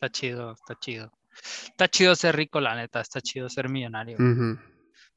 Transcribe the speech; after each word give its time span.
Está 0.00 0.08
chido, 0.08 0.52
está 0.52 0.74
chido. 0.80 1.12
Está 1.42 1.86
chido 1.88 2.14
ser 2.14 2.34
rico, 2.34 2.58
la 2.58 2.74
neta, 2.74 3.02
está 3.02 3.20
chido 3.20 3.50
ser 3.50 3.68
millonario. 3.68 4.16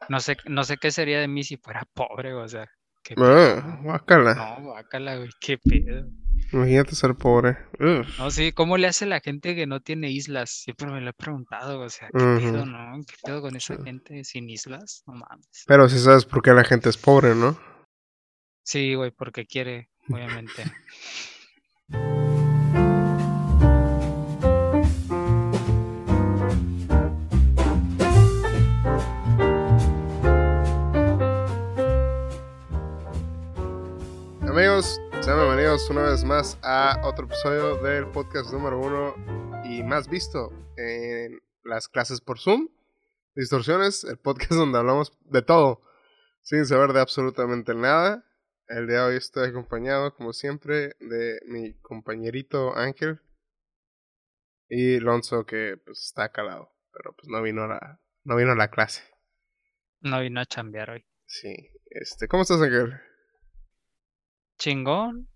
No 0.09 0.20
sé, 0.20 0.36
no 0.44 0.66
sé 0.66 0.75
qué 0.75 0.92
sería 0.92 1.21
de 1.21 1.29
mí 1.29 1.42
si 1.46 1.56
fuera 1.56 1.88
pobre, 1.94 2.33
o 2.33 2.46
sea, 2.50 2.67
qué 3.01 3.15
Ah, 3.17 3.79
guácala. 3.81 4.33
No, 4.35 4.61
guácala, 4.63 5.15
güey, 5.15 5.29
qué 5.39 5.57
pedo. 5.57 6.09
Imagínate 6.51 6.96
ser 6.96 7.15
pobre. 7.15 7.57
Uf. 7.79 8.19
No, 8.19 8.29
sí, 8.29 8.51
¿cómo 8.51 8.75
le 8.75 8.88
hace 8.88 9.05
la 9.05 9.21
gente 9.21 9.55
que 9.55 9.65
no 9.67 9.79
tiene 9.79 10.11
islas? 10.11 10.49
Siempre 10.49 10.88
me 10.88 11.00
lo 11.00 11.11
he 11.11 11.13
preguntado, 11.13 11.79
o 11.79 11.89
sea, 11.89 12.09
¿qué 12.09 12.25
pedo, 12.36 12.63
Ujú. 12.63 12.65
no? 12.65 13.00
¿Qué 13.07 13.15
pedo 13.23 13.41
con 13.41 13.55
esa 13.55 13.77
Sí. 13.77 13.84
gente 13.86 14.25
sin 14.25 14.50
islas? 14.50 15.04
No 15.07 15.13
mames. 15.13 15.63
Pero 15.65 15.88
si 15.88 15.97
sabes 15.97 16.25
por 16.25 16.41
qué 16.41 16.52
la 16.52 16.65
gente 16.65 16.89
es 16.89 16.97
pobre, 16.97 17.36
¿no? 17.36 17.57
Sí, 18.63 18.95
güey, 18.95 19.11
porque 19.11 19.45
quiere, 19.45 19.89
obviamente. 20.09 20.65
sean 35.23 35.38
bienvenidos 35.38 35.90
una 35.90 36.02
vez 36.02 36.26
más 36.26 36.59
a 36.63 37.00
otro 37.05 37.27
episodio 37.27 37.77
del 37.77 38.08
podcast 38.08 38.52
número 38.52 38.77
uno 38.77 39.16
y 39.64 39.81
más 39.81 40.09
visto 40.09 40.52
en 40.76 41.41
las 41.64 41.88
clases 41.88 42.20
por 42.20 42.40
Zoom. 42.40 42.68
Distorsiones, 43.34 44.04
el 44.04 44.17
podcast 44.17 44.52
donde 44.59 44.80
hablamos 44.80 45.17
de 45.22 45.41
todo, 45.41 45.81
sin 46.41 46.66
saber 46.66 46.91
de 46.91 47.00
absolutamente 47.00 47.73
nada. 47.73 48.26
El 48.67 48.86
día 48.88 48.98
de 48.98 49.12
hoy 49.12 49.16
estoy 49.16 49.48
acompañado, 49.48 50.14
como 50.14 50.34
siempre, 50.34 50.98
de 51.00 51.40
mi 51.45 51.73
compañerito 51.76 52.76
Ángel 52.76 53.22
y 54.67 55.00
Lonzo, 55.00 55.45
que 55.45 55.78
pues 55.86 56.03
está 56.03 56.34
calado, 56.34 56.76
pero 56.92 57.16
pues 57.16 57.30
no 57.30 57.42
vino 57.42 57.64
a 57.64 57.67
la, 57.67 58.02
no 58.26 58.36
vino 58.36 58.52
a 58.52 58.55
la 58.55 58.69
clase. 58.69 59.02
No 60.02 60.19
vino 60.19 60.42
a 60.42 60.45
chambear 60.45 60.90
hoy. 60.90 61.06
Sí, 61.28 61.72
este, 61.92 62.28
¿cómo 62.28 62.42
estás, 62.44 62.62
Ángel? 62.62 63.00
Chingón, 64.64 65.28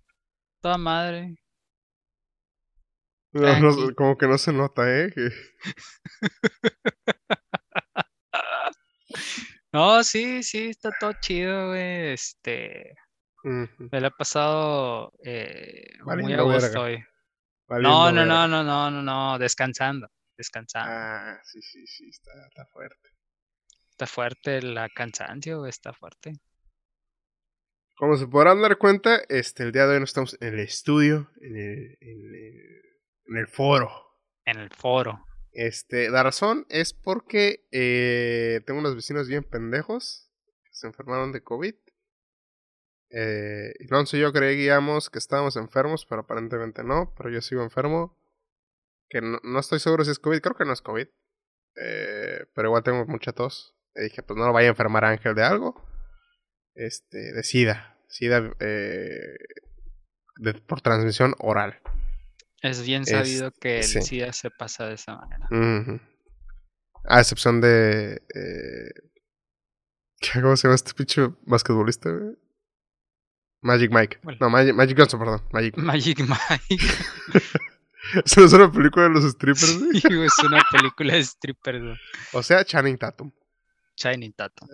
toda 0.61 0.77
madre. 0.77 1.35
No, 3.33 3.59
no, 3.59 3.75
Tranqui. 3.75 3.95
como 3.95 4.17
que 4.17 4.25
no 4.25 4.37
se 4.37 4.53
nota, 4.53 4.83
¿eh? 4.87 5.13
No, 9.73 10.01
sí, 10.05 10.43
sí, 10.43 10.69
está 10.69 10.91
todo 10.97 11.11
chido, 11.19 11.67
güey. 11.67 12.13
Este, 12.13 12.95
me 13.43 13.99
lo 13.99 14.07
he 14.07 14.11
pasado 14.11 15.11
eh, 15.25 15.89
muy 16.05 16.31
a 16.31 16.41
gusto 16.43 16.83
hoy. 16.83 17.03
No, 17.67 18.13
no, 18.13 18.25
no, 18.25 18.47
no, 18.47 18.63
no, 18.63 18.89
no, 18.89 19.01
no, 19.01 19.37
descansando, 19.37 20.07
descansando. 20.37 20.89
Ah, 20.89 21.37
sí, 21.43 21.61
sí, 21.61 21.85
sí, 21.85 22.07
está, 22.07 22.31
está 22.47 22.65
fuerte. 22.67 23.09
Está 23.89 24.07
fuerte 24.07 24.61
la 24.61 24.87
cansancio, 24.87 25.59
güey, 25.59 25.69
está 25.69 25.91
fuerte. 25.91 26.39
Como 27.97 28.15
se 28.15 28.27
podrán 28.27 28.61
dar 28.61 28.77
cuenta, 28.77 29.21
este, 29.27 29.63
el 29.63 29.71
día 29.71 29.87
de 29.87 29.93
hoy 29.93 29.99
no 29.99 30.05
estamos 30.05 30.37
en 30.39 30.53
el 30.53 30.59
estudio, 30.59 31.31
en 31.41 31.57
el, 31.57 31.97
en 31.99 32.35
el, 32.35 32.81
en 33.25 33.37
el 33.37 33.47
foro. 33.47 33.89
En 34.45 34.59
el 34.59 34.69
foro. 34.69 35.25
Este, 35.51 36.11
la 36.11 36.21
razón 36.21 36.67
es 36.69 36.93
porque 36.93 37.67
eh, 37.71 38.61
tengo 38.67 38.81
unos 38.81 38.93
vecinos 38.93 39.27
bien 39.27 39.43
pendejos 39.43 40.31
que 40.63 40.69
se 40.73 40.85
enfermaron 40.85 41.31
de 41.31 41.41
COVID. 41.41 41.73
Eh, 43.09 43.73
Alonso 43.89 44.15
y 44.15 44.19
yo 44.19 44.31
creíamos 44.31 45.09
que 45.09 45.17
estábamos 45.17 45.55
enfermos, 45.57 46.05
pero 46.05 46.21
aparentemente 46.21 46.83
no. 46.83 47.15
Pero 47.17 47.31
yo 47.31 47.41
sigo 47.41 47.63
enfermo. 47.63 48.15
Que 49.09 49.21
no, 49.21 49.39
no 49.41 49.59
estoy 49.59 49.79
seguro 49.79 50.05
si 50.05 50.11
es 50.11 50.19
COVID, 50.19 50.41
creo 50.41 50.55
que 50.55 50.65
no 50.65 50.73
es 50.73 50.83
COVID. 50.83 51.07
Eh, 51.77 52.45
pero 52.53 52.67
igual 52.67 52.83
tengo 52.83 53.03
mucha 53.07 53.31
tos. 53.31 53.75
Y 53.95 54.03
dije, 54.03 54.21
pues 54.21 54.37
no 54.37 54.45
lo 54.45 54.53
vaya 54.53 54.67
a 54.67 54.71
enfermar 54.71 55.03
a 55.03 55.09
Ángel 55.09 55.33
de 55.33 55.41
algo. 55.41 55.83
Este, 56.75 57.33
de 57.33 57.41
SIDA. 57.41 57.96
SIDA 58.07 58.53
eh, 58.59 59.35
de- 60.37 60.53
por 60.53 60.81
transmisión 60.81 61.35
oral. 61.39 61.79
Es 62.61 62.85
bien 62.85 63.03
Es- 63.03 63.09
sabido 63.09 63.51
que 63.51 63.77
el 63.79 63.83
sí. 63.83 64.01
SIDA 64.01 64.33
se 64.33 64.49
pasa 64.51 64.87
de 64.87 64.95
esa 64.95 65.15
manera. 65.15 65.47
A 67.05 67.19
excepción 67.19 67.61
de. 67.61 68.13
Eh, 68.15 68.91
¿qué- 70.19 70.29
¿Cómo 70.41 70.55
se 70.57 70.67
llama 70.67 70.75
este 70.75 70.93
pinche 70.93 71.27
basquetbolista? 71.43 72.09
güey? 72.11 72.35
Magic 73.61 73.91
Mike. 73.91 74.19
No, 74.39 74.49
Magic, 74.49 74.73
Magic 74.75 74.97
Johnson, 74.97 75.19
perdón. 75.19 75.41
Magic. 75.51 75.77
Magic 75.77 76.19
Mike. 76.19 76.83
Eso 78.25 78.45
es 78.45 78.53
una 78.53 78.71
película 78.71 79.05
de 79.05 79.09
los 79.15 79.23
strippers, 79.31 79.79
güey. 79.79 79.99
Sí, 79.99 80.07
güey, 80.07 80.27
es 80.27 80.39
una 80.39 80.61
película 80.71 81.13
de 81.15 81.23
strippers, 81.25 81.81
güey. 81.83 81.97
O 82.33 82.41
sea, 82.43 82.63
Channing 82.63 82.97
Tatum. 82.97 83.31
Shining 83.97 84.31
Tatum. 84.33 84.69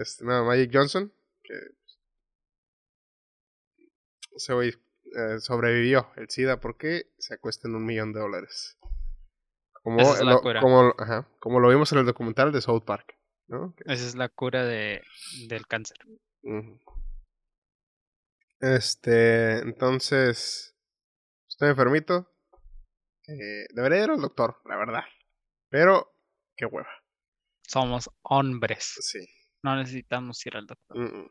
Este, 0.00 0.24
no, 0.24 0.44
Magic 0.44 0.70
Johnson. 0.72 1.12
Que. 1.42 1.54
Ese 4.34 4.54
güey 4.54 4.70
eh, 4.70 5.40
sobrevivió 5.40 6.08
el 6.16 6.28
SIDA 6.28 6.60
porque 6.60 7.12
se 7.18 7.34
acuesta 7.34 7.68
en 7.68 7.74
un 7.74 7.84
millón 7.84 8.12
de 8.12 8.20
dólares. 8.20 8.78
Como, 9.82 10.00
Esa 10.00 10.14
es 10.14 10.20
la 10.20 10.32
lo, 10.32 10.40
cura. 10.40 10.60
como, 10.60 10.94
ajá, 10.98 11.28
como 11.38 11.58
lo 11.58 11.68
vimos 11.68 11.90
en 11.92 11.98
el 11.98 12.06
documental 12.06 12.52
de 12.52 12.60
South 12.60 12.84
Park. 12.84 13.16
¿no? 13.48 13.74
Esa 13.86 14.06
es 14.06 14.14
la 14.14 14.28
cura 14.28 14.64
de, 14.64 15.02
del 15.48 15.66
cáncer. 15.66 15.98
Este, 18.60 19.58
entonces, 19.58 20.76
estoy 21.48 21.70
enfermito. 21.70 22.30
Eh, 23.26 23.66
debería 23.74 24.04
ir 24.04 24.10
al 24.10 24.20
doctor, 24.20 24.60
la 24.66 24.76
verdad. 24.76 25.04
Pero, 25.68 26.14
qué 26.56 26.66
hueva. 26.66 26.90
Somos 27.62 28.10
hombres. 28.22 28.96
Sí. 29.00 29.26
No 29.62 29.76
necesitamos 29.76 30.44
ir 30.46 30.56
al 30.56 30.66
doctor. 30.66 31.30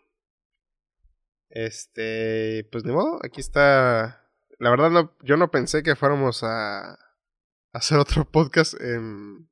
Este, 1.50 2.68
pues 2.72 2.84
ni 2.86 2.92
modo, 2.92 3.20
aquí 3.24 3.42
está. 3.42 4.26
La 4.60 4.70
verdad, 4.70 4.90
no, 4.92 5.16
yo 5.24 5.38
no 5.38 5.52
pensé 5.52 5.84
que 5.84 5.96
fuéramos 5.96 6.44
a 6.44 6.98
hacer 7.74 7.98
otro 7.98 8.26
podcast 8.32 8.80
en, 8.80 9.50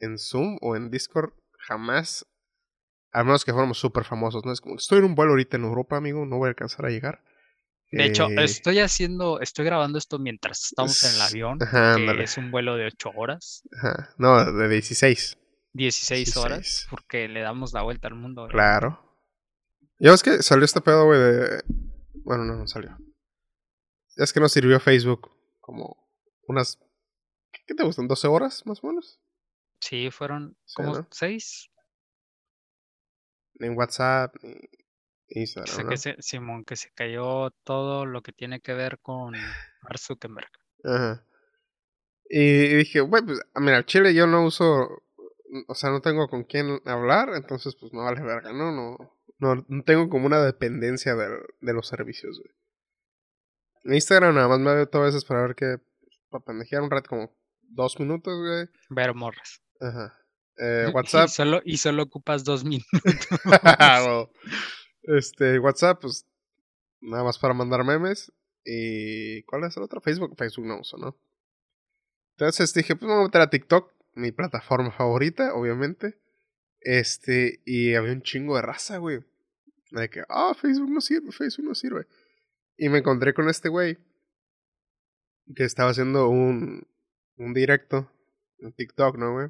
en 0.00 0.18
Zoom 0.18 0.58
o 0.60 0.76
en 0.76 0.90
Discord. 0.90 1.32
Jamás. 1.58 2.26
A 3.12 3.22
menos 3.22 3.44
que 3.44 3.52
fuéramos 3.52 3.78
súper 3.78 4.04
famosos, 4.04 4.44
¿no? 4.44 4.52
Es 4.52 4.60
como, 4.60 4.74
estoy 4.74 4.98
en 4.98 5.04
un 5.04 5.14
vuelo 5.14 5.32
ahorita 5.32 5.56
en 5.56 5.64
Europa, 5.64 5.96
amigo, 5.96 6.26
no 6.26 6.38
voy 6.38 6.46
a 6.46 6.50
alcanzar 6.50 6.84
a 6.86 6.90
llegar. 6.90 7.22
De 7.92 8.06
hecho, 8.06 8.28
Eh, 8.28 8.42
estoy 8.42 8.80
haciendo, 8.80 9.40
estoy 9.40 9.64
grabando 9.64 9.98
esto 9.98 10.18
mientras 10.18 10.64
estamos 10.64 11.04
en 11.04 11.14
el 11.14 11.22
avión, 11.22 11.62
ajá, 11.62 11.94
que 11.94 12.22
es 12.24 12.36
un 12.38 12.50
vuelo 12.50 12.74
de 12.74 12.86
8 12.86 13.12
horas, 13.14 13.62
Ajá. 13.76 14.10
No, 14.18 14.52
de 14.52 14.68
16. 14.68 15.38
16 15.74 16.36
horas, 16.38 16.58
16. 16.58 16.86
porque 16.90 17.28
le 17.28 17.40
damos 17.40 17.72
la 17.72 17.82
vuelta 17.82 18.08
al 18.08 18.16
mundo. 18.16 18.48
Claro. 18.48 19.13
Ya 19.98 20.10
ves 20.10 20.22
que 20.22 20.42
salió 20.42 20.64
este 20.64 20.80
pedo, 20.80 21.06
güey, 21.06 21.20
de... 21.20 21.62
Bueno, 22.24 22.44
no, 22.44 22.56
no 22.56 22.66
salió. 22.66 22.96
Es 24.16 24.32
que 24.32 24.40
nos 24.40 24.52
sirvió 24.52 24.80
Facebook 24.80 25.30
como 25.60 25.96
unas... 26.46 26.78
¿Qué, 27.66 27.74
te 27.74 27.84
gustan? 27.84 28.08
¿12 28.08 28.28
horas, 28.28 28.66
más 28.66 28.82
o 28.82 28.88
menos? 28.88 29.20
Sí, 29.80 30.10
fueron 30.10 30.56
Sí, 30.64 30.74
como 30.76 30.94
¿no? 30.94 31.08
6. 31.10 31.70
Ni 33.54 33.66
en 33.68 33.76
WhatsApp, 33.76 34.34
ni 34.42 34.68
Instagram, 35.28 35.84
¿no? 35.84 35.90
que 35.90 35.96
se, 35.96 36.16
Simón, 36.20 36.64
que 36.64 36.76
se 36.76 36.92
cayó 36.92 37.50
todo 37.62 38.04
lo 38.04 38.22
que 38.22 38.32
tiene 38.32 38.60
que 38.60 38.74
ver 38.74 38.98
con 38.98 39.32
Mark 39.82 39.98
Zuckerberg. 39.98 40.50
Ajá. 40.82 41.24
Y, 42.28 42.76
dije, 42.76 43.00
güey, 43.00 43.22
pues, 43.24 43.40
mira, 43.56 43.76
al 43.76 43.86
Chile 43.86 44.14
yo 44.14 44.26
no 44.26 44.44
uso... 44.44 45.02
O 45.68 45.74
sea, 45.74 45.90
no 45.90 46.00
tengo 46.00 46.28
con 46.28 46.42
quién 46.42 46.80
hablar, 46.84 47.28
entonces 47.34 47.76
pues 47.76 47.92
no 47.92 48.02
vale 48.02 48.22
verga, 48.22 48.52
¿no? 48.52 48.72
No, 48.72 49.13
no, 49.38 49.64
no 49.68 49.82
tengo 49.84 50.08
como 50.08 50.26
una 50.26 50.40
dependencia 50.42 51.14
del- 51.14 51.42
de 51.60 51.72
los 51.72 51.86
servicios, 51.88 52.38
güey. 52.38 52.54
En 53.84 53.94
Instagram 53.94 54.34
nada 54.34 54.48
más 54.48 54.58
me 54.60 54.74
meto 54.74 54.98
a 54.98 55.04
veces 55.04 55.24
para 55.24 55.42
ver 55.42 55.54
que... 55.54 55.76
Para 56.30 56.44
pendejear 56.44 56.82
un 56.82 56.90
rato 56.90 57.10
como 57.10 57.36
dos 57.62 57.98
minutos, 58.00 58.34
güey. 58.38 58.68
Ver 58.90 59.14
morras. 59.14 59.60
Ajá. 59.80 60.16
Eh, 60.58 60.86
Y 60.90 60.92
WhatsApp. 60.94 61.28
solo, 61.28 61.60
y 61.64 61.76
solo 61.76 62.02
ocupas 62.04 62.44
dos 62.44 62.64
minutos. 62.64 62.88
Este, 65.02 65.58
WhatsApp, 65.58 66.00
pues 66.00 66.26
nada 67.00 67.24
más 67.24 67.38
para 67.38 67.52
mandar 67.54 67.84
memes. 67.84 68.32
¿Y 68.64 69.42
cuál 69.42 69.64
es 69.64 69.76
el 69.76 69.82
otro? 69.82 70.00
Facebook. 70.00 70.34
Facebook 70.38 70.66
no 70.66 70.80
uso, 70.80 70.96
¿no? 70.96 71.14
Entonces 72.38 72.72
dije, 72.72 72.96
pues 72.96 73.06
me 73.06 73.14
voy 73.14 73.24
a 73.24 73.26
meter 73.26 73.42
a 73.42 73.50
TikTok, 73.50 73.92
mi 74.14 74.32
plataforma 74.32 74.90
favorita, 74.90 75.52
obviamente. 75.54 76.18
Este, 76.84 77.60
y 77.64 77.94
había 77.94 78.12
un 78.12 78.22
chingo 78.22 78.56
de 78.56 78.62
raza, 78.62 78.98
güey. 78.98 79.24
De 79.90 80.08
que, 80.08 80.22
ah, 80.28 80.54
Facebook 80.54 80.90
no 80.90 81.00
sirve, 81.00 81.32
Facebook 81.32 81.66
no 81.66 81.74
sirve. 81.74 82.06
Y 82.76 82.88
me 82.88 82.98
encontré 82.98 83.34
con 83.34 83.48
este 83.48 83.68
güey 83.68 83.98
que 85.54 85.64
estaba 85.64 85.90
haciendo 85.90 86.28
un, 86.28 86.86
un 87.36 87.54
directo 87.54 88.10
en 88.58 88.72
TikTok, 88.72 89.16
¿no, 89.16 89.32
güey? 89.32 89.48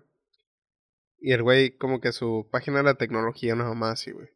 Y 1.18 1.32
el 1.32 1.42
güey, 1.42 1.76
como 1.76 2.00
que 2.00 2.12
su 2.12 2.48
página 2.50 2.80
era 2.80 2.94
tecnología, 2.94 3.54
una 3.54 3.64
mamá 3.64 3.92
así, 3.92 4.10
güey. 4.10 4.28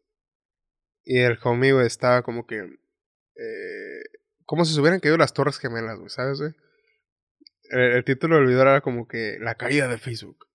Y 1.05 1.19
el 1.19 1.39
homie, 1.43 1.73
güey, 1.73 1.87
estaba 1.87 2.23
como 2.23 2.47
que. 2.47 2.57
Eh, 2.57 4.03
como 4.45 4.65
si 4.65 4.75
se 4.75 4.81
hubieran 4.81 5.01
caído 5.01 5.17
las 5.19 5.33
Torres 5.33 5.59
Gemelas, 5.59 5.99
güey, 5.99 6.11
¿sabes, 6.11 6.41
güey? 6.41 6.53
el, 7.71 7.81
el 7.81 8.05
título 8.05 8.37
del 8.37 8.47
video 8.47 8.63
era 8.63 8.81
como 8.81 9.07
que 9.07 9.39
la 9.41 9.55
caída 9.55 9.89
de 9.89 9.99
Facebook. 9.99 10.47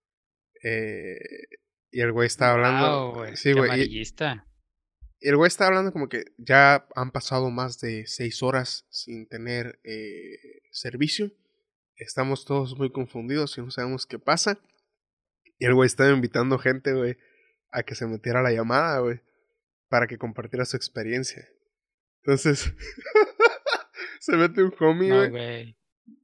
Eh, 0.63 1.19
y 1.93 2.01
el 2.01 2.11
güey 2.11 2.27
estaba 2.27 2.53
hablando. 2.53 3.11
Guau, 3.11 3.13
güey, 3.13 3.35
sí, 3.37 3.53
qué 3.53 3.59
güey. 3.59 3.81
y- 3.83 4.01
el 5.21 5.37
güey 5.37 5.47
está 5.47 5.67
hablando 5.67 5.93
como 5.93 6.09
que 6.09 6.25
ya 6.37 6.85
han 6.95 7.11
pasado 7.11 7.49
más 7.49 7.79
de 7.79 8.05
seis 8.07 8.43
horas 8.43 8.85
sin 8.89 9.27
tener 9.27 9.79
eh, 9.85 10.37
servicio. 10.71 11.31
Estamos 11.95 12.43
todos 12.45 12.77
muy 12.77 12.91
confundidos 12.91 13.57
y 13.57 13.61
no 13.61 13.71
sabemos 13.71 14.05
qué 14.05 14.19
pasa. 14.19 14.59
Y 15.59 15.65
el 15.65 15.75
güey 15.75 15.87
estaba 15.87 16.09
invitando 16.11 16.57
gente, 16.59 16.93
güey, 16.93 17.15
a 17.71 17.83
que 17.83 17.95
se 17.95 18.05
metiera 18.05 18.41
a 18.41 18.43
la 18.43 18.51
llamada, 18.51 18.99
güey, 18.99 19.21
para 19.87 20.07
que 20.07 20.17
compartiera 20.17 20.65
su 20.65 20.75
experiencia. 20.75 21.47
Entonces, 22.23 22.73
se 24.19 24.35
mete 24.35 24.63
un 24.63 24.73
homie, 24.79 25.29
güey. 25.29 25.77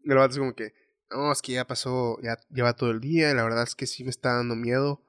el 0.06 0.16
vato 0.16 0.31
es 0.33 0.39
como 0.39 0.56
que, 0.56 0.74
no, 1.12 1.31
es 1.31 1.42
que 1.42 1.54
ya 1.54 1.66
pasó, 1.66 2.18
ya 2.21 2.38
lleva 2.50 2.75
todo 2.75 2.92
el 2.92 3.00
día, 3.00 3.31
y 3.31 3.36
la 3.36 3.44
verdad 3.44 3.63
es 3.63 3.75
que 3.75 3.88
sí 3.88 4.04
me 4.04 4.10
está 4.10 4.33
dando 4.33 4.56
miedo, 4.56 5.06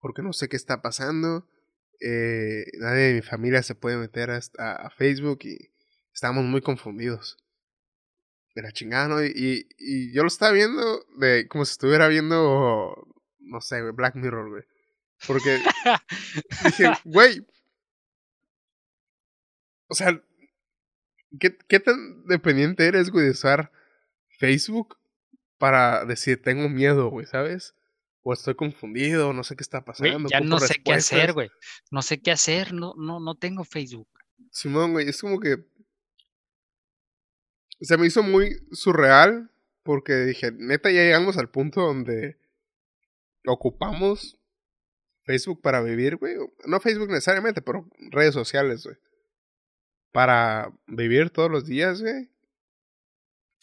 porque 0.00 0.22
no 0.22 0.32
sé 0.32 0.48
qué 0.48 0.56
está 0.56 0.82
pasando. 0.82 1.48
Eh, 2.00 2.64
nadie 2.78 3.04
de 3.04 3.14
mi 3.14 3.22
familia 3.22 3.62
se 3.62 3.74
puede 3.74 3.96
meter 3.96 4.30
a, 4.30 4.40
a 4.58 4.90
Facebook 4.90 5.40
y 5.44 5.72
estamos 6.12 6.44
muy 6.44 6.60
confundidos. 6.60 7.38
De 8.54 8.62
la 8.62 8.72
chingada, 8.72 9.08
¿no? 9.08 9.24
Y, 9.24 9.32
y, 9.34 9.68
y 9.78 10.14
yo 10.14 10.22
lo 10.22 10.28
estaba 10.28 10.52
viendo 10.52 11.04
de 11.18 11.46
como 11.48 11.64
si 11.64 11.72
estuviera 11.72 12.08
viendo, 12.08 13.06
no 13.38 13.60
sé, 13.60 13.82
Black 13.92 14.14
Mirror, 14.14 14.48
güey. 14.48 14.64
Porque 15.26 15.58
dije, 16.64 16.90
güey. 17.04 17.46
O 19.88 19.94
sea, 19.94 20.20
¿qué, 21.38 21.56
¿qué 21.68 21.80
tan 21.80 22.24
dependiente 22.26 22.86
eres, 22.86 23.10
güey, 23.10 23.26
de 23.26 23.30
usar 23.32 23.70
Facebook 24.38 24.96
para 25.58 26.04
decir 26.04 26.42
tengo 26.42 26.68
miedo, 26.68 27.08
güey, 27.08 27.26
¿sabes? 27.26 27.75
O 28.28 28.32
estoy 28.32 28.56
confundido, 28.56 29.32
no 29.32 29.44
sé 29.44 29.54
qué 29.54 29.62
está 29.62 29.84
pasando. 29.84 30.28
ya 30.28 30.40
no 30.40 30.58
sé 30.58 30.82
qué 30.84 30.94
hacer, 30.94 31.32
güey. 31.32 31.48
No 31.92 32.02
sé 32.02 32.20
qué 32.20 32.32
hacer, 32.32 32.72
no, 32.72 32.92
no, 32.96 33.20
no 33.20 33.36
tengo 33.36 33.62
Facebook. 33.62 34.08
Simón, 34.50 34.94
güey, 34.94 35.08
es 35.08 35.20
como 35.20 35.38
que. 35.38 35.58
Se 37.80 37.96
me 37.96 38.08
hizo 38.08 38.24
muy 38.24 38.66
surreal 38.72 39.52
porque 39.84 40.24
dije, 40.24 40.50
neta, 40.50 40.90
ya 40.90 41.02
llegamos 41.02 41.36
al 41.36 41.50
punto 41.50 41.82
donde 41.82 42.36
ocupamos 43.46 44.40
Facebook 45.22 45.62
para 45.62 45.80
vivir, 45.80 46.16
güey. 46.16 46.34
No 46.66 46.80
Facebook 46.80 47.10
necesariamente, 47.10 47.62
pero 47.62 47.88
redes 48.10 48.34
sociales, 48.34 48.82
güey. 48.82 48.96
Para 50.10 50.72
vivir 50.88 51.30
todos 51.30 51.48
los 51.48 51.64
días, 51.64 52.02
güey. 52.02 52.28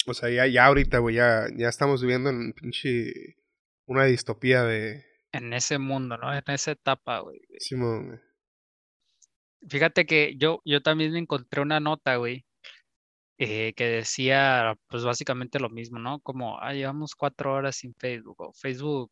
O 0.07 0.13
sea, 0.13 0.29
ya, 0.29 0.47
ya 0.47 0.67
ahorita, 0.67 0.99
güey, 0.99 1.17
ya, 1.17 1.47
ya 1.53 1.67
estamos 1.67 2.01
viviendo 2.01 2.29
en 2.29 2.37
un 2.37 2.53
pinche. 2.53 3.35
Una 3.85 4.05
distopía 4.05 4.63
de. 4.63 5.05
En 5.31 5.53
ese 5.53 5.77
mundo, 5.77 6.17
¿no? 6.17 6.33
En 6.33 6.43
esa 6.47 6.71
etapa, 6.71 7.19
güey. 7.19 7.39
Simón, 7.59 8.07
güey. 8.07 8.19
Fíjate 9.69 10.05
que 10.05 10.35
yo, 10.37 10.61
yo 10.65 10.81
también 10.81 11.13
me 11.13 11.19
encontré 11.19 11.61
una 11.61 11.79
nota, 11.79 12.17
güey, 12.17 12.45
eh, 13.37 13.73
que 13.75 13.85
decía, 13.85 14.75
pues 14.87 15.03
básicamente 15.03 15.59
lo 15.59 15.69
mismo, 15.69 15.99
¿no? 15.99 16.19
Como, 16.21 16.59
ah, 16.59 16.73
llevamos 16.73 17.15
cuatro 17.15 17.53
horas 17.53 17.77
sin 17.77 17.93
Facebook, 17.95 18.41
o 18.41 18.53
Facebook 18.53 19.11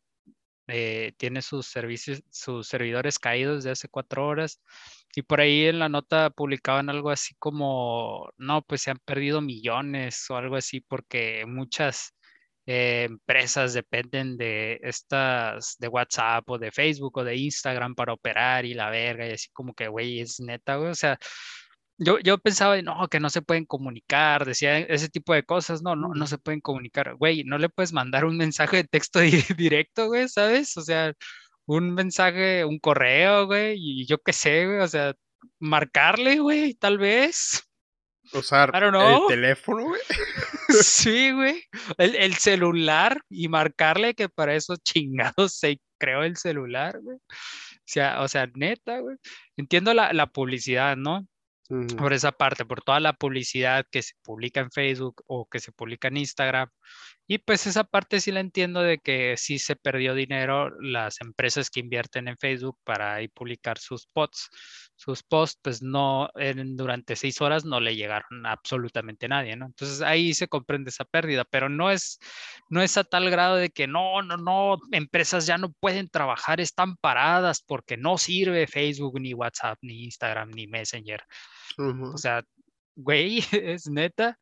eh, 0.68 1.12
tiene 1.18 1.42
sus 1.42 1.66
servicios, 1.66 2.22
sus 2.30 2.68
servidores 2.68 3.18
caídos 3.18 3.64
de 3.64 3.72
hace 3.72 3.88
cuatro 3.88 4.26
horas, 4.26 4.60
y 5.14 5.22
por 5.22 5.40
ahí 5.40 5.66
en 5.66 5.78
la 5.78 5.88
nota 5.88 6.30
publicaban 6.30 6.90
algo 6.90 7.10
así 7.10 7.34
como, 7.38 8.30
no, 8.38 8.62
pues 8.62 8.82
se 8.82 8.90
han 8.92 8.98
perdido 9.04 9.40
millones 9.40 10.26
o 10.30 10.36
algo 10.36 10.56
así, 10.56 10.80
porque 10.80 11.44
muchas 11.46 12.14
eh, 12.66 13.04
empresas 13.10 13.74
dependen 13.74 14.36
de 14.36 14.78
estas, 14.82 15.76
de 15.78 15.88
WhatsApp 15.88 16.48
o 16.50 16.58
de 16.58 16.70
Facebook 16.72 17.18
o 17.18 17.24
de 17.24 17.36
Instagram 17.36 17.94
para 17.94 18.12
operar 18.14 18.64
y 18.64 18.74
la 18.74 18.90
verga, 18.90 19.26
y 19.28 19.32
así 19.32 19.48
como 19.52 19.74
que, 19.74 19.88
güey, 19.88 20.20
es 20.20 20.40
neta, 20.40 20.76
güey, 20.76 20.90
o 20.90 20.94
sea, 20.94 21.18
yo, 21.98 22.18
yo 22.20 22.38
pensaba, 22.38 22.80
no, 22.82 23.06
que 23.08 23.20
no 23.20 23.30
se 23.30 23.42
pueden 23.42 23.64
comunicar, 23.66 24.44
decía 24.44 24.78
ese 24.80 25.08
tipo 25.08 25.34
de 25.34 25.44
cosas, 25.44 25.82
no, 25.82 25.94
no, 25.96 26.08
no 26.14 26.26
se 26.26 26.38
pueden 26.38 26.60
comunicar, 26.60 27.14
güey, 27.16 27.44
no 27.44 27.58
le 27.58 27.68
puedes 27.68 27.92
mandar 27.92 28.24
un 28.24 28.36
mensaje 28.36 28.78
de 28.78 28.84
texto 28.84 29.20
di- 29.20 29.44
directo, 29.56 30.06
güey, 30.08 30.28
¿sabes? 30.28 30.76
O 30.76 30.82
sea, 30.82 31.12
un 31.66 31.94
mensaje, 31.94 32.64
un 32.64 32.78
correo, 32.80 33.46
güey, 33.46 33.76
y 33.78 34.06
yo 34.06 34.18
qué 34.18 34.32
sé, 34.32 34.66
güey, 34.66 34.80
o 34.80 34.88
sea, 34.88 35.14
marcarle, 35.60 36.38
güey, 36.40 36.74
tal 36.74 36.98
vez. 36.98 37.62
Usar 38.34 38.72
el 38.74 39.26
teléfono, 39.28 39.84
güey. 39.84 40.00
Sí, 40.82 41.32
güey. 41.32 41.62
El, 41.98 42.14
el 42.16 42.34
celular 42.34 43.20
y 43.28 43.48
marcarle 43.48 44.14
que 44.14 44.30
para 44.30 44.54
eso 44.54 44.76
chingados 44.76 45.58
se 45.58 45.78
creó 45.98 46.22
el 46.22 46.36
celular, 46.36 46.98
güey. 47.02 47.16
O 47.16 47.84
sea, 47.84 48.22
o 48.22 48.28
sea, 48.28 48.48
neta, 48.54 49.00
güey. 49.00 49.16
Entiendo 49.56 49.92
la, 49.92 50.12
la 50.12 50.26
publicidad, 50.26 50.96
¿no? 50.96 51.26
Por 51.96 52.12
esa 52.12 52.32
parte, 52.32 52.66
por 52.66 52.82
toda 52.82 53.00
la 53.00 53.14
publicidad 53.14 53.86
que 53.90 54.02
se 54.02 54.12
publica 54.22 54.60
en 54.60 54.70
Facebook 54.70 55.22
o 55.26 55.48
que 55.48 55.58
se 55.58 55.72
publica 55.72 56.08
en 56.08 56.18
Instagram. 56.18 56.68
Y 57.32 57.38
pues 57.38 57.66
esa 57.66 57.84
parte 57.84 58.20
sí 58.20 58.30
la 58.30 58.40
entiendo 58.40 58.82
de 58.82 58.98
que 58.98 59.38
sí 59.38 59.58
se 59.58 59.74
perdió 59.74 60.14
dinero 60.14 60.68
las 60.82 61.18
empresas 61.22 61.70
que 61.70 61.80
invierten 61.80 62.28
en 62.28 62.36
Facebook 62.36 62.78
para 62.84 63.14
ahí 63.14 63.28
publicar 63.28 63.78
sus 63.78 64.06
posts. 64.06 64.50
Sus 64.96 65.22
posts, 65.22 65.58
pues 65.62 65.80
no, 65.80 66.28
en- 66.34 66.76
durante 66.76 67.16
seis 67.16 67.40
horas 67.40 67.64
no 67.64 67.80
le 67.80 67.96
llegaron 67.96 68.44
a 68.44 68.52
absolutamente 68.52 69.28
nadie, 69.28 69.56
¿no? 69.56 69.64
Entonces 69.64 70.02
ahí 70.02 70.34
se 70.34 70.46
comprende 70.46 70.90
esa 70.90 71.06
pérdida, 71.06 71.46
pero 71.46 71.70
no 71.70 71.90
es, 71.90 72.18
no 72.68 72.82
es 72.82 72.98
a 72.98 73.04
tal 73.04 73.30
grado 73.30 73.56
de 73.56 73.70
que 73.70 73.86
no, 73.86 74.20
no, 74.20 74.36
no, 74.36 74.76
empresas 74.90 75.46
ya 75.46 75.56
no 75.56 75.72
pueden 75.72 76.10
trabajar, 76.10 76.60
están 76.60 76.98
paradas 76.98 77.62
porque 77.66 77.96
no 77.96 78.18
sirve 78.18 78.66
Facebook, 78.66 79.18
ni 79.18 79.32
WhatsApp, 79.32 79.78
ni 79.80 80.04
Instagram, 80.04 80.50
ni 80.50 80.66
Messenger. 80.66 81.24
Ujú. 81.78 82.12
O 82.12 82.18
sea, 82.18 82.42
güey, 82.94 83.38
es 83.52 83.88
neta. 83.88 84.38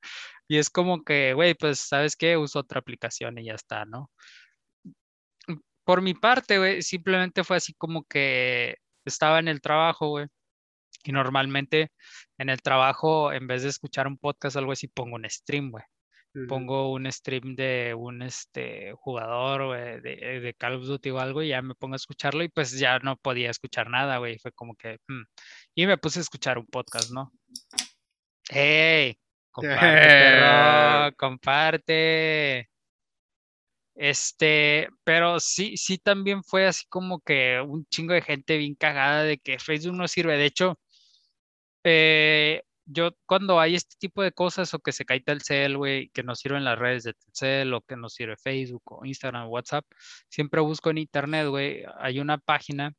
Y 0.51 0.59
es 0.59 0.69
como 0.69 1.05
que, 1.05 1.33
güey, 1.33 1.55
pues, 1.55 1.79
¿sabes 1.79 2.17
qué? 2.17 2.37
Uso 2.37 2.59
otra 2.59 2.81
aplicación 2.81 3.39
y 3.39 3.45
ya 3.45 3.55
está, 3.55 3.85
¿no? 3.85 4.11
Por 5.85 6.03
mi 6.03 6.13
parte, 6.15 6.59
güey, 6.59 6.83
simplemente 6.83 7.45
fue 7.45 7.57
así 7.59 7.73
como 7.75 8.03
que 8.03 8.75
estaba 9.05 9.39
en 9.39 9.47
el 9.47 9.61
trabajo, 9.61 10.09
güey. 10.09 10.27
Y 11.05 11.13
normalmente 11.13 11.93
en 12.37 12.49
el 12.49 12.63
trabajo, 12.63 13.33
en 13.33 13.47
vez 13.47 13.63
de 13.63 13.69
escuchar 13.69 14.09
un 14.09 14.19
podcast 14.19 14.57
o 14.57 14.59
algo 14.59 14.73
así, 14.73 14.89
pongo 14.89 15.15
un 15.15 15.31
stream, 15.31 15.71
güey. 15.71 15.85
Pongo 16.49 16.91
un 16.93 17.11
stream 17.13 17.55
de 17.55 17.95
un 17.97 18.23
este, 18.23 18.93
jugador 18.95 19.67
güey, 19.67 20.01
de, 20.01 20.41
de 20.41 20.55
Call 20.55 20.75
of 20.75 20.85
Duty 20.85 21.11
o 21.11 21.21
algo 21.21 21.43
y 21.45 21.49
ya 21.51 21.63
me 21.63 21.77
pongo 21.77 21.95
a 21.95 21.97
escucharlo 21.97 22.43
y 22.43 22.49
pues 22.49 22.77
ya 22.77 22.99
no 22.99 23.17
podía 23.17 23.51
escuchar 23.51 23.89
nada, 23.89 24.19
güey. 24.19 24.37
Fue 24.41 24.51
como 24.51 24.75
que... 24.75 24.99
hmm. 25.07 25.23
Y 25.77 25.87
me 25.87 25.97
puse 25.97 26.19
a 26.19 26.23
escuchar 26.23 26.59
un 26.59 26.67
podcast, 26.67 27.13
¿no? 27.13 27.31
¡Hey! 28.49 29.17
Comparte, 29.51 29.81
perro, 31.11 31.17
comparte. 31.17 32.71
Este, 33.95 34.89
pero 35.05 35.41
sí, 35.41 35.77
sí 35.77 35.99
también 35.99 36.43
fue 36.43 36.67
así 36.67 36.87
como 36.89 37.21
que 37.21 37.61
un 37.61 37.85
chingo 37.87 38.15
de 38.15 38.23
gente 38.23 38.57
bien 38.57 38.75
cagada 38.75 39.25
de 39.25 39.39
que 39.39 39.59
Facebook 39.59 39.97
no 39.97 40.09
sirve. 40.09 40.39
De 40.39 40.47
hecho, 40.47 40.79
eh, 41.85 42.63
yo 42.87 43.11
cuando 43.27 43.61
hay 43.61 43.75
este 43.77 43.97
tipo 43.99 44.23
de 44.23 44.33
cosas 44.33 44.75
o 44.75 44.81
que 44.81 44.93
se 44.93 45.05
cae 45.05 45.21
Telcel, 45.21 45.77
güey, 45.77 46.09
que 46.11 46.23
no 46.23 46.35
sirven 46.35 46.65
las 46.65 46.79
redes 46.79 47.05
de 47.05 47.15
Telcel 47.15 47.75
o 47.75 47.83
que 47.83 47.97
no 47.97 48.09
sirve 48.09 48.37
Facebook 48.37 48.83
o 48.87 49.05
Instagram 49.05 49.47
o 49.47 49.51
WhatsApp, 49.51 49.85
siempre 50.29 50.61
busco 50.61 50.91
en 50.91 50.99
internet, 50.99 51.47
güey, 51.49 51.85
hay 51.99 52.21
una 52.21 52.39
página 52.39 52.95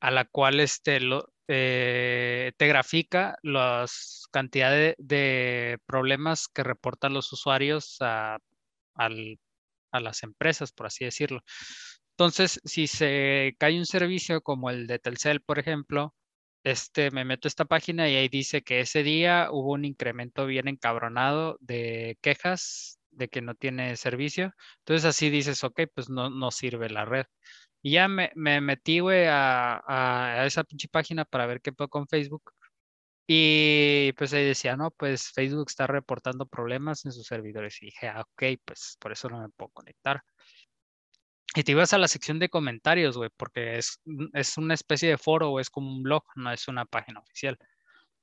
a 0.00 0.10
la 0.10 0.24
cual 0.24 0.60
este, 0.60 1.00
lo, 1.00 1.32
eh, 1.52 2.52
te 2.56 2.68
grafica 2.68 3.36
las 3.42 4.28
cantidades 4.30 4.94
de, 4.98 5.78
problemas 5.86 6.46
que 6.46 6.62
reportan 6.62 7.12
los 7.12 7.32
usuarios 7.32 7.96
a, 8.00 8.38
las 9.92 10.22
empresas, 10.22 10.72
por 10.72 10.86
así 10.86 11.04
decirlo. 11.04 11.42
Entonces, 12.12 12.60
si 12.64 12.86
se 12.86 13.56
cae 13.58 13.78
un 13.78 13.86
servicio 13.86 14.42
como 14.42 14.70
el 14.70 14.86
de 14.86 15.00
Telcel, 15.00 15.40
por 15.42 15.58
ejemplo, 15.58 16.14
este, 16.64 17.10
me 17.10 17.24
meto 17.24 17.48
a 17.48 17.50
esta 17.50 17.64
página 17.64 18.08
y 18.08 18.16
ahí 18.16 18.28
dice 18.28 18.62
que 18.62 18.80
ese 18.80 19.02
día 19.02 19.48
hubo 19.50 19.72
un 19.72 19.84
incremento 19.84 20.46
bien 20.46 20.68
encabronado 20.68 21.56
de 21.60 22.18
quejas 22.22 23.00
de 23.10 23.28
que 23.28 23.42
no 23.42 23.54
tiene 23.56 23.96
servicio. 23.96 24.52
Entonces 24.80 25.04
así 25.06 25.30
dices, 25.30 25.64
ok, 25.64 25.80
pues 25.94 26.08
no 26.10 26.50
sirve 26.52 26.90
la 26.90 27.04
red. 27.06 27.26
Y 27.82 27.92
ya 27.92 28.08
me, 28.08 28.30
me 28.34 28.60
metí, 28.60 29.00
güey, 29.00 29.26
a, 29.28 29.82
a, 29.86 30.46
esa 30.46 30.64
pinche 30.64 30.88
página 30.88 31.24
para 31.24 31.46
ver 31.46 31.60
qué 31.62 31.72
puedo 31.72 31.88
con 31.88 32.06
Facebook. 32.08 32.52
Y 33.28 34.12
pues 34.14 34.32
ahí 34.34 34.44
decía, 34.46 34.76
no, 34.76 34.90
pues 34.92 35.30
Facebook 35.32 35.66
está 35.68 35.86
reportando 35.86 36.46
problemas 36.46 37.04
en 37.06 37.12
sus 37.12 37.26
servidores. 37.26 37.82
Y 37.82 37.86
dije, 37.86 38.08
ah, 38.08 38.22
ok, 38.22 38.44
pues 38.64 38.96
por 39.00 39.12
eso 39.12 39.28
no 39.30 39.40
me 39.40 39.48
puedo 39.50 39.70
conectar. 39.72 40.22
Y 41.54 41.64
te 41.64 41.72
ibas 41.72 41.92
a 41.92 41.98
la 41.98 42.06
sección 42.08 42.38
de 42.38 42.48
comentarios, 42.48 43.16
güey, 43.16 43.30
porque 43.36 43.76
es, 43.78 44.00
un- 44.04 44.30
es 44.34 44.56
una 44.56 44.74
especie 44.74 45.08
de 45.08 45.18
foro 45.18 45.50
o 45.50 45.60
es 45.60 45.68
como 45.70 45.90
un 45.90 46.02
blog, 46.02 46.22
no 46.36 46.52
es 46.52 46.68
una 46.68 46.84
página 46.84 47.20
oficial. 47.20 47.58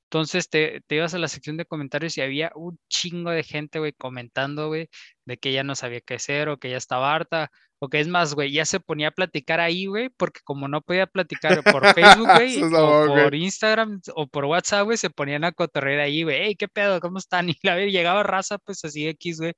Entonces 0.06 0.50
te, 0.50 0.82
te 0.88 0.96
ibas 0.98 1.14
a 1.16 1.20
la 1.20 1.28
sección 1.30 1.58
de 1.58 1.66
comentarios 1.66 2.18
y 2.18 2.22
había 2.22 2.52
un 2.56 2.80
chingo 2.90 3.32
de 3.32 3.44
gente, 3.44 3.80
güey, 3.80 3.94
comentando, 3.94 4.68
güey, 4.70 4.90
de 5.28 5.38
que 5.38 5.50
ella 5.50 5.64
no 5.64 5.76
sabía 5.76 6.02
qué 6.02 6.16
hacer 6.16 6.50
o 6.50 6.58
que 6.58 6.70
ella 6.70 6.78
estaba 6.78 7.14
harta 7.14 7.52
o 7.80 7.90
que 7.90 8.00
es 8.00 8.08
más, 8.08 8.34
güey, 8.34 8.52
ya 8.52 8.66
se 8.66 8.80
ponía 8.80 9.10
a 9.10 9.12
platicar 9.12 9.60
ahí, 9.60 9.86
güey, 9.86 10.10
porque 10.10 10.40
como 10.44 10.68
no 10.68 10.82
podía 10.82 11.06
platicar 11.06 11.64
por 11.64 11.86
Facebook, 11.94 12.28
güey, 12.42 12.64
o 12.64 13.06
por 13.06 13.36
Instagram 13.36 14.02
o 14.16 14.26
por 14.28 14.46
WhatsApp, 14.46 14.86
güey, 14.86 14.98
se 14.98 15.10
ponían 15.12 15.44
a 15.44 15.52
cotorrear 15.52 16.00
ahí, 16.00 16.24
güey, 16.24 16.38
hey, 16.42 16.56
qué 16.58 16.68
pedo, 16.68 17.00
¿cómo 17.02 17.20
están? 17.20 17.50
Y 17.58 17.58
la 17.62 17.76
ver, 17.76 17.92
llegaba 17.92 18.24
raza, 18.24 18.58
pues 18.58 18.84
así 18.86 19.08
X, 19.08 19.40
güey, 19.40 19.54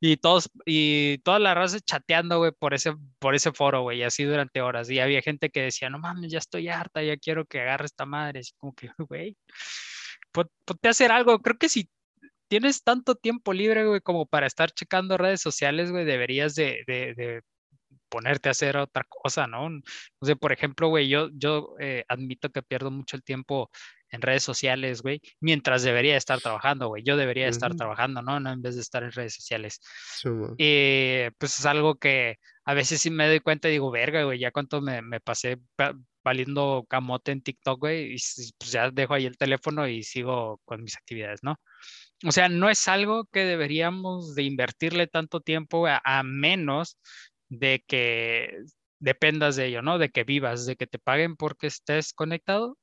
y 0.00 0.16
todos, 0.18 0.50
y 0.66 1.18
toda 1.18 1.38
la 1.40 1.54
raza 1.54 1.80
chateando, 1.80 2.38
güey, 2.38 2.52
por 2.52 2.74
ese, 2.74 2.94
por 3.18 3.34
ese 3.34 3.52
foro, 3.52 3.82
güey, 3.82 4.00
y 4.00 4.02
así 4.04 4.24
durante 4.24 4.60
horas. 4.60 4.88
Y 4.90 5.00
había 5.00 5.22
gente 5.22 5.50
que 5.50 5.62
decía, 5.62 5.90
no 5.90 5.98
mames, 5.98 6.30
ya 6.30 6.38
estoy 6.38 6.68
harta, 6.68 7.02
ya 7.02 7.16
quiero 7.16 7.44
que 7.46 7.60
agarre 7.60 7.86
esta 7.86 8.06
madre, 8.06 8.40
así 8.40 8.52
como 8.58 8.74
que, 8.74 8.88
güey, 9.08 9.36
ponte 10.32 10.88
a 10.88 10.90
hacer 10.90 11.12
algo. 11.12 11.38
Creo 11.40 11.56
que 11.58 11.68
si 11.68 11.88
tienes 12.54 12.84
tanto 12.84 13.16
tiempo 13.16 13.52
libre, 13.52 13.84
güey, 13.84 14.00
como 14.00 14.26
para 14.26 14.46
estar 14.46 14.70
checando 14.70 15.16
redes 15.16 15.40
sociales, 15.40 15.90
güey, 15.90 16.04
deberías 16.04 16.54
de, 16.54 16.84
de 16.86 17.42
ponerte 18.08 18.48
a 18.48 18.52
hacer 18.52 18.76
otra 18.76 19.04
cosa, 19.08 19.48
¿no? 19.48 19.66
O 20.20 20.24
sea, 20.24 20.36
por 20.36 20.52
ejemplo, 20.52 20.86
güey, 20.86 21.08
yo, 21.08 21.30
yo 21.32 21.74
eh, 21.80 22.04
admito 22.06 22.50
que 22.50 22.62
pierdo 22.62 22.92
mucho 22.92 23.16
el 23.16 23.24
tiempo 23.24 23.72
en 24.08 24.22
redes 24.22 24.44
sociales, 24.44 25.02
güey, 25.02 25.20
mientras 25.40 25.82
debería 25.82 26.16
estar 26.16 26.40
trabajando, 26.40 26.86
güey. 26.86 27.02
Yo 27.02 27.16
debería 27.16 27.48
estar 27.48 27.74
trabajando, 27.74 28.22
¿no? 28.22 28.38
No 28.38 28.52
en 28.52 28.62
vez 28.62 28.76
de 28.76 28.82
estar 28.82 29.02
en 29.02 29.10
redes 29.10 29.34
sociales. 29.34 29.80
y 30.56 31.28
pues 31.36 31.58
es 31.58 31.66
algo 31.66 31.96
que 31.96 32.36
a 32.64 32.74
veces 32.74 33.00
sí 33.00 33.10
me 33.10 33.26
doy 33.26 33.40
cuenta 33.40 33.68
y 33.68 33.72
digo, 33.72 33.90
verga, 33.90 34.22
güey, 34.22 34.38
ya 34.38 34.52
cuánto 34.52 34.80
me, 34.80 35.02
me 35.02 35.18
pasé 35.18 35.58
valiendo 36.22 36.86
camote 36.88 37.32
en 37.32 37.42
TikTok, 37.42 37.80
güey, 37.80 38.14
y 38.14 38.16
pues 38.58 38.70
ya 38.70 38.92
dejo 38.92 39.14
ahí 39.14 39.26
el 39.26 39.36
teléfono 39.36 39.88
y 39.88 40.04
sigo 40.04 40.60
con 40.64 40.84
mis 40.84 40.96
actividades, 40.96 41.42
¿no? 41.42 41.56
O 42.24 42.32
sea, 42.32 42.48
no 42.48 42.70
es 42.70 42.88
algo 42.88 43.26
que 43.26 43.44
deberíamos 43.44 44.34
de 44.34 44.44
invertirle 44.44 45.06
tanto 45.06 45.40
tiempo 45.40 45.86
a 45.86 46.22
menos 46.22 46.98
de 47.48 47.84
que 47.86 48.64
dependas 48.98 49.56
de 49.56 49.66
ello, 49.66 49.82
¿no? 49.82 49.98
De 49.98 50.08
que 50.08 50.24
vivas, 50.24 50.66
de 50.66 50.76
que 50.76 50.86
te 50.86 50.98
paguen 50.98 51.36
porque 51.36 51.66
estés 51.66 52.12
conectado, 52.12 52.78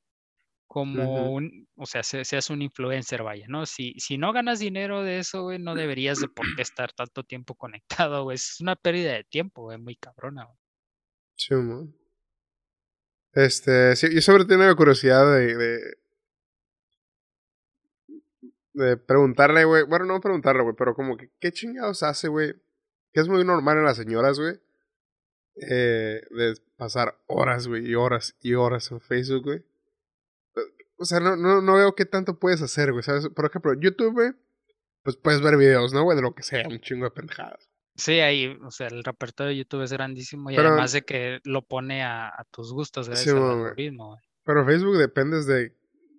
como 0.67 1.33
un, 1.33 1.67
o 1.75 1.85
sea, 1.85 2.01
seas 2.01 2.49
un 2.49 2.61
influencer, 2.61 3.23
vaya, 3.23 3.45
¿no? 3.49 3.65
Si, 3.65 3.93
si 3.97 4.17
no 4.17 4.31
ganas 4.31 4.59
dinero 4.59 5.03
de 5.03 5.19
eso, 5.19 5.43
güey, 5.43 5.59
no 5.59 5.75
deberías 5.75 6.21
de 6.21 6.29
por 6.29 6.45
qué 6.55 6.61
estar 6.61 6.93
tanto 6.93 7.23
tiempo 7.23 7.55
conectado, 7.55 8.23
güey. 8.23 8.35
Es 8.35 8.61
una 8.61 8.77
pérdida 8.77 9.11
de 9.11 9.25
tiempo, 9.25 9.63
güey, 9.63 9.77
muy 9.77 9.97
cabrona, 9.97 10.45
güey. 10.45 10.57
Sí, 11.35 11.55
man. 11.55 11.93
Este, 13.33 13.95
sí, 13.97 14.13
yo 14.13 14.21
sobre 14.21 14.45
tengo 14.45 14.73
curiosidad 14.75 15.25
de, 15.33 15.57
de, 15.57 15.79
de 18.73 18.97
preguntarle, 18.97 19.65
güey, 19.65 19.83
bueno, 19.83 20.05
no 20.05 20.21
preguntarle, 20.21 20.63
güey, 20.63 20.75
pero 20.77 20.95
como 20.95 21.17
que, 21.17 21.29
¿qué 21.39 21.51
chingados 21.51 22.03
hace, 22.03 22.27
güey? 22.27 22.55
que 23.13 23.19
es 23.19 23.27
muy 23.27 23.43
normal 23.43 23.77
en 23.77 23.85
las 23.85 23.97
señoras, 23.97 24.39
güey, 24.39 24.55
eh, 25.69 26.21
de 26.29 26.53
pasar 26.77 27.17
horas, 27.27 27.67
güey, 27.67 27.89
y 27.89 27.95
horas 27.95 28.35
y 28.41 28.53
horas 28.53 28.91
en 28.91 29.01
Facebook, 29.01 29.43
güey. 29.43 29.65
O 30.97 31.05
sea, 31.05 31.19
no, 31.19 31.35
no, 31.35 31.61
no 31.61 31.75
veo 31.75 31.95
qué 31.95 32.05
tanto 32.05 32.39
puedes 32.39 32.61
hacer, 32.61 32.91
güey, 32.91 33.03
¿sabes? 33.03 33.27
Por 33.29 33.45
ejemplo, 33.45 33.73
YouTube, 33.73 34.13
güey, 34.13 34.31
pues 35.03 35.17
puedes 35.17 35.41
ver 35.41 35.57
videos, 35.57 35.93
¿no, 35.93 36.03
güey? 36.03 36.15
De 36.15 36.21
lo 36.21 36.35
que 36.35 36.43
sea, 36.43 36.67
un 36.67 36.79
chingo 36.79 37.05
de 37.05 37.11
pendejadas. 37.11 37.69
Sí, 37.95 38.19
ahí, 38.19 38.57
o 38.63 38.71
sea, 38.71 38.87
el 38.87 39.03
repertorio 39.03 39.49
de 39.49 39.57
YouTube 39.57 39.83
es 39.83 39.91
grandísimo 39.91 40.49
y 40.49 40.55
además 40.55 40.93
de 40.93 41.01
que 41.01 41.39
lo 41.43 41.61
pone 41.63 42.03
a, 42.03 42.31
tus 42.51 42.71
gustos 42.71 43.07
gracias 43.09 43.35
algoritmo, 43.35 44.09
güey. 44.09 44.21
Pero 44.43 44.65
Facebook 44.65 44.97
dependes 44.97 45.45
de, 45.45 45.75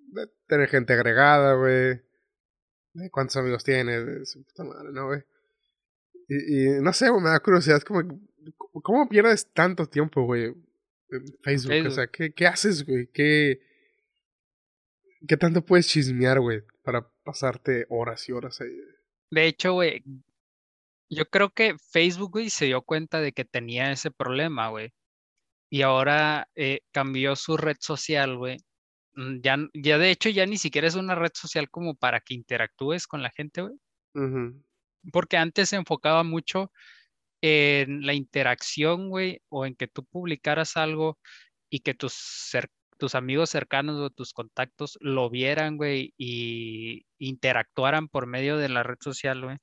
de 0.08 0.28
tener 0.46 0.68
gente 0.68 0.92
agregada, 0.92 1.54
güey. 1.54 2.00
De 2.94 3.10
cuántos 3.10 3.36
amigos 3.36 3.64
tienes, 3.64 4.06
de 4.06 4.26
su 4.26 4.42
puta 4.44 4.64
madre, 4.64 4.92
¿no, 4.92 5.06
güey? 5.06 5.22
Y, 6.28 6.80
no 6.80 6.92
sé, 6.92 7.10
me 7.12 7.30
da 7.30 7.40
curiosidad, 7.40 7.82
como, 7.82 8.02
¿cómo 8.82 9.08
pierdes 9.08 9.50
tanto 9.52 9.86
tiempo, 9.86 10.24
güey? 10.24 10.54
En 11.10 11.24
Facebook, 11.42 11.86
o 11.86 11.90
sea, 11.90 12.06
¿qué, 12.06 12.32
qué 12.32 12.46
haces, 12.46 12.86
güey? 12.86 13.06
¿Qué, 13.12 13.60
¿Qué 15.26 15.36
tanto 15.36 15.64
puedes 15.64 15.86
chismear, 15.88 16.40
güey? 16.40 16.62
Para 16.82 17.06
pasarte 17.24 17.86
horas 17.88 18.28
y 18.28 18.32
horas 18.32 18.60
ahí. 18.60 18.74
De 19.30 19.46
hecho, 19.46 19.74
güey, 19.74 20.02
yo 21.08 21.28
creo 21.28 21.50
que 21.50 21.76
Facebook, 21.78 22.32
güey, 22.32 22.50
se 22.50 22.66
dio 22.66 22.82
cuenta 22.82 23.20
de 23.20 23.32
que 23.32 23.44
tenía 23.44 23.92
ese 23.92 24.10
problema, 24.10 24.68
güey. 24.68 24.92
Y 25.70 25.82
ahora 25.82 26.48
eh, 26.54 26.80
cambió 26.92 27.36
su 27.36 27.56
red 27.56 27.76
social, 27.80 28.36
güey. 28.36 28.58
Mm, 29.14 29.40
ya, 29.42 29.56
ya 29.74 29.98
de 29.98 30.10
hecho 30.10 30.28
ya 30.30 30.46
ni 30.46 30.58
siquiera 30.58 30.88
es 30.88 30.94
una 30.94 31.14
red 31.14 31.32
social 31.34 31.70
como 31.70 31.94
para 31.94 32.20
que 32.20 32.34
interactúes 32.34 33.06
con 33.06 33.22
la 33.22 33.30
gente, 33.30 33.62
güey 33.62 33.76
porque 35.10 35.36
antes 35.36 35.70
se 35.70 35.76
enfocaba 35.76 36.22
mucho 36.22 36.70
en 37.42 38.06
la 38.06 38.14
interacción, 38.14 39.08
güey, 39.10 39.40
o 39.48 39.66
en 39.66 39.74
que 39.74 39.88
tú 39.88 40.04
publicaras 40.04 40.76
algo 40.76 41.18
y 41.70 41.80
que 41.80 41.94
tus, 41.94 42.52
tus 42.98 43.14
amigos 43.14 43.50
cercanos 43.50 43.98
o 44.00 44.10
tus 44.10 44.32
contactos 44.32 44.98
lo 45.00 45.30
vieran, 45.30 45.76
güey, 45.76 46.14
y 46.16 47.04
interactuaran 47.18 48.08
por 48.08 48.26
medio 48.26 48.58
de 48.58 48.68
la 48.68 48.82
red 48.84 48.98
social, 49.00 49.42
güey. 49.42 49.56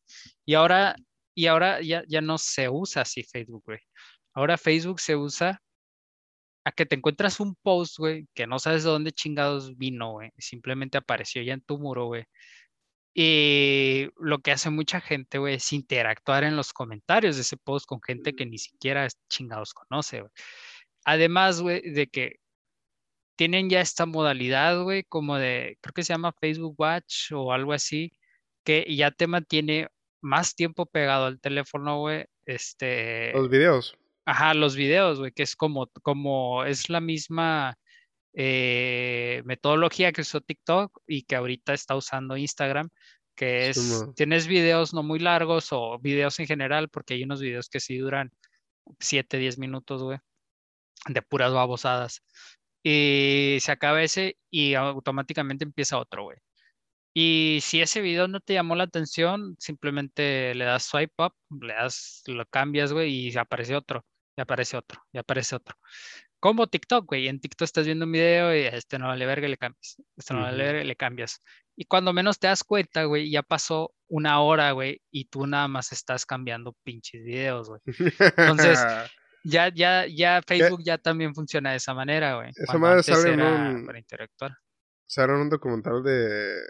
Y 0.45 0.55
ahora, 0.55 0.95
y 1.35 1.47
ahora 1.47 1.81
ya, 1.81 2.03
ya 2.07 2.21
no 2.21 2.37
se 2.37 2.69
usa 2.69 3.03
así 3.03 3.23
Facebook, 3.23 3.63
güey. 3.65 3.79
Ahora 4.33 4.57
Facebook 4.57 4.99
se 4.99 5.15
usa 5.15 5.61
a 6.63 6.71
que 6.71 6.85
te 6.85 6.95
encuentras 6.95 7.39
un 7.39 7.55
post, 7.55 7.97
güey, 7.97 8.27
que 8.33 8.47
no 8.47 8.59
sabes 8.59 8.83
de 8.83 8.89
dónde 8.89 9.11
chingados 9.11 9.77
vino, 9.77 10.11
güey. 10.13 10.31
Simplemente 10.37 10.97
apareció 10.97 11.41
ya 11.41 11.53
en 11.53 11.61
tu 11.61 11.79
muro, 11.79 12.05
güey. 12.05 12.25
Y 13.13 14.09
lo 14.17 14.39
que 14.39 14.51
hace 14.51 14.69
mucha 14.69 15.01
gente, 15.01 15.39
güey, 15.39 15.55
es 15.55 15.73
interactuar 15.73 16.43
en 16.43 16.55
los 16.55 16.73
comentarios 16.73 17.35
de 17.35 17.41
ese 17.41 17.57
post 17.57 17.85
con 17.85 18.01
gente 18.01 18.35
que 18.35 18.45
ni 18.45 18.57
siquiera 18.57 19.07
chingados 19.29 19.73
conoce, 19.73 20.21
güey. 20.21 20.31
Además, 21.05 21.61
güey, 21.61 21.81
de 21.81 22.07
que 22.07 22.35
tienen 23.35 23.69
ya 23.69 23.81
esta 23.81 24.05
modalidad, 24.05 24.83
güey, 24.83 25.03
como 25.03 25.37
de, 25.37 25.77
creo 25.81 25.93
que 25.93 26.03
se 26.03 26.13
llama 26.13 26.33
Facebook 26.39 26.75
Watch 26.77 27.31
o 27.31 27.53
algo 27.53 27.73
así, 27.73 28.11
que 28.63 28.85
ya 28.95 29.11
te 29.11 29.27
mantiene 29.27 29.87
más 30.21 30.55
tiempo 30.55 30.85
pegado 30.85 31.25
al 31.25 31.39
teléfono, 31.39 31.99
güey. 31.99 32.25
Este. 32.45 33.31
Los 33.33 33.49
videos. 33.49 33.97
Ajá, 34.29 34.53
los 34.53 34.75
videos, 34.75 35.17
güey, 35.17 35.31
que 35.31 35.41
es 35.41 35.55
como, 35.55 35.87
como, 36.03 36.63
es 36.63 36.87
la 36.87 37.01
misma 37.01 37.75
eh, 38.33 39.41
metodología 39.43 40.11
que 40.11 40.21
usó 40.21 40.39
TikTok 40.39 41.01
y 41.07 41.23
que 41.23 41.35
ahorita 41.35 41.73
está 41.73 41.95
usando 41.95 42.37
Instagram, 42.37 42.89
que 43.35 43.69
es, 43.69 44.05
tienes 44.15 44.45
videos 44.45 44.93
no 44.93 45.01
muy 45.01 45.17
largos 45.17 45.69
o 45.71 45.97
videos 45.97 46.39
en 46.39 46.45
general, 46.45 46.89
porque 46.89 47.15
hay 47.15 47.23
unos 47.23 47.41
videos 47.41 47.69
que 47.69 47.79
sí 47.79 47.97
duran 47.97 48.31
7, 48.99 49.39
10 49.39 49.57
minutos, 49.57 50.03
güey, 50.03 50.19
de 51.07 51.21
puras 51.23 51.51
babosadas. 51.51 52.21
Y 52.83 53.57
se 53.61 53.71
acaba 53.71 54.03
ese 54.03 54.37
y 54.51 54.75
automáticamente 54.75 55.65
empieza 55.65 55.97
otro, 55.97 56.25
güey. 56.25 56.37
Y 57.15 57.59
si 57.63 57.81
ese 57.81 58.01
video 58.01 58.27
no 58.27 58.41
te 58.41 58.53
llamó 58.53 58.75
la 58.75 58.83
atención, 58.83 59.55
simplemente 59.59 60.53
le 60.53 60.65
das 60.65 60.83
swipe 60.83 61.15
up, 61.17 61.33
le 61.61 61.73
das, 61.73 62.21
lo 62.27 62.45
cambias, 62.45 62.93
güey, 62.93 63.11
y 63.29 63.37
aparece 63.37 63.75
otro, 63.75 64.05
y 64.39 64.41
aparece 64.41 64.77
otro, 64.77 65.05
y 65.11 65.17
aparece 65.17 65.55
otro. 65.55 65.75
Como 66.39 66.67
TikTok, 66.67 67.05
güey. 67.05 67.27
En 67.27 67.41
TikTok 67.41 67.65
estás 67.65 67.85
viendo 67.85 68.05
un 68.05 68.13
video 68.13 68.55
y 68.55 68.61
este 68.61 68.97
no 68.97 69.07
vale 69.07 69.25
verga 69.25 69.47
y 69.47 69.51
le 69.51 69.57
cambias. 69.57 69.97
Este 70.15 70.33
no 70.33 70.41
vale 70.41 70.63
verga 70.63 70.81
y 70.81 70.87
le 70.87 70.95
cambias. 70.95 71.41
Y 71.75 71.85
cuando 71.85 72.13
menos 72.13 72.39
te 72.39 72.47
das 72.47 72.63
cuenta, 72.63 73.03
güey, 73.03 73.29
ya 73.29 73.43
pasó 73.43 73.93
una 74.07 74.39
hora, 74.39 74.71
güey, 74.71 75.01
y 75.11 75.25
tú 75.25 75.45
nada 75.45 75.67
más 75.67 75.91
estás 75.91 76.25
cambiando 76.25 76.73
pinches 76.83 77.23
videos, 77.23 77.67
güey. 77.67 77.81
Entonces, 78.37 78.79
ya, 79.43 79.67
ya, 79.73 80.05
ya 80.07 80.41
Facebook 80.47 80.81
ya 80.83 80.97
también 80.97 81.35
funciona 81.35 81.71
de 81.71 81.77
esa 81.77 81.93
manera, 81.93 82.35
güey. 82.35 82.51
Esa 82.55 82.77
manera 82.77 83.03
sale 83.03 83.33
un... 83.33 83.85
para 83.85 83.99
interactuar. 83.99 84.57
Sale 85.05 85.33
un 85.33 85.49
documental 85.49 86.01
de, 86.03 86.61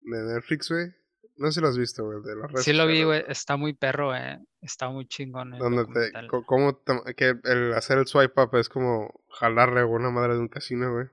de 0.00 0.34
Netflix, 0.34 0.68
güey, 0.68 0.92
no 1.40 1.46
sé 1.46 1.54
si 1.54 1.60
lo 1.62 1.68
has 1.68 1.78
visto, 1.78 2.04
güey, 2.04 2.22
de 2.22 2.36
las 2.36 2.62
Sí 2.62 2.74
lo 2.74 2.86
vi, 2.86 3.02
güey. 3.02 3.24
Está 3.26 3.56
muy 3.56 3.72
perro, 3.72 4.14
eh. 4.14 4.38
Está 4.60 4.90
muy 4.90 5.06
chingón. 5.06 5.52
Donde 5.58 5.86
te, 5.86 6.28
cómo 6.28 6.82
que 7.16 7.34
el 7.44 7.72
hacer 7.72 7.96
el 7.96 8.06
swipe 8.06 8.42
up 8.42 8.54
es 8.56 8.68
como 8.68 9.24
jalarle 9.30 9.80
a 9.80 9.86
una 9.86 10.10
madre 10.10 10.34
de 10.34 10.40
un 10.40 10.48
casino, 10.48 10.92
güey. 10.92 11.06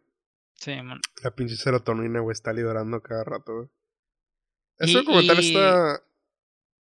Sí, 0.55 0.75
man. 0.81 0.99
La 1.23 1.31
pinche 1.31 1.55
serotonina, 1.55 2.19
güey, 2.19 2.33
está 2.33 2.51
liberando 2.51 3.01
cada 3.01 3.23
rato, 3.23 3.55
güey. 3.55 3.67
Eso 4.79 5.05
como 5.05 5.25
tal 5.25 5.39
está. 5.39 6.03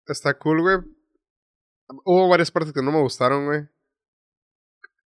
Está 0.07 0.39
cool, 0.39 0.63
güey. 0.63 0.79
Hubo 2.07 2.31
varias 2.31 2.51
partes 2.51 2.73
que 2.73 2.83
no 2.83 2.91
me 2.91 3.03
gustaron, 3.03 3.45
güey. 3.45 3.69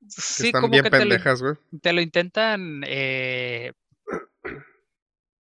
Sí, 0.09 0.49
están 0.49 0.69
bien 0.69 0.85
pendejas, 0.91 1.43
güey. 1.43 1.55
Te 1.81 1.93
lo 1.93 2.01
intentan 2.01 2.83
eh, 2.89 3.73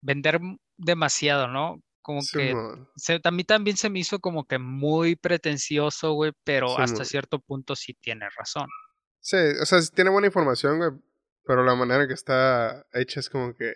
vender 0.01 0.39
demasiado, 0.77 1.47
¿no? 1.47 1.81
Como 2.05 2.21
que 2.31 2.53
a 3.23 3.31
mí 3.31 3.43
también 3.43 3.77
se 3.77 3.89
me 3.89 3.97
hizo 3.97 4.19
como 4.19 4.45
que 4.45 4.59
muy 4.59 5.15
pretencioso, 5.15 6.13
güey, 6.13 6.33
pero 6.43 6.77
hasta 6.77 7.03
cierto 7.03 7.39
punto 7.39 7.75
sí 7.75 7.95
tiene 7.99 8.29
razón. 8.37 8.67
Sí, 9.21 9.37
o 9.59 9.65
sea, 9.65 9.79
tiene 9.91 10.11
buena 10.11 10.27
información, 10.27 10.77
güey, 10.77 10.91
pero 11.47 11.63
la 11.63 11.73
manera 11.73 12.07
que 12.07 12.13
está 12.13 12.85
hecha 12.93 13.19
es 13.21 13.29
como 13.29 13.55
que 13.55 13.73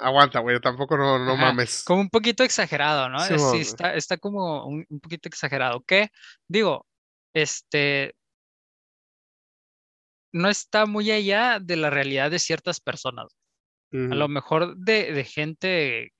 Aguanta, 0.00 0.38
güey, 0.38 0.60
tampoco 0.60 0.96
no, 0.96 1.18
no 1.18 1.36
mames. 1.36 1.82
Como 1.82 2.02
un 2.02 2.10
poquito 2.10 2.44
exagerado, 2.44 3.08
¿no? 3.08 3.18
Sí, 3.18 3.58
está, 3.58 3.94
está 3.94 4.16
como 4.16 4.64
un, 4.64 4.86
un, 4.88 5.00
poquito 5.00 5.28
exagerado. 5.28 5.82
¿Qué? 5.84 6.10
Digo, 6.46 6.86
este, 7.34 8.14
no 10.32 10.48
está 10.48 10.86
muy 10.86 11.10
allá 11.10 11.58
de 11.60 11.76
la 11.76 11.90
realidad 11.90 12.30
de 12.30 12.38
ciertas 12.38 12.80
personas. 12.80 13.26
A 13.90 14.14
lo 14.14 14.28
mejor 14.28 14.76
de, 14.76 15.12
de 15.12 15.24
gente, 15.24 16.12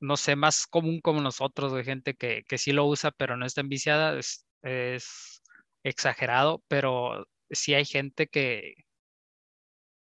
no 0.00 0.16
sé, 0.16 0.36
más 0.36 0.66
común 0.66 1.00
como 1.00 1.20
nosotros, 1.20 1.72
de 1.72 1.84
gente 1.84 2.14
que, 2.14 2.44
que 2.48 2.58
sí 2.58 2.72
lo 2.72 2.86
usa, 2.86 3.10
pero 3.12 3.36
no 3.36 3.46
está 3.46 3.60
enviciada, 3.60 4.18
es, 4.18 4.46
es 4.62 5.42
exagerado, 5.82 6.62
pero 6.68 7.26
sí 7.50 7.74
hay 7.74 7.84
gente 7.84 8.26
que, 8.26 8.74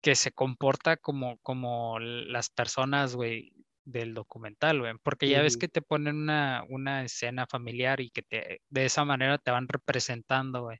que 0.01 0.15
se 0.15 0.31
comporta 0.31 0.97
como, 0.97 1.37
como 1.39 1.99
las 1.99 2.49
personas, 2.49 3.15
güey, 3.15 3.53
del 3.83 4.13
documental, 4.13 4.79
güey, 4.79 4.93
porque 5.03 5.27
ya 5.27 5.41
ves 5.41 5.57
que 5.57 5.67
te 5.67 5.81
ponen 5.81 6.15
una, 6.15 6.63
una 6.69 7.03
escena 7.03 7.47
familiar 7.47 7.99
y 7.99 8.11
que 8.11 8.21
te, 8.21 8.61
de 8.69 8.85
esa 8.85 9.05
manera 9.05 9.37
te 9.37 9.51
van 9.51 9.67
representando, 9.67 10.63
güey, 10.63 10.77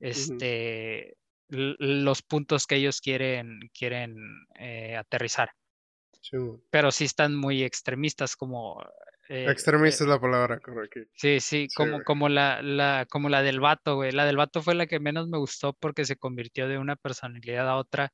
este, 0.00 1.16
los 1.48 2.22
puntos 2.22 2.66
que 2.66 2.76
ellos 2.76 3.00
quieren, 3.00 3.60
quieren 3.72 4.16
eh, 4.58 4.96
aterrizar. 4.96 5.50
Pero 6.70 6.90
sí 6.90 7.04
están 7.04 7.34
muy 7.34 7.62
extremistas, 7.62 8.36
como... 8.36 8.82
Eh, 9.28 9.50
Extremista 9.50 10.04
es 10.04 10.08
eh, 10.08 10.12
la 10.12 10.20
palabra, 10.20 10.60
correcto. 10.60 11.00
Sí, 11.14 11.40
sí, 11.40 11.68
como, 11.74 12.04
como, 12.04 12.28
la, 12.28 12.62
la, 12.62 13.06
como 13.10 13.28
la 13.28 13.42
del 13.42 13.58
vato, 13.58 13.96
güey. 13.96 14.12
La 14.12 14.24
del 14.24 14.36
vato 14.36 14.62
fue 14.62 14.74
la 14.74 14.86
que 14.86 15.00
menos 15.00 15.28
me 15.28 15.38
gustó 15.38 15.72
porque 15.72 16.04
se 16.04 16.16
convirtió 16.16 16.68
de 16.68 16.78
una 16.78 16.94
personalidad 16.94 17.68
a 17.68 17.76
otra 17.76 18.12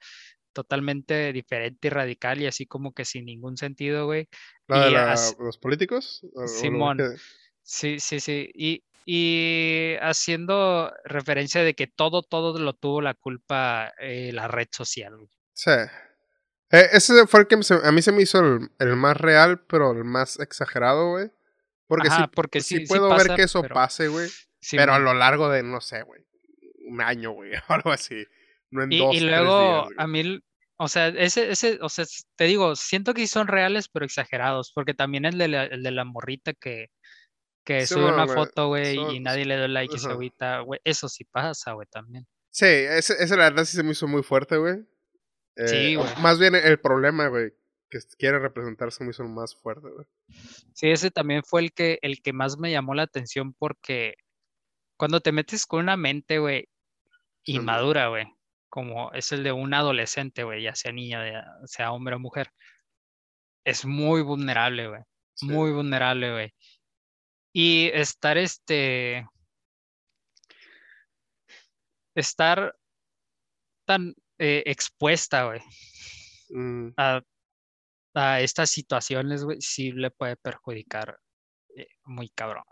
totalmente 0.52 1.32
diferente 1.32 1.88
y 1.88 1.90
radical 1.90 2.40
y 2.40 2.46
así 2.46 2.66
como 2.66 2.92
que 2.92 3.04
sin 3.04 3.26
ningún 3.26 3.56
sentido, 3.56 4.06
güey. 4.06 4.28
¿La 4.68 4.88
de 4.88 5.34
los 5.38 5.58
políticos? 5.58 6.24
Simón. 6.46 6.98
Sí, 7.62 8.00
sí, 8.00 8.20
sí. 8.20 8.50
Y, 8.54 8.84
y 9.04 9.96
haciendo 10.00 10.92
referencia 11.04 11.62
de 11.62 11.74
que 11.74 11.86
todo, 11.86 12.22
todo 12.22 12.58
lo 12.58 12.72
tuvo 12.72 13.00
la 13.02 13.14
culpa 13.14 13.92
eh, 13.98 14.30
la 14.32 14.48
red 14.48 14.68
social. 14.70 15.14
Sí. 15.52 15.70
Eh, 16.72 16.88
ese 16.92 17.26
fue 17.26 17.40
el 17.40 17.46
que 17.46 17.54
a 17.54 17.92
mí 17.92 18.02
se 18.02 18.12
me 18.12 18.22
hizo 18.22 18.40
el, 18.78 18.96
más 18.96 19.16
real, 19.16 19.60
pero 19.66 19.92
el 19.92 20.04
más 20.04 20.40
exagerado, 20.40 21.10
güey. 21.10 21.30
Porque, 21.86 22.10
sí, 22.10 22.22
porque 22.34 22.60
sí, 22.60 22.86
puedo 22.86 23.08
ver 23.10 23.34
que 23.36 23.42
eso 23.42 23.62
pase, 23.62 24.08
güey. 24.08 24.28
pero 24.70 24.94
a 24.94 24.98
lo 24.98 25.12
largo 25.14 25.50
de, 25.50 25.62
no 25.62 25.80
sé, 25.80 26.02
güey, 26.02 26.24
un 26.86 27.02
año, 27.02 27.32
güey, 27.32 27.52
algo 27.68 27.92
así 27.92 28.26
y, 28.90 29.20
luego, 29.20 29.88
a 29.96 30.06
mí, 30.06 30.40
o 30.78 30.88
sea, 30.88 31.08
ese, 31.08 31.50
ese, 31.50 31.78
o 31.82 31.88
sea, 31.88 32.04
te 32.36 32.44
digo, 32.44 32.74
siento 32.74 33.12
que 33.12 33.22
sí 33.22 33.26
son 33.26 33.46
reales, 33.46 33.88
pero 33.88 34.04
exagerados, 34.04 34.72
porque 34.74 34.94
también 34.94 35.24
el 35.24 35.38
de 35.38 35.48
la, 35.48 35.64
el 35.64 35.82
de 35.82 35.90
la 35.90 36.04
morrita 36.04 36.52
que, 36.54 36.88
que 37.64 37.86
sube 37.86 38.12
una 38.12 38.26
foto, 38.26 38.68
güey, 38.68 38.96
y 39.14 39.20
nadie 39.20 39.44
le 39.44 39.56
da 39.56 39.68
like 39.68 39.94
y 39.94 39.98
se 39.98 40.08
agüita, 40.08 40.60
güey, 40.60 40.80
eso 40.84 41.08
sí 41.08 41.24
pasa, 41.24 41.72
güey, 41.72 41.86
también. 41.90 42.26
Sí, 42.50 42.66
ese, 42.66 43.14
ese 43.22 43.36
la 43.36 43.44
verdad 43.44 43.64
sí 43.64 43.76
se 43.76 43.82
me 43.82 43.92
hizo 43.92 44.06
muy 44.08 44.22
fuerte, 44.22 44.56
güey. 44.56 44.84
Sí, 45.56 45.92
eh, 45.92 45.96
güey. 45.96 46.08
Más 46.20 46.38
bien 46.38 46.54
el 46.54 46.78
problema, 46.78 47.28
güey, 47.28 47.52
que 47.90 47.98
quiere 48.18 48.38
representar 48.38 48.92
se 48.92 49.04
me 49.04 49.10
hizo 49.10 49.24
más 49.24 49.54
fuerte, 49.54 49.88
güey. 49.88 50.06
Sí, 50.74 50.90
ese 50.90 51.10
también 51.10 51.42
fue 51.42 51.62
el 51.62 51.72
que, 51.72 51.98
el 52.02 52.22
que 52.22 52.32
más 52.32 52.58
me 52.58 52.70
llamó 52.70 52.94
la 52.94 53.02
atención 53.02 53.54
porque 53.54 54.14
cuando 54.96 55.20
te 55.20 55.32
metes 55.32 55.66
con 55.66 55.80
una 55.80 55.96
mente, 55.96 56.38
güey, 56.38 56.68
inmadura, 57.44 58.08
güey, 58.08 58.26
como 58.68 59.12
es 59.12 59.32
el 59.32 59.42
de 59.42 59.52
un 59.52 59.74
adolescente, 59.74 60.44
güey, 60.44 60.62
ya 60.62 60.74
sea 60.74 60.92
niña, 60.92 61.44
sea 61.66 61.92
hombre 61.92 62.14
o 62.14 62.18
mujer, 62.18 62.50
es 63.64 63.84
muy 63.84 64.22
vulnerable, 64.22 64.88
güey. 64.88 65.02
Muy 65.42 65.72
vulnerable, 65.72 66.32
güey. 66.32 66.54
Y 67.52 67.90
estar 67.92 68.38
este. 68.38 69.26
Estar 72.14 72.76
tan 73.86 74.14
eh, 74.42 74.62
expuesta, 74.66 75.44
güey. 75.44 75.60
Mm. 76.50 76.88
A, 76.96 77.22
a, 78.14 78.40
estas 78.40 78.70
situaciones, 78.70 79.44
güey, 79.44 79.60
sí 79.60 79.92
le 79.92 80.10
puede 80.10 80.36
perjudicar 80.36 81.18
eh, 81.76 81.86
muy 82.04 82.28
cabrón. 82.30 82.64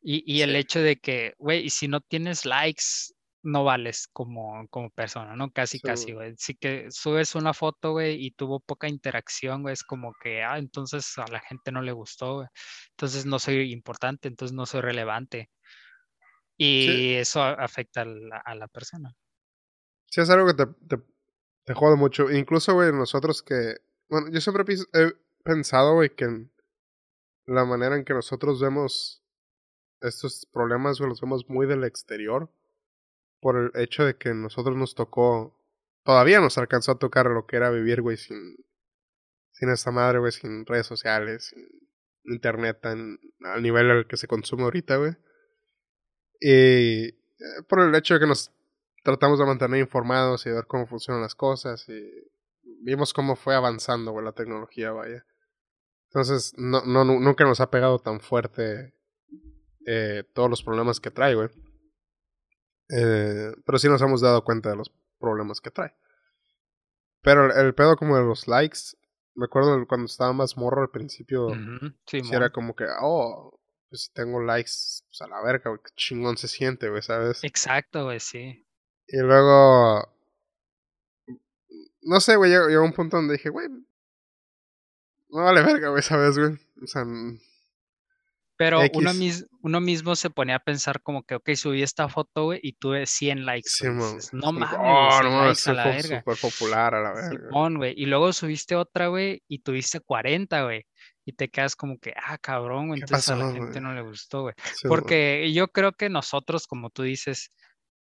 Y, 0.00 0.24
y 0.26 0.42
el 0.42 0.56
hecho 0.56 0.80
de 0.80 0.96
que, 0.96 1.34
güey, 1.38 1.68
si 1.70 1.88
no 1.88 2.00
tienes 2.00 2.46
likes, 2.46 3.12
no 3.46 3.64
vales 3.64 4.08
como, 4.12 4.66
como 4.68 4.90
persona, 4.90 5.36
¿no? 5.36 5.50
Casi, 5.50 5.80
casi, 5.80 6.12
güey. 6.12 6.34
Si 6.36 6.54
que 6.56 6.90
subes 6.90 7.34
una 7.34 7.54
foto, 7.54 7.92
güey, 7.92 8.24
y 8.26 8.32
tuvo 8.32 8.60
poca 8.60 8.88
interacción, 8.88 9.62
güey, 9.62 9.72
es 9.74 9.84
como 9.84 10.12
que, 10.20 10.42
ah, 10.42 10.58
entonces 10.58 11.16
a 11.18 11.26
la 11.30 11.40
gente 11.40 11.72
no 11.72 11.82
le 11.82 11.92
gustó, 11.92 12.36
güey. 12.36 12.48
Entonces 12.90 13.26
no 13.26 13.38
soy 13.38 13.72
importante, 13.72 14.28
entonces 14.28 14.54
no 14.54 14.66
soy 14.66 14.80
relevante. 14.80 15.50
Y 16.58 17.14
eso 17.14 17.42
afecta 17.42 18.02
a 18.02 18.54
la, 18.54 18.68
persona. 18.68 19.14
Sí, 20.16 20.22
es 20.22 20.30
algo 20.30 20.46
que 20.46 20.54
te, 20.54 20.66
te, 20.88 21.02
te 21.66 21.74
jode 21.74 21.96
mucho. 21.96 22.30
Incluso, 22.30 22.72
güey, 22.72 22.90
nosotros 22.90 23.42
que, 23.42 23.82
bueno, 24.08 24.28
yo 24.30 24.40
siempre 24.40 24.64
he 24.94 25.12
pensado, 25.44 25.92
güey, 25.92 26.08
que 26.08 26.48
la 27.44 27.66
manera 27.66 27.96
en 27.96 28.04
que 28.06 28.14
nosotros 28.14 28.58
vemos 28.58 29.22
estos 30.00 30.48
problemas, 30.50 30.98
güey, 30.98 31.10
los 31.10 31.20
vemos 31.20 31.50
muy 31.50 31.66
del 31.66 31.84
exterior 31.84 32.50
por 33.42 33.58
el 33.58 33.70
hecho 33.78 34.06
de 34.06 34.16
que 34.16 34.32
nosotros 34.32 34.74
nos 34.74 34.94
tocó, 34.94 35.62
todavía 36.02 36.40
nos 36.40 36.56
alcanzó 36.56 36.92
a 36.92 36.98
tocar 36.98 37.26
lo 37.26 37.46
que 37.46 37.56
era 37.56 37.68
vivir, 37.68 38.00
güey, 38.00 38.16
sin, 38.16 38.56
sin 39.52 39.68
esta 39.68 39.90
madre, 39.90 40.18
güey, 40.18 40.32
sin 40.32 40.64
redes 40.64 40.86
sociales, 40.86 41.44
sin 41.44 41.68
internet 42.24 42.78
al 42.86 43.18
nivel 43.62 43.90
al 43.90 44.06
que 44.06 44.16
se 44.16 44.28
consume 44.28 44.62
ahorita, 44.62 44.96
güey. 44.96 45.12
Y 46.40 47.08
eh, 47.08 47.14
por 47.68 47.80
el 47.80 47.94
hecho 47.94 48.14
de 48.14 48.20
que 48.20 48.26
nos 48.26 48.55
tratamos 49.06 49.38
de 49.38 49.46
mantener 49.46 49.78
informados 49.78 50.44
y 50.44 50.48
de 50.48 50.56
ver 50.56 50.66
cómo 50.66 50.84
funcionan 50.88 51.22
las 51.22 51.36
cosas 51.36 51.88
y 51.88 52.02
vimos 52.82 53.12
cómo 53.12 53.36
fue 53.36 53.54
avanzando, 53.54 54.10
güey, 54.10 54.24
la 54.24 54.32
tecnología, 54.32 54.90
vaya. 54.90 55.24
Entonces, 56.08 56.52
no, 56.56 56.84
no, 56.84 57.04
nunca 57.04 57.44
nos 57.44 57.60
ha 57.60 57.70
pegado 57.70 58.00
tan 58.00 58.18
fuerte 58.18 58.94
eh, 59.86 60.24
todos 60.34 60.50
los 60.50 60.64
problemas 60.64 60.98
que 60.98 61.12
trae, 61.12 61.36
güey. 61.36 61.48
Eh, 62.88 63.52
pero 63.64 63.78
sí 63.78 63.88
nos 63.88 64.02
hemos 64.02 64.22
dado 64.22 64.42
cuenta 64.42 64.70
de 64.70 64.76
los 64.76 64.92
problemas 65.20 65.60
que 65.60 65.70
trae. 65.70 65.94
Pero 67.22 67.54
el, 67.54 67.74
pedo 67.74 67.96
como 67.96 68.16
de 68.16 68.24
los 68.24 68.48
likes, 68.48 68.96
me 69.36 69.44
acuerdo 69.44 69.86
cuando 69.86 70.06
estaba 70.06 70.32
más 70.32 70.56
morro 70.56 70.82
al 70.82 70.90
principio, 70.90 71.50
sí, 72.06 72.22
era 72.32 72.50
como 72.50 72.74
que, 72.74 72.86
oh, 73.02 73.60
pues 73.88 74.02
si 74.02 74.12
tengo 74.12 74.42
likes, 74.42 75.02
pues 75.06 75.20
a 75.20 75.28
la 75.28 75.40
verga, 75.42 75.70
güey, 75.70 75.80
qué 75.84 75.92
chingón 75.94 76.36
se 76.36 76.48
siente, 76.48 76.88
güey, 76.88 77.02
¿sabes? 77.02 77.44
Exacto, 77.44 78.04
güey, 78.04 78.18
sí. 78.18 78.65
Y 79.08 79.18
luego, 79.18 80.12
no 82.02 82.20
sé, 82.20 82.36
güey, 82.36 82.50
llegó, 82.50 82.84
un 82.84 82.92
punto 82.92 83.16
donde 83.16 83.34
dije, 83.34 83.50
güey, 83.50 83.68
no 85.28 85.44
vale 85.44 85.62
verga, 85.62 85.88
güey, 85.88 86.02
¿sabes, 86.02 86.38
güey? 86.38 86.54
O 86.82 86.86
sea, 86.86 87.04
pero 88.56 88.80
uno, 88.94 89.10
uno, 89.62 89.80
mismo 89.80 90.16
se 90.16 90.30
ponía 90.30 90.56
a 90.56 90.60
pensar 90.60 91.02
como 91.02 91.24
que, 91.24 91.34
ok, 91.34 91.50
subí 91.54 91.82
esta 91.82 92.08
foto, 92.08 92.44
güey, 92.44 92.60
y 92.62 92.72
tuve 92.72 93.06
100 93.06 93.44
likes. 93.44 93.68
no 94.32 94.52
mames, 94.52 94.78
oh, 94.78 95.22
no 95.22 95.42
a 95.42 95.72
la 95.74 95.84
verga. 95.84 96.20
Súper 96.20 96.36
popular 96.40 96.94
a 96.94 97.02
la 97.02 97.12
verga. 97.12 97.48
güey. 97.50 97.94
Y 97.96 98.06
luego 98.06 98.32
subiste 98.32 98.74
otra, 98.74 99.08
güey, 99.08 99.42
y 99.46 99.58
tuviste 99.58 100.00
40, 100.00 100.64
güey. 100.64 100.86
Y 101.26 101.32
te 101.32 101.50
quedas 101.50 101.76
como 101.76 101.98
que, 101.98 102.14
ah, 102.16 102.38
cabrón, 102.38 102.88
güey, 102.88 103.00
entonces 103.00 103.28
a 103.28 103.36
la 103.36 103.52
gente 103.52 103.80
no 103.80 103.92
le 103.92 104.02
gustó, 104.02 104.42
güey. 104.42 104.54
Porque 104.88 105.52
yo 105.52 105.68
creo 105.68 105.92
que 105.92 106.08
nosotros, 106.08 106.66
como 106.66 106.88
tú 106.88 107.02
dices, 107.02 107.52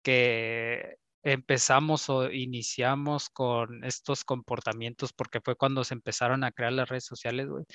que 0.03 0.97
empezamos 1.23 2.09
o 2.09 2.29
iniciamos 2.29 3.29
con 3.29 3.83
estos 3.83 4.23
comportamientos 4.25 5.13
porque 5.13 5.41
fue 5.41 5.55
cuando 5.55 5.83
se 5.83 5.93
empezaron 5.93 6.43
a 6.43 6.51
crear 6.51 6.73
las 6.73 6.89
redes 6.89 7.05
sociales, 7.05 7.47
güey 7.47 7.65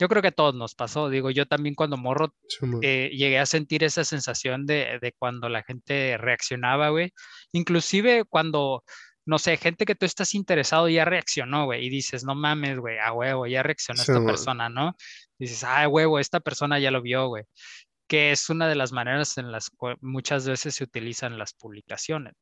yo 0.00 0.08
creo 0.08 0.22
que 0.22 0.28
a 0.28 0.32
todos 0.32 0.54
nos 0.54 0.74
pasó. 0.74 1.10
Digo, 1.10 1.30
yo 1.30 1.44
también 1.44 1.74
cuando 1.74 1.98
morro 1.98 2.34
eh, 2.80 3.10
llegué 3.12 3.38
a 3.38 3.44
sentir 3.44 3.84
esa 3.84 4.02
sensación 4.02 4.64
de, 4.64 4.98
de 5.00 5.12
cuando 5.12 5.50
la 5.50 5.62
gente 5.62 6.16
reaccionaba, 6.16 6.88
güey. 6.88 7.12
Inclusive 7.52 8.24
cuando, 8.24 8.82
no 9.26 9.38
sé, 9.38 9.58
gente 9.58 9.84
que 9.84 9.94
tú 9.94 10.06
estás 10.06 10.34
interesado 10.34 10.88
ya 10.88 11.04
reaccionó, 11.04 11.66
güey. 11.66 11.84
Y 11.84 11.90
dices, 11.90 12.24
no 12.24 12.34
mames, 12.34 12.78
güey, 12.78 12.96
a 12.98 13.12
huevo, 13.12 13.46
ya 13.46 13.62
reaccionó 13.62 14.00
esta 14.00 14.24
persona, 14.24 14.70
¿no? 14.70 14.96
dices, 15.38 15.64
ah, 15.64 15.86
huevo, 15.86 16.18
esta 16.18 16.40
persona 16.40 16.78
ya 16.78 16.90
lo 16.90 17.02
vio, 17.02 17.28
güey. 17.28 17.44
Que 18.10 18.32
es 18.32 18.50
una 18.50 18.68
de 18.68 18.74
las 18.74 18.90
maneras 18.90 19.38
en 19.38 19.52
las 19.52 19.70
que 19.70 19.94
muchas 20.00 20.44
veces 20.44 20.74
se 20.74 20.82
utilizan 20.82 21.38
las 21.38 21.54
publicaciones. 21.54 22.34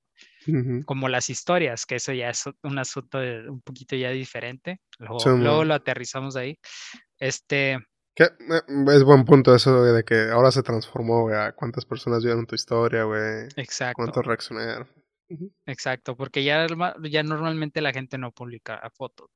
Como 0.86 1.10
las 1.10 1.28
historias, 1.28 1.84
que 1.84 1.96
eso 1.96 2.14
ya 2.14 2.30
es 2.30 2.44
un 2.62 2.78
asunto 2.78 3.18
un 3.18 3.60
poquito 3.60 3.94
ya 3.94 4.08
diferente. 4.08 4.80
luego 4.98 5.64
lo 5.64 5.74
aterrizamos 5.74 6.36
ahí. 6.36 6.58
Este. 7.18 7.78
¿Qué? 8.14 8.24
Eh, 8.24 8.62
es 8.94 9.04
buen 9.04 9.26
punto 9.26 9.54
eso 9.54 9.84
de 9.84 10.02
que 10.04 10.30
ahora 10.30 10.50
se 10.50 10.62
transformó, 10.62 11.24
güey. 11.24 11.36
cuántas 11.54 11.84
personas 11.84 12.24
vieron 12.24 12.46
tu 12.46 12.54
historia, 12.54 13.04
güey. 13.04 13.48
Exacto. 13.56 13.96
Cuántos 13.96 14.24
reaccionaron. 14.24 14.88
Exacto, 15.66 16.16
porque 16.16 16.42
ya, 16.42 16.66
ya 17.02 17.22
normalmente 17.22 17.82
la 17.82 17.92
gente 17.92 18.16
no 18.16 18.32
publica 18.32 18.80
fotos. 18.94 19.28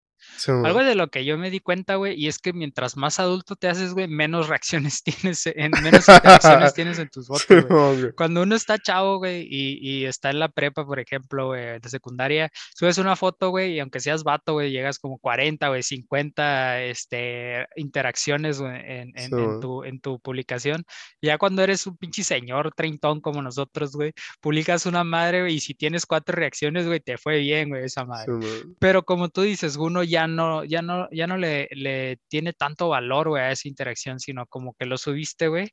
Algo 0.48 0.82
de 0.82 0.94
lo 0.94 1.08
que 1.08 1.24
yo 1.24 1.38
me 1.38 1.50
di 1.50 1.60
cuenta, 1.60 1.96
güey, 1.96 2.20
y 2.20 2.28
es 2.28 2.38
que 2.38 2.52
mientras 2.52 2.96
más 2.96 3.20
adulto 3.20 3.56
te 3.56 3.68
haces, 3.68 3.94
güey, 3.94 4.08
menos 4.08 4.48
reacciones 4.48 5.02
tienes, 5.02 5.46
en, 5.46 5.70
menos 5.82 6.08
interacciones 6.08 6.74
tienes 6.74 6.98
en 6.98 7.08
tus 7.08 7.26
fotos, 7.26 7.64
güey. 7.68 8.12
Cuando 8.16 8.42
uno 8.42 8.54
está 8.54 8.78
chavo, 8.78 9.18
güey, 9.18 9.46
y, 9.48 9.78
y, 9.80 10.04
está 10.06 10.30
en 10.30 10.38
la 10.38 10.48
prepa, 10.48 10.84
por 10.84 10.98
ejemplo, 10.98 11.48
güey, 11.48 11.78
de 11.78 11.88
secundaria, 11.88 12.50
subes 12.74 12.98
una 12.98 13.16
foto, 13.16 13.50
güey, 13.50 13.74
y 13.74 13.80
aunque 13.80 14.00
seas 14.00 14.24
vato, 14.24 14.54
güey, 14.54 14.70
llegas 14.70 14.98
como 14.98 15.18
40, 15.18 15.68
güey, 15.68 15.82
50 15.82 16.82
este, 16.82 17.66
interacciones 17.76 18.60
en, 18.60 18.66
en, 18.66 19.12
en, 19.16 19.60
tu, 19.60 19.84
en 19.84 20.00
tu 20.00 20.18
publicación. 20.20 20.84
Ya 21.20 21.38
cuando 21.38 21.62
eres 21.62 21.86
un 21.86 21.96
pinche 21.96 22.24
señor 22.24 22.72
treintón 22.74 23.20
como 23.20 23.42
nosotros, 23.42 23.92
güey, 23.92 24.12
publicas 24.40 24.86
una 24.86 25.04
madre, 25.04 25.42
güey, 25.42 25.54
y 25.54 25.60
si 25.60 25.74
tienes 25.74 26.06
cuatro 26.06 26.34
reacciones, 26.36 26.86
güey, 26.86 27.00
te 27.00 27.18
fue 27.18 27.38
bien, 27.38 27.70
güey, 27.70 27.84
esa 27.84 28.04
madre. 28.04 28.32
Pero 28.78 29.04
como 29.04 29.28
tú 29.28 29.42
dices, 29.42 29.76
uno 29.76 30.02
ya 30.12 30.26
no, 30.26 30.62
ya 30.64 30.82
no, 30.82 31.08
ya 31.10 31.26
no 31.26 31.38
le, 31.38 32.18
tiene 32.28 32.52
tanto 32.52 32.90
valor, 32.90 33.30
güey, 33.30 33.42
a 33.42 33.50
esa 33.50 33.68
interacción, 33.68 34.20
sino 34.20 34.46
como 34.46 34.74
que 34.74 34.84
lo 34.84 34.98
subiste, 34.98 35.48
güey, 35.48 35.70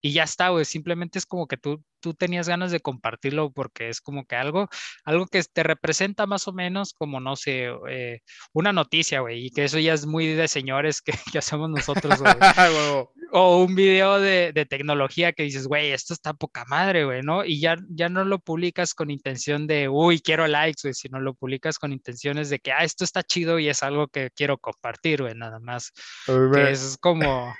y 0.00 0.12
ya 0.12 0.24
está, 0.24 0.48
güey, 0.48 0.64
simplemente 0.64 1.18
es 1.18 1.26
como 1.26 1.46
que 1.46 1.56
tú, 1.58 1.82
tú 2.00 2.14
tenías 2.14 2.48
ganas 2.48 2.70
de 2.70 2.80
compartirlo 2.80 3.52
porque 3.52 3.88
es 3.90 4.00
como 4.00 4.26
que 4.26 4.36
algo, 4.36 4.68
algo 5.04 5.26
que 5.26 5.42
te 5.42 5.62
representa 5.62 6.26
más 6.26 6.48
o 6.48 6.52
menos 6.52 6.94
como, 6.94 7.20
no 7.20 7.36
sé, 7.36 7.68
eh, 7.90 8.20
una 8.52 8.72
noticia, 8.72 9.20
güey, 9.20 9.46
y 9.46 9.50
que 9.50 9.64
eso 9.64 9.78
ya 9.78 9.92
es 9.94 10.06
muy 10.06 10.26
de 10.26 10.48
señores 10.48 11.02
que, 11.02 11.12
que 11.32 11.38
hacemos 11.38 11.70
nosotros, 11.70 12.20
güey. 12.20 12.34
o 13.36 13.64
un 13.64 13.74
video 13.74 14.20
de, 14.20 14.52
de, 14.54 14.64
tecnología 14.64 15.32
que 15.32 15.42
dices, 15.42 15.66
güey, 15.66 15.90
esto 15.90 16.14
está 16.14 16.34
poca 16.34 16.64
madre, 16.66 17.04
güey, 17.04 17.22
¿no? 17.22 17.44
Y 17.44 17.60
ya, 17.60 17.76
ya 17.88 18.08
no 18.08 18.24
lo 18.24 18.38
publicas 18.38 18.94
con 18.94 19.10
intención 19.10 19.66
de, 19.66 19.88
uy, 19.88 20.20
quiero 20.20 20.46
likes, 20.46 20.82
güey, 20.84 20.94
sino 20.94 21.18
lo 21.18 21.34
publicas 21.34 21.80
con 21.80 21.92
intenciones 21.92 22.48
de 22.48 22.60
que, 22.60 22.70
ah, 22.70 22.84
esto 22.84 23.02
está 23.02 23.24
chido 23.24 23.58
y 23.58 23.68
es 23.68 23.82
algo 23.82 24.06
que 24.06 24.30
quiero 24.36 24.58
compartir, 24.58 25.22
güey, 25.22 25.34
nada 25.34 25.58
más. 25.58 25.90
Que 26.26 26.70
es 26.70 26.96
como 27.00 27.52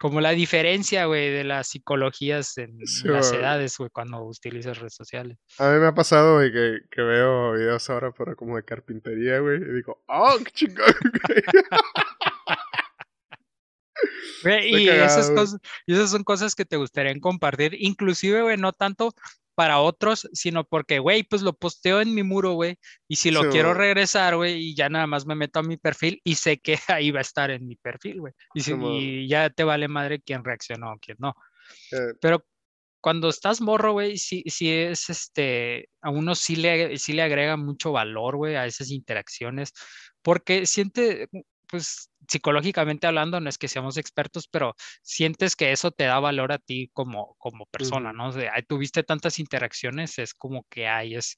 como 0.00 0.20
la 0.20 0.30
diferencia, 0.30 1.04
güey, 1.04 1.30
de 1.30 1.44
las 1.44 1.68
psicologías 1.68 2.58
en 2.58 2.78
las 3.04 3.32
edades, 3.32 3.76
güey, 3.78 3.90
cuando 3.90 4.24
utilizas 4.24 4.78
redes 4.78 4.94
sociales. 4.94 5.38
A 5.58 5.70
mí 5.70 5.78
me 5.78 5.86
ha 5.86 5.94
pasado, 5.94 6.36
güey, 6.36 6.50
que, 6.50 6.78
que 6.90 7.02
veo 7.02 7.52
videos 7.52 7.88
ahora, 7.90 8.10
pero 8.10 8.34
como 8.34 8.56
de 8.56 8.64
carpintería, 8.64 9.38
güey, 9.38 9.58
y 9.58 9.72
digo, 9.72 10.02
¡oh, 10.08 10.36
qué 10.42 10.50
chingón! 10.50 10.86
y, 14.44 14.88
esas 14.88 15.30
cosas, 15.30 15.60
y 15.86 15.94
esas 15.94 16.10
son 16.10 16.24
cosas 16.24 16.54
que 16.54 16.64
te 16.64 16.76
gustaría 16.76 17.18
compartir, 17.20 17.76
inclusive, 17.78 18.42
güey, 18.42 18.56
no 18.56 18.72
tanto 18.72 19.14
para 19.54 19.80
otros, 19.80 20.26
sino 20.32 20.64
porque, 20.64 21.00
güey, 21.00 21.22
pues 21.22 21.42
lo 21.42 21.52
posteo 21.52 22.00
en 22.00 22.14
mi 22.14 22.22
muro, 22.22 22.52
güey, 22.52 22.78
y 23.08 23.16
si 23.16 23.30
lo 23.30 23.50
quiero 23.50 23.74
regresar, 23.74 24.36
güey, 24.36 24.54
y 24.54 24.74
ya 24.74 24.88
nada 24.88 25.06
más 25.06 25.26
me 25.26 25.34
meto 25.34 25.58
a 25.58 25.62
mi 25.62 25.76
perfil 25.76 26.18
y 26.24 26.36
sé 26.36 26.58
que 26.58 26.76
ahí 26.88 27.10
va 27.10 27.18
a 27.18 27.22
estar 27.22 27.50
en 27.50 27.66
mi 27.66 27.76
perfil, 27.76 28.20
güey. 28.20 28.32
Y, 28.54 29.28
ya 29.28 29.50
te 29.50 29.64
vale 29.64 29.86
madre 29.86 30.22
quién 30.24 30.44
reaccionó 30.44 30.92
o 30.92 30.98
quién 30.98 31.18
no. 31.20 31.34
Eh. 31.92 32.14
Pero 32.22 32.44
cuando 33.02 33.28
estás 33.28 33.60
morro, 33.60 33.92
güey, 33.92 34.16
sí, 34.18 34.42
sí 34.46 34.70
es 34.70 35.10
este, 35.10 35.88
a 36.00 36.10
uno 36.10 36.34
sí 36.34 36.56
le, 36.56 36.98
sí 36.98 37.12
le 37.12 37.22
agrega 37.22 37.56
mucho 37.56 37.92
valor, 37.92 38.36
güey, 38.36 38.56
a 38.56 38.66
esas 38.66 38.90
interacciones, 38.90 39.72
porque 40.22 40.64
siente, 40.64 41.28
pues 41.66 42.10
psicológicamente 42.30 43.06
hablando, 43.06 43.40
no 43.40 43.48
es 43.48 43.58
que 43.58 43.68
seamos 43.68 43.96
expertos, 43.96 44.48
pero 44.48 44.74
sientes 45.02 45.56
que 45.56 45.72
eso 45.72 45.90
te 45.90 46.04
da 46.04 46.20
valor 46.20 46.52
a 46.52 46.58
ti 46.58 46.90
como, 46.92 47.34
como 47.38 47.66
persona, 47.66 48.12
¿no? 48.12 48.28
O 48.28 48.32
sea, 48.32 48.52
tuviste 48.66 49.02
tantas 49.02 49.38
interacciones, 49.38 50.18
es 50.18 50.34
como 50.34 50.64
que 50.70 50.86
hay, 50.86 51.16
es 51.16 51.36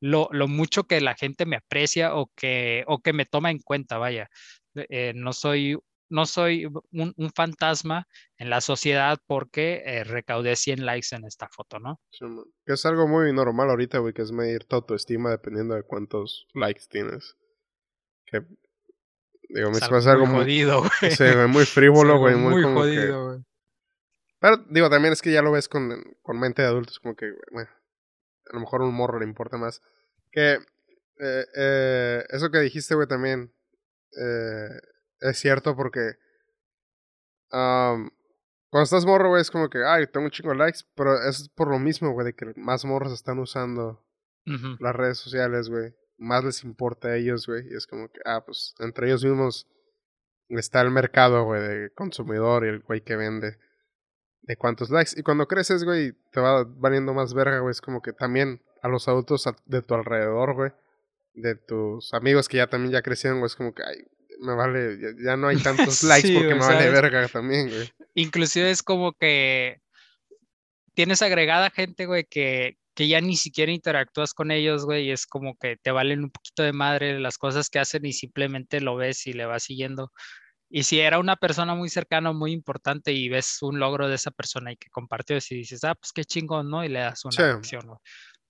lo, 0.00 0.28
lo, 0.32 0.48
mucho 0.48 0.84
que 0.84 1.00
la 1.00 1.14
gente 1.14 1.46
me 1.46 1.56
aprecia 1.56 2.14
o 2.16 2.30
que, 2.34 2.84
o 2.88 2.98
que 2.98 3.12
me 3.12 3.26
toma 3.26 3.50
en 3.50 3.60
cuenta, 3.60 3.96
vaya. 3.98 4.28
Eh, 4.74 5.12
no 5.14 5.32
soy 5.32 5.78
no 6.10 6.26
soy 6.26 6.66
un, 6.66 7.14
un, 7.16 7.30
fantasma 7.34 8.06
en 8.36 8.50
la 8.50 8.60
sociedad 8.60 9.18
porque 9.26 9.82
eh, 9.84 10.04
recaudé 10.04 10.54
100 10.54 10.84
likes 10.84 11.16
en 11.16 11.24
esta 11.24 11.48
foto, 11.48 11.80
¿no? 11.80 11.98
que 12.66 12.72
es 12.72 12.86
algo 12.86 13.08
muy 13.08 13.32
normal 13.32 13.70
ahorita, 13.70 13.98
güey, 13.98 14.12
que 14.12 14.22
es 14.22 14.30
medir 14.30 14.64
tu 14.64 14.76
autoestima 14.76 15.30
dependiendo 15.30 15.74
de 15.74 15.82
cuántos 15.82 16.46
likes 16.54 16.84
tienes. 16.88 17.36
Que 18.26 18.42
Digo, 19.48 19.70
me 19.70 19.78
es 19.78 20.06
algo 20.06 20.26
muy 20.26 20.40
jodido, 20.40 20.80
güey. 20.80 21.12
Sí, 21.12 21.24
muy 21.48 21.64
frívolo, 21.64 22.18
güey. 22.18 22.34
Muy, 22.34 22.62
jodido, 22.62 23.26
güey. 23.26 23.44
Pero, 24.40 24.58
digo, 24.68 24.90
también 24.90 25.12
es 25.12 25.22
que 25.22 25.32
ya 25.32 25.42
lo 25.42 25.52
ves 25.52 25.68
con, 25.68 26.02
con 26.22 26.38
mente 26.38 26.62
de 26.62 26.68
adultos, 26.68 26.98
como 27.00 27.16
que, 27.16 27.32
bueno, 27.50 27.70
a 28.50 28.54
lo 28.54 28.60
mejor 28.60 28.82
un 28.82 28.94
morro 28.94 29.18
le 29.18 29.24
importa 29.24 29.56
más. 29.56 29.80
Que 30.30 30.58
eh, 31.20 31.46
eh, 31.56 32.24
eso 32.28 32.50
que 32.50 32.58
dijiste, 32.58 32.94
güey, 32.94 33.06
también 33.06 33.54
eh, 34.20 34.80
es 35.20 35.38
cierto 35.38 35.76
porque 35.76 36.16
um, 37.52 38.10
cuando 38.70 38.84
estás 38.84 39.06
morro, 39.06 39.28
güey, 39.28 39.40
es 39.40 39.50
como 39.50 39.70
que, 39.70 39.84
ay, 39.84 40.06
tengo 40.08 40.26
un 40.26 40.32
chingo 40.32 40.50
de 40.50 40.56
likes, 40.56 40.80
pero 40.94 41.22
es 41.22 41.48
por 41.50 41.68
lo 41.68 41.78
mismo, 41.78 42.12
güey, 42.12 42.26
de 42.26 42.34
que 42.34 42.52
más 42.56 42.84
morros 42.84 43.12
están 43.12 43.38
usando 43.38 44.04
las 44.78 44.94
redes 44.94 45.16
sociales, 45.16 45.70
güey 45.70 45.94
más 46.16 46.44
les 46.44 46.64
importa 46.64 47.08
a 47.08 47.16
ellos, 47.16 47.46
güey. 47.46 47.64
Y 47.70 47.76
es 47.76 47.86
como 47.86 48.08
que, 48.08 48.20
ah, 48.24 48.42
pues 48.44 48.74
entre 48.78 49.06
ellos 49.06 49.24
mismos 49.24 49.66
está 50.48 50.80
el 50.80 50.90
mercado, 50.90 51.44
güey, 51.44 51.62
de 51.62 51.90
consumidor 51.94 52.64
y 52.64 52.68
el 52.68 52.80
güey 52.80 53.02
que 53.02 53.16
vende. 53.16 53.58
De 54.42 54.56
cuántos 54.56 54.90
likes. 54.90 55.12
Y 55.16 55.22
cuando 55.22 55.48
creces, 55.48 55.84
güey, 55.84 56.12
te 56.30 56.40
va 56.40 56.64
valiendo 56.64 57.14
más 57.14 57.32
verga, 57.32 57.60
güey. 57.60 57.70
Es 57.70 57.80
como 57.80 58.02
que 58.02 58.12
también 58.12 58.60
a 58.82 58.88
los 58.88 59.08
adultos 59.08 59.48
de 59.64 59.82
tu 59.82 59.94
alrededor, 59.94 60.54
güey. 60.54 60.72
De 61.32 61.54
tus 61.54 62.12
amigos 62.12 62.48
que 62.48 62.58
ya 62.58 62.66
también 62.66 62.92
ya 62.92 63.02
crecieron, 63.02 63.38
güey. 63.38 63.46
Es 63.46 63.56
como 63.56 63.74
que, 63.74 63.82
ay, 63.82 64.06
me 64.40 64.54
vale, 64.54 64.98
ya, 65.24 65.36
no 65.36 65.48
hay 65.48 65.56
tantos 65.62 66.02
likes 66.02 66.32
porque 66.34 66.54
me 66.54 66.60
vale 66.60 66.90
verga 66.90 67.26
también, 67.28 67.68
güey. 67.68 67.90
Inclusive 68.14 68.70
es 68.70 68.82
como 68.82 69.12
que 69.12 69.80
tienes 70.94 71.22
agregada 71.22 71.70
gente, 71.70 72.06
güey, 72.06 72.24
que, 72.24 72.78
que 72.94 73.08
ya 73.08 73.20
ni 73.20 73.36
siquiera 73.36 73.72
interactúas 73.72 74.34
con 74.34 74.50
ellos, 74.50 74.84
güey, 74.84 75.06
y 75.06 75.10
es 75.10 75.26
como 75.26 75.56
que 75.56 75.76
te 75.76 75.90
valen 75.90 76.24
un 76.24 76.30
poquito 76.30 76.62
de 76.62 76.72
madre 76.72 77.18
las 77.20 77.38
cosas 77.38 77.68
que 77.68 77.80
hacen 77.80 78.06
y 78.06 78.12
simplemente 78.12 78.80
lo 78.80 78.96
ves 78.96 79.26
y 79.26 79.32
le 79.32 79.46
vas 79.46 79.64
siguiendo. 79.64 80.12
Y 80.70 80.84
si 80.84 81.00
era 81.00 81.18
una 81.18 81.36
persona 81.36 81.74
muy 81.74 81.88
cercana, 81.88 82.32
muy 82.32 82.52
importante 82.52 83.12
y 83.12 83.28
ves 83.28 83.58
un 83.62 83.78
logro 83.78 84.08
de 84.08 84.14
esa 84.16 84.30
persona 84.30 84.72
y 84.72 84.76
que 84.76 84.90
compartió 84.90 85.36
y 85.36 85.54
dices, 85.54 85.84
ah, 85.84 85.94
pues 85.94 86.12
qué 86.12 86.24
chingón, 86.24 86.70
¿no? 86.70 86.84
Y 86.84 86.88
le 86.88 87.00
das 87.00 87.24
una 87.24 87.36
reacción, 87.36 87.86
¿no? 87.86 88.00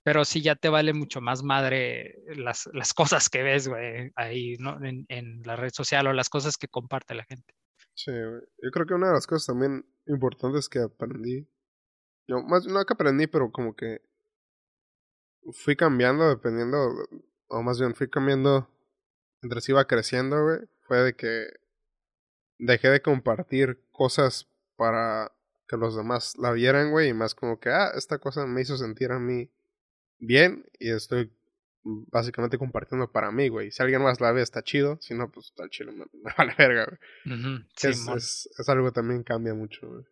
Pero 0.02 0.24
sí 0.24 0.42
ya 0.42 0.54
te 0.54 0.68
vale 0.68 0.92
mucho 0.92 1.20
más 1.20 1.42
madre 1.42 2.14
las, 2.36 2.68
las 2.72 2.92
cosas 2.94 3.28
que 3.30 3.42
ves, 3.42 3.68
güey, 3.68 4.10
ahí, 4.16 4.56
¿no? 4.58 4.82
En, 4.84 5.06
en, 5.08 5.42
la 5.44 5.56
red 5.56 5.70
social 5.72 6.06
o 6.06 6.12
las 6.12 6.28
cosas 6.28 6.56
que 6.56 6.68
comparte 6.68 7.14
la 7.14 7.24
gente. 7.24 7.54
Sí, 7.94 8.10
güey. 8.10 8.42
Yo 8.62 8.70
creo 8.70 8.86
que 8.86 8.94
una 8.94 9.08
de 9.08 9.14
las 9.14 9.26
cosas 9.26 9.46
también 9.46 9.84
importantes 10.06 10.68
que 10.68 10.80
aprendí, 10.80 11.48
no, 12.28 12.42
más, 12.42 12.66
no 12.66 12.84
que 12.84 12.92
aprendí, 12.92 13.26
pero 13.26 13.50
como 13.50 13.74
que 13.74 14.00
fui 15.52 15.76
cambiando 15.76 16.28
dependiendo, 16.28 17.08
o 17.48 17.62
más 17.62 17.78
bien 17.78 17.94
fui 17.94 18.08
cambiando 18.08 18.68
mientras 19.42 19.68
iba 19.68 19.86
creciendo, 19.86 20.42
güey. 20.42 20.58
Fue 20.86 20.98
de 20.98 21.14
que 21.14 21.48
dejé 22.58 22.88
de 22.88 23.02
compartir 23.02 23.80
cosas 23.92 24.48
para 24.76 25.32
que 25.68 25.76
los 25.76 25.96
demás 25.96 26.36
la 26.38 26.52
vieran, 26.52 26.90
güey, 26.90 27.08
y 27.10 27.14
más 27.14 27.34
como 27.34 27.58
que, 27.58 27.70
ah, 27.70 27.92
esta 27.96 28.18
cosa 28.18 28.46
me 28.46 28.60
hizo 28.60 28.76
sentir 28.76 29.12
a 29.12 29.18
mí 29.18 29.50
bien 30.18 30.66
y 30.78 30.90
estoy 30.90 31.32
básicamente 31.84 32.58
compartiendo 32.58 33.10
para 33.10 33.30
mí, 33.30 33.48
güey. 33.48 33.70
Si 33.70 33.82
alguien 33.82 34.02
más 34.02 34.20
la 34.20 34.32
ve, 34.32 34.42
está 34.42 34.62
chido. 34.62 34.98
Si 35.00 35.14
no, 35.14 35.30
pues 35.30 35.46
está 35.46 35.68
chido, 35.68 35.92
me, 35.92 36.06
vale 36.38 36.54
verga, 36.56 36.86
güey. 36.86 37.64
es, 37.82 38.08
es, 38.08 38.50
es, 38.58 38.68
algo 38.68 38.86
que 38.86 38.92
también 38.92 39.22
cambia 39.22 39.54
mucho, 39.54 39.88
güey. 39.88 40.04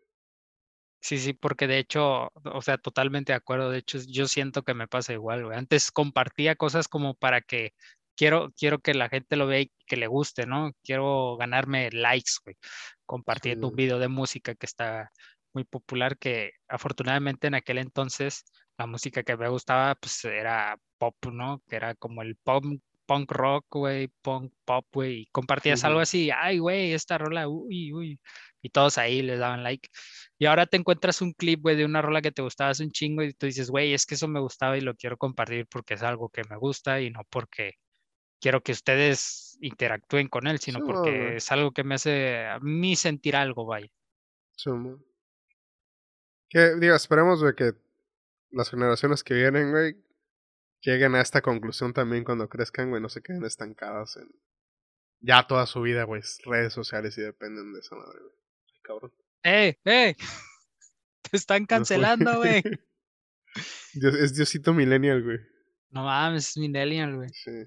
Sí, 1.03 1.19
sí, 1.19 1.33
porque 1.33 1.67
de 1.67 1.79
hecho, 1.79 2.31
o 2.45 2.63
sea, 2.63 2.79
totalmente 2.79 3.33
de 3.33 3.37
acuerdo. 3.37 3.71
De 3.71 3.79
hecho, 3.79 3.99
yo 4.07 4.29
siento 4.29 4.63
que 4.63 4.73
me 4.73 4.87
pasa 4.87 5.13
igual, 5.13 5.45
güey. 5.45 5.59
Antes 5.59 5.91
compartía 5.91 6.55
cosas 6.55 6.87
como 6.87 7.15
para 7.15 7.41
que 7.41 7.73
quiero, 8.17 8.53
quiero 8.57 8.79
que 8.79 8.95
la 8.95 9.09
gente 9.09 9.35
lo 9.35 9.49
vea 9.49 9.63
y 9.63 9.73
que 9.87 9.97
le 9.97 10.07
guste, 10.07 10.47
¿no? 10.47 10.71
Quiero 10.85 11.37
ganarme 11.37 11.91
likes, 11.91 12.35
güey. 12.45 12.57
Compartiendo 13.05 13.69
un 13.69 13.75
video 13.75 13.99
de 13.99 14.07
música 14.07 14.55
que 14.55 14.65
está 14.65 15.11
muy 15.53 15.65
popular, 15.65 16.17
que 16.19 16.53
afortunadamente 16.69 17.49
en 17.49 17.57
aquel 17.57 17.79
entonces 17.79 18.45
la 18.79 18.87
música 18.87 19.25
que 19.25 19.37
me 19.37 19.49
gustaba, 19.49 19.97
pues 19.97 20.25
era 20.25 20.79
pop, 20.99 21.17
¿no? 21.33 21.63
Que 21.69 21.77
era 21.77 21.97
como 21.97 22.23
el 22.23 22.37
pop 22.37 22.65
punk 23.07 23.33
rock, 23.33 23.67
güey, 23.71 24.09
punk 24.23 24.53
pop, 24.65 24.87
güey, 24.93 25.23
y 25.23 25.27
compartías 25.27 25.85
algo 25.85 26.01
así, 26.01 26.31
ay, 26.31 26.59
güey, 26.59 26.93
esta 26.93 27.19
rola, 27.19 27.49
uy, 27.49 27.93
uy, 27.93 28.21
y 28.63 28.71
todos 28.71 28.97
ahí 28.99 29.23
les 29.23 29.39
daban 29.39 29.63
like. 29.63 29.89
Y 30.39 30.47
ahora 30.47 30.67
te 30.67 30.77
encuentras 30.77 31.21
un 31.21 31.33
clip, 31.33 31.61
güey, 31.61 31.77
de 31.77 31.85
una 31.85 32.01
rola 32.01 32.23
que 32.23 32.33
te 32.33 32.43
gustaba 32.43 32.71
hace 32.71 32.85
un 32.85 32.91
chingo 32.91 33.23
y 33.23 33.35
tú 33.35 33.47
dices, 33.47 33.71
güey, 33.71 33.93
es 33.93 34.07
que 34.07 34.15
eso 34.15 34.29
me 34.29 34.41
gustaba 34.41 34.79
y 34.79 34.81
lo 34.81 34.95
quiero 34.95 35.17
compartir 35.17 35.67
porque 35.67 35.95
es 35.95 36.03
algo 36.03 36.29
que 36.31 36.43
me 36.49 36.57
gusta 36.57 37.01
y 37.01 37.11
no 37.11 37.23
porque 37.29 37.75
quiero 38.41 38.63
que 38.63 38.73
ustedes 38.73 39.57
interactúen 39.61 40.29
con 40.29 40.47
él, 40.47 40.59
sino 40.59 40.81
porque 40.85 41.37
es 41.37 41.53
algo 41.53 41.73
que 41.73 41.85
me 41.85 41.95
hace 41.95 42.47
a 42.47 42.59
mí 42.61 42.97
sentir 42.97 43.37
algo, 43.37 43.67
vaya. 43.67 43.89
Sí, 44.57 44.71
que, 46.49 46.75
digo, 46.75 46.95
esperemos, 46.95 47.41
güey, 47.41 47.55
que 47.55 47.73
las 48.51 48.69
generaciones 48.69 49.25
que 49.25 49.35
vienen, 49.35 49.71
güey, 49.71 49.97
lleguen 50.83 51.15
a 51.15 51.21
esta 51.21 51.41
conclusión 51.41 51.95
también 51.95 52.25
cuando 52.25 52.49
crezcan, 52.49 52.91
güey, 52.91 53.01
no 53.01 53.09
se 53.09 53.23
queden 53.23 53.45
estancadas 53.45 54.17
en, 54.17 54.29
ya 55.21 55.47
toda 55.47 55.67
su 55.67 55.81
vida, 55.81 56.05
güey, 56.05 56.21
redes 56.45 56.73
sociales 56.73 57.17
y 57.17 57.23
dependen 57.23 57.73
de 57.73 57.81
esa 57.81 57.97
madre, 57.97 58.19
güey. 58.21 58.42
Cabrón. 58.83 59.13
¡Eh, 59.43 59.79
eh! 59.85 60.15
Te 61.31 61.37
están 61.37 61.67
cancelando, 61.67 62.39
güey. 62.39 62.63
es 63.95 64.35
Diosito 64.35 64.75
Millennial, 64.75 65.23
güey. 65.23 65.39
No 65.91 66.05
mames, 66.05 66.51
es 66.51 66.57
Millennial, 66.57 67.17
güey. 67.17 67.29
Sí. 67.33 67.65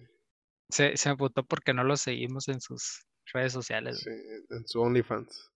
Se, 0.69 0.97
se 0.97 1.12
votó 1.13 1.43
porque 1.45 1.73
no 1.73 1.84
lo 1.84 1.95
seguimos 1.95 2.47
en 2.47 2.60
sus 2.60 3.06
redes 3.34 3.54
sociales. 3.54 3.99
Sí, 3.99 4.10
en 4.49 4.67
su 4.67 4.82
OnlyFans. 4.82 5.51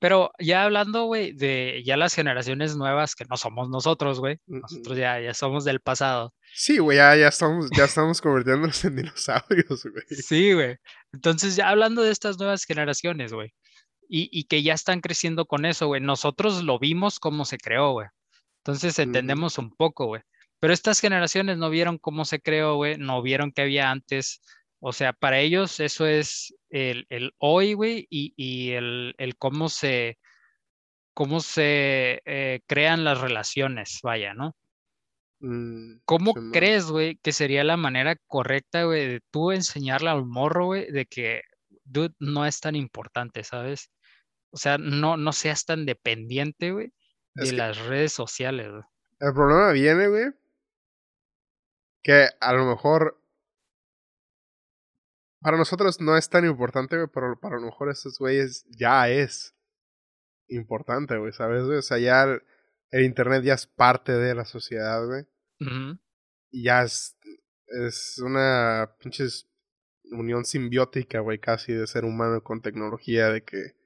Pero 0.00 0.30
ya 0.38 0.64
hablando, 0.64 1.04
güey, 1.06 1.32
de 1.32 1.82
ya 1.84 1.96
las 1.96 2.14
generaciones 2.14 2.76
nuevas, 2.76 3.16
que 3.16 3.24
no 3.24 3.36
somos 3.36 3.68
nosotros, 3.68 4.20
güey. 4.20 4.38
Nosotros 4.46 4.96
ya, 4.96 5.20
ya 5.20 5.34
somos 5.34 5.64
del 5.64 5.80
pasado. 5.80 6.32
Sí, 6.54 6.78
güey, 6.78 6.98
ya, 6.98 7.16
ya, 7.16 7.28
estamos, 7.28 7.68
ya 7.76 7.84
estamos 7.84 8.20
convirtiéndonos 8.20 8.84
en 8.84 8.96
dinosaurios, 8.96 9.84
güey. 9.84 10.04
Sí, 10.08 10.52
güey. 10.52 10.76
Entonces, 11.12 11.56
ya 11.56 11.68
hablando 11.68 12.02
de 12.02 12.12
estas 12.12 12.38
nuevas 12.38 12.64
generaciones, 12.64 13.32
güey, 13.32 13.52
y, 14.08 14.28
y, 14.32 14.44
que 14.44 14.62
ya 14.62 14.74
están 14.74 15.00
creciendo 15.00 15.46
con 15.46 15.64
eso, 15.64 15.86
güey, 15.86 16.00
nosotros 16.00 16.62
lo 16.64 16.78
vimos 16.78 17.20
cómo 17.20 17.44
se 17.44 17.58
creó, 17.58 17.92
güey. 17.92 18.08
Entonces 18.58 18.98
entendemos 18.98 19.58
un 19.58 19.70
poco, 19.70 20.06
güey. 20.06 20.22
Pero 20.60 20.72
estas 20.72 21.00
generaciones 21.00 21.58
no 21.58 21.70
vieron 21.70 21.98
cómo 21.98 22.24
se 22.24 22.40
creó, 22.40 22.76
güey, 22.76 22.96
no 22.98 23.22
vieron 23.22 23.52
qué 23.52 23.62
había 23.62 23.90
antes. 23.90 24.40
O 24.80 24.92
sea, 24.92 25.12
para 25.12 25.40
ellos 25.40 25.80
eso 25.80 26.06
es 26.06 26.54
el, 26.70 27.06
el 27.08 27.32
hoy, 27.38 27.74
güey, 27.74 28.06
y, 28.10 28.34
y 28.36 28.72
el, 28.72 29.14
el, 29.18 29.36
cómo 29.36 29.68
se, 29.68 30.18
cómo 31.14 31.40
se 31.40 32.22
eh, 32.24 32.60
crean 32.66 33.04
las 33.04 33.20
relaciones, 33.20 34.00
vaya, 34.02 34.34
¿no? 34.34 34.54
Mm, 35.40 35.98
¿Cómo 36.04 36.32
sí, 36.32 36.40
crees, 36.52 36.86
güey, 36.86 37.16
que 37.16 37.32
sería 37.32 37.64
la 37.64 37.76
manera 37.76 38.16
correcta, 38.26 38.84
güey, 38.84 39.06
de 39.06 39.20
tú 39.30 39.52
enseñarle 39.52 40.10
al 40.10 40.26
morro, 40.26 40.66
güey, 40.66 40.90
de 40.90 41.06
que, 41.06 41.42
dude, 41.84 42.14
no 42.18 42.46
es 42.46 42.60
tan 42.60 42.74
importante, 42.74 43.44
¿sabes? 43.44 43.90
O 44.50 44.56
sea, 44.56 44.78
no, 44.78 45.16
no 45.16 45.32
seas 45.32 45.64
tan 45.64 45.84
dependiente, 45.86 46.72
güey, 46.72 46.92
de 47.34 47.44
Es 47.44 47.50
que- 47.50 47.56
las 47.56 47.78
redes 47.86 48.12
sociales, 48.12 48.70
güey. 48.70 48.82
El 49.20 49.32
problema 49.34 49.72
viene, 49.72 50.08
güey, 50.08 50.26
que 52.02 52.28
a 52.40 52.52
lo 52.52 52.66
mejor 52.66 53.20
para 55.40 55.56
nosotros 55.56 56.00
no 56.00 56.16
es 56.16 56.28
tan 56.28 56.44
importante, 56.44 56.96
güey, 56.96 57.08
pero 57.12 57.38
para 57.38 57.56
lo 57.56 57.66
mejor 57.66 57.90
estos 57.90 58.18
güeyes 58.18 58.64
ya 58.70 59.08
es 59.08 59.54
importante, 60.48 61.16
güey, 61.16 61.32
¿sabes, 61.32 61.64
güey? 61.64 61.78
O 61.78 61.82
sea, 61.82 61.98
ya 61.98 62.24
el, 62.24 62.42
el 62.90 63.04
internet 63.04 63.42
ya 63.44 63.54
es 63.54 63.66
parte 63.66 64.12
de 64.12 64.34
la 64.34 64.44
sociedad, 64.44 65.04
güey. 65.06 65.26
Y 66.50 66.64
ya 66.64 66.82
es, 66.84 67.16
es 67.66 68.18
una 68.24 68.94
pinche 69.00 69.24
unión 70.12 70.44
simbiótica, 70.44 71.20
güey, 71.20 71.38
casi 71.38 71.72
de 71.72 71.86
ser 71.86 72.04
humano 72.04 72.42
con 72.42 72.62
tecnología, 72.62 73.28
de 73.28 73.42
que 73.44 73.76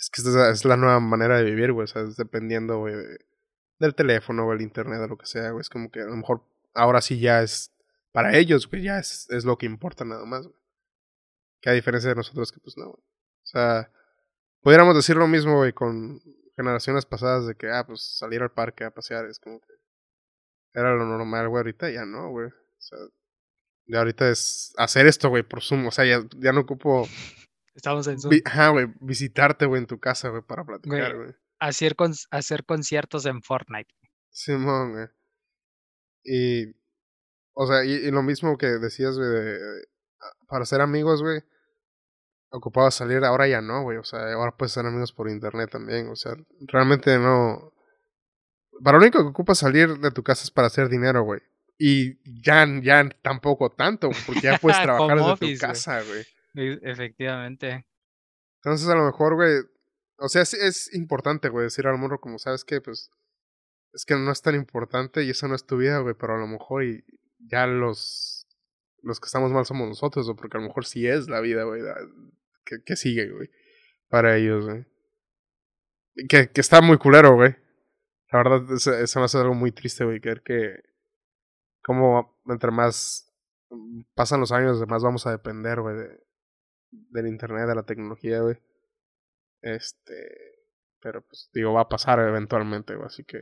es 0.00 0.10
que 0.10 0.22
esta 0.22 0.50
es 0.50 0.64
la 0.64 0.76
nueva 0.76 0.98
manera 1.00 1.36
de 1.38 1.44
vivir, 1.44 1.72
güey, 1.72 1.84
o 1.84 1.86
sea, 1.86 2.02
es 2.02 2.16
dependiendo, 2.16 2.78
güey, 2.78 2.94
de- 2.96 3.18
del 3.78 3.94
teléfono 3.94 4.46
o 4.46 4.52
el 4.52 4.62
internet 4.62 5.00
o 5.00 5.06
lo 5.08 5.16
que 5.18 5.26
sea, 5.26 5.50
güey, 5.50 5.60
es 5.62 5.68
como 5.70 5.90
que 5.90 6.00
a 6.00 6.06
lo 6.06 6.16
mejor 6.16 6.42
ahora 6.74 7.00
sí 7.00 7.20
ya 7.20 7.42
es, 7.42 7.72
para 8.12 8.36
ellos, 8.36 8.68
güey, 8.68 8.82
ya 8.82 8.98
es, 8.98 9.28
es 9.30 9.44
lo 9.44 9.56
que 9.58 9.66
importa 9.66 10.04
nada 10.04 10.24
más, 10.26 10.46
güey. 10.46 10.58
Que 11.62 11.70
a 11.70 11.74
diferencia 11.74 12.10
de 12.10 12.16
nosotros 12.16 12.50
que 12.52 12.60
pues 12.60 12.76
no, 12.78 12.86
güey. 12.86 13.02
O 13.02 13.46
sea, 13.46 13.92
pudiéramos 14.62 14.96
decir 14.96 15.16
lo 15.16 15.28
mismo, 15.28 15.56
güey, 15.58 15.72
con 15.72 16.20
generaciones 16.56 17.06
pasadas 17.06 17.46
de 17.46 17.54
que, 17.54 17.70
ah, 17.70 17.86
pues 17.86 18.02
salir 18.18 18.42
al 18.42 18.50
parque 18.52 18.84
a 18.84 18.90
pasear 18.90 19.26
es 19.26 19.38
como 19.38 19.60
que 19.60 19.72
era 20.74 20.94
lo 20.94 21.04
normal, 21.06 21.48
güey, 21.48 21.60
ahorita 21.60 21.90
ya 21.90 22.04
no, 22.06 22.30
güey. 22.30 22.48
O 22.48 22.80
sea, 22.80 22.98
ya 23.86 23.98
ahorita 23.98 24.30
es 24.30 24.72
hacer 24.76 25.06
esto, 25.06 25.28
güey, 25.30 25.42
por 25.42 25.62
Zoom, 25.62 25.86
o 25.86 25.90
sea, 25.90 26.04
ya, 26.04 26.22
ya 26.38 26.52
no 26.52 26.60
ocupo, 26.62 27.06
Estamos 27.80 28.06
en 28.08 28.20
Zoom. 28.20 28.34
ajá, 28.44 28.68
güey, 28.68 28.88
visitarte, 29.00 29.64
güey, 29.64 29.80
en 29.80 29.86
tu 29.86 29.98
casa, 29.98 30.28
güey, 30.28 30.42
para 30.42 30.64
platicar, 30.64 31.16
Güey. 31.16 31.34
Hacer, 31.60 31.96
con, 31.96 32.12
hacer 32.30 32.66
conciertos 32.66 33.24
en 33.24 33.40
Fortnite. 33.42 33.94
Simón, 34.28 34.92
güey. 34.92 35.06
Y, 36.22 36.74
o 37.54 37.66
sea, 37.66 37.82
y, 37.86 37.92
y 37.92 38.10
lo 38.10 38.22
mismo 38.22 38.58
que 38.58 38.66
decías, 38.66 39.16
güey, 39.16 39.30
de, 39.30 39.58
de- 39.58 39.84
para 40.46 40.66
ser 40.66 40.82
amigos, 40.82 41.22
güey, 41.22 41.42
ocupaba 42.50 42.90
salir, 42.90 43.24
ahora 43.24 43.48
ya 43.48 43.62
no, 43.62 43.82
güey, 43.82 43.96
o 43.96 44.04
sea, 44.04 44.30
ahora 44.34 44.54
puedes 44.54 44.72
ser 44.72 44.84
amigos 44.84 45.14
por 45.14 45.30
internet 45.30 45.70
también, 45.70 46.08
o 46.10 46.16
sea, 46.16 46.34
realmente 46.68 47.18
no... 47.18 47.72
Para 48.84 48.98
lo 48.98 49.04
único 49.04 49.22
que 49.22 49.28
ocupas 49.28 49.56
salir 49.58 49.98
de 50.00 50.10
tu 50.10 50.22
casa 50.22 50.44
es 50.44 50.50
para 50.50 50.66
hacer 50.66 50.90
dinero, 50.90 51.22
güey. 51.22 51.40
Y 51.78 52.18
ya, 52.42 52.66
ya 52.82 53.08
tampoco 53.22 53.70
tanto, 53.70 54.10
porque 54.26 54.42
ya 54.42 54.58
puedes 54.58 54.78
trabajar 54.82 55.16
desde 55.16 55.30
office, 55.32 55.54
tu 55.54 55.66
casa, 55.66 56.02
güey. 56.02 56.26
Efectivamente. 56.54 57.86
Entonces, 58.62 58.88
a 58.88 58.94
lo 58.94 59.04
mejor, 59.04 59.34
güey, 59.34 59.62
o 60.18 60.28
sea, 60.28 60.42
es 60.42 60.94
importante, 60.94 61.48
güey, 61.48 61.64
decir 61.64 61.86
al 61.86 61.98
morro 61.98 62.20
como, 62.20 62.38
¿sabes 62.38 62.64
qué? 62.64 62.80
Pues, 62.80 63.10
es 63.92 64.04
que 64.04 64.14
no 64.14 64.30
es 64.30 64.42
tan 64.42 64.54
importante 64.54 65.24
y 65.24 65.30
eso 65.30 65.48
no 65.48 65.54
es 65.54 65.66
tu 65.66 65.78
vida, 65.78 65.98
güey, 65.98 66.14
pero 66.14 66.34
a 66.34 66.38
lo 66.38 66.46
mejor 66.46 66.84
y 66.84 67.04
ya 67.38 67.66
los, 67.66 68.46
los 69.02 69.18
que 69.20 69.26
estamos 69.26 69.50
mal 69.50 69.64
somos 69.64 69.88
nosotros, 69.88 70.28
o 70.28 70.36
porque 70.36 70.58
a 70.58 70.60
lo 70.60 70.66
mejor 70.66 70.84
sí 70.84 71.06
es 71.06 71.28
la 71.28 71.40
vida, 71.40 71.64
güey, 71.64 71.82
que, 72.64 72.82
que 72.84 72.96
sigue, 72.96 73.30
güey, 73.30 73.50
para 74.08 74.36
ellos, 74.36 74.66
güey. 74.66 74.84
Que, 76.28 76.50
que 76.50 76.60
está 76.60 76.80
muy 76.80 76.98
culero, 76.98 77.34
güey. 77.34 77.56
La 78.30 78.42
verdad, 78.42 78.72
eso, 78.72 78.92
eso 78.94 79.18
me 79.20 79.24
hace 79.24 79.38
algo 79.38 79.54
muy 79.54 79.72
triste, 79.72 80.04
güey, 80.04 80.18
ver 80.18 80.42
que 80.42 80.82
como 81.82 82.38
entre 82.46 82.70
más 82.70 83.32
mm, 83.70 84.02
pasan 84.14 84.40
los 84.40 84.52
años, 84.52 84.86
más 84.86 85.02
vamos 85.02 85.26
a 85.26 85.32
depender, 85.32 85.80
güey, 85.80 85.96
de, 85.96 86.20
del 86.90 87.26
internet, 87.26 87.68
de 87.68 87.74
la 87.74 87.82
tecnología, 87.82 88.40
güey. 88.40 88.56
Este, 89.62 90.60
pero 91.00 91.22
pues 91.22 91.50
digo, 91.52 91.72
va 91.72 91.82
a 91.82 91.88
pasar 91.88 92.18
eventualmente, 92.20 92.94
güey, 92.94 93.06
así 93.06 93.24
que 93.24 93.38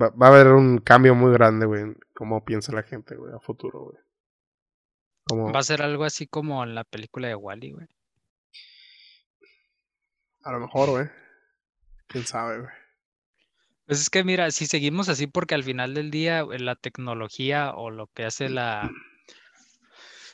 va, 0.00 0.10
va 0.10 0.28
a 0.28 0.30
haber 0.30 0.48
un 0.48 0.78
cambio 0.78 1.14
muy 1.14 1.32
grande, 1.32 1.66
güey, 1.66 1.82
en 1.82 1.98
cómo 2.14 2.44
piensa 2.44 2.72
la 2.72 2.82
gente, 2.82 3.16
güey, 3.16 3.32
a 3.34 3.40
futuro, 3.40 3.84
güey. 3.84 3.98
Como, 5.24 5.52
Va 5.52 5.60
a 5.60 5.64
ser 5.64 5.82
algo 5.82 6.04
así 6.04 6.26
como 6.26 6.64
en 6.64 6.74
la 6.74 6.84
película 6.84 7.28
de 7.28 7.34
Wally, 7.34 7.72
güey. 7.72 7.86
a 10.42 10.52
lo 10.52 10.60
mejor, 10.60 10.90
güey. 10.90 11.06
Quién 12.06 12.26
sabe, 12.26 12.58
güey. 12.58 12.70
Pues 13.86 14.00
es 14.02 14.10
que 14.10 14.22
mira, 14.22 14.50
si 14.52 14.66
seguimos 14.66 15.08
así, 15.08 15.26
porque 15.26 15.54
al 15.54 15.64
final 15.64 15.94
del 15.94 16.10
día 16.12 16.40
eh, 16.40 16.60
la 16.60 16.76
tecnología 16.76 17.72
o 17.74 17.90
lo 17.90 18.06
que 18.06 18.24
hace 18.24 18.48
la 18.48 18.88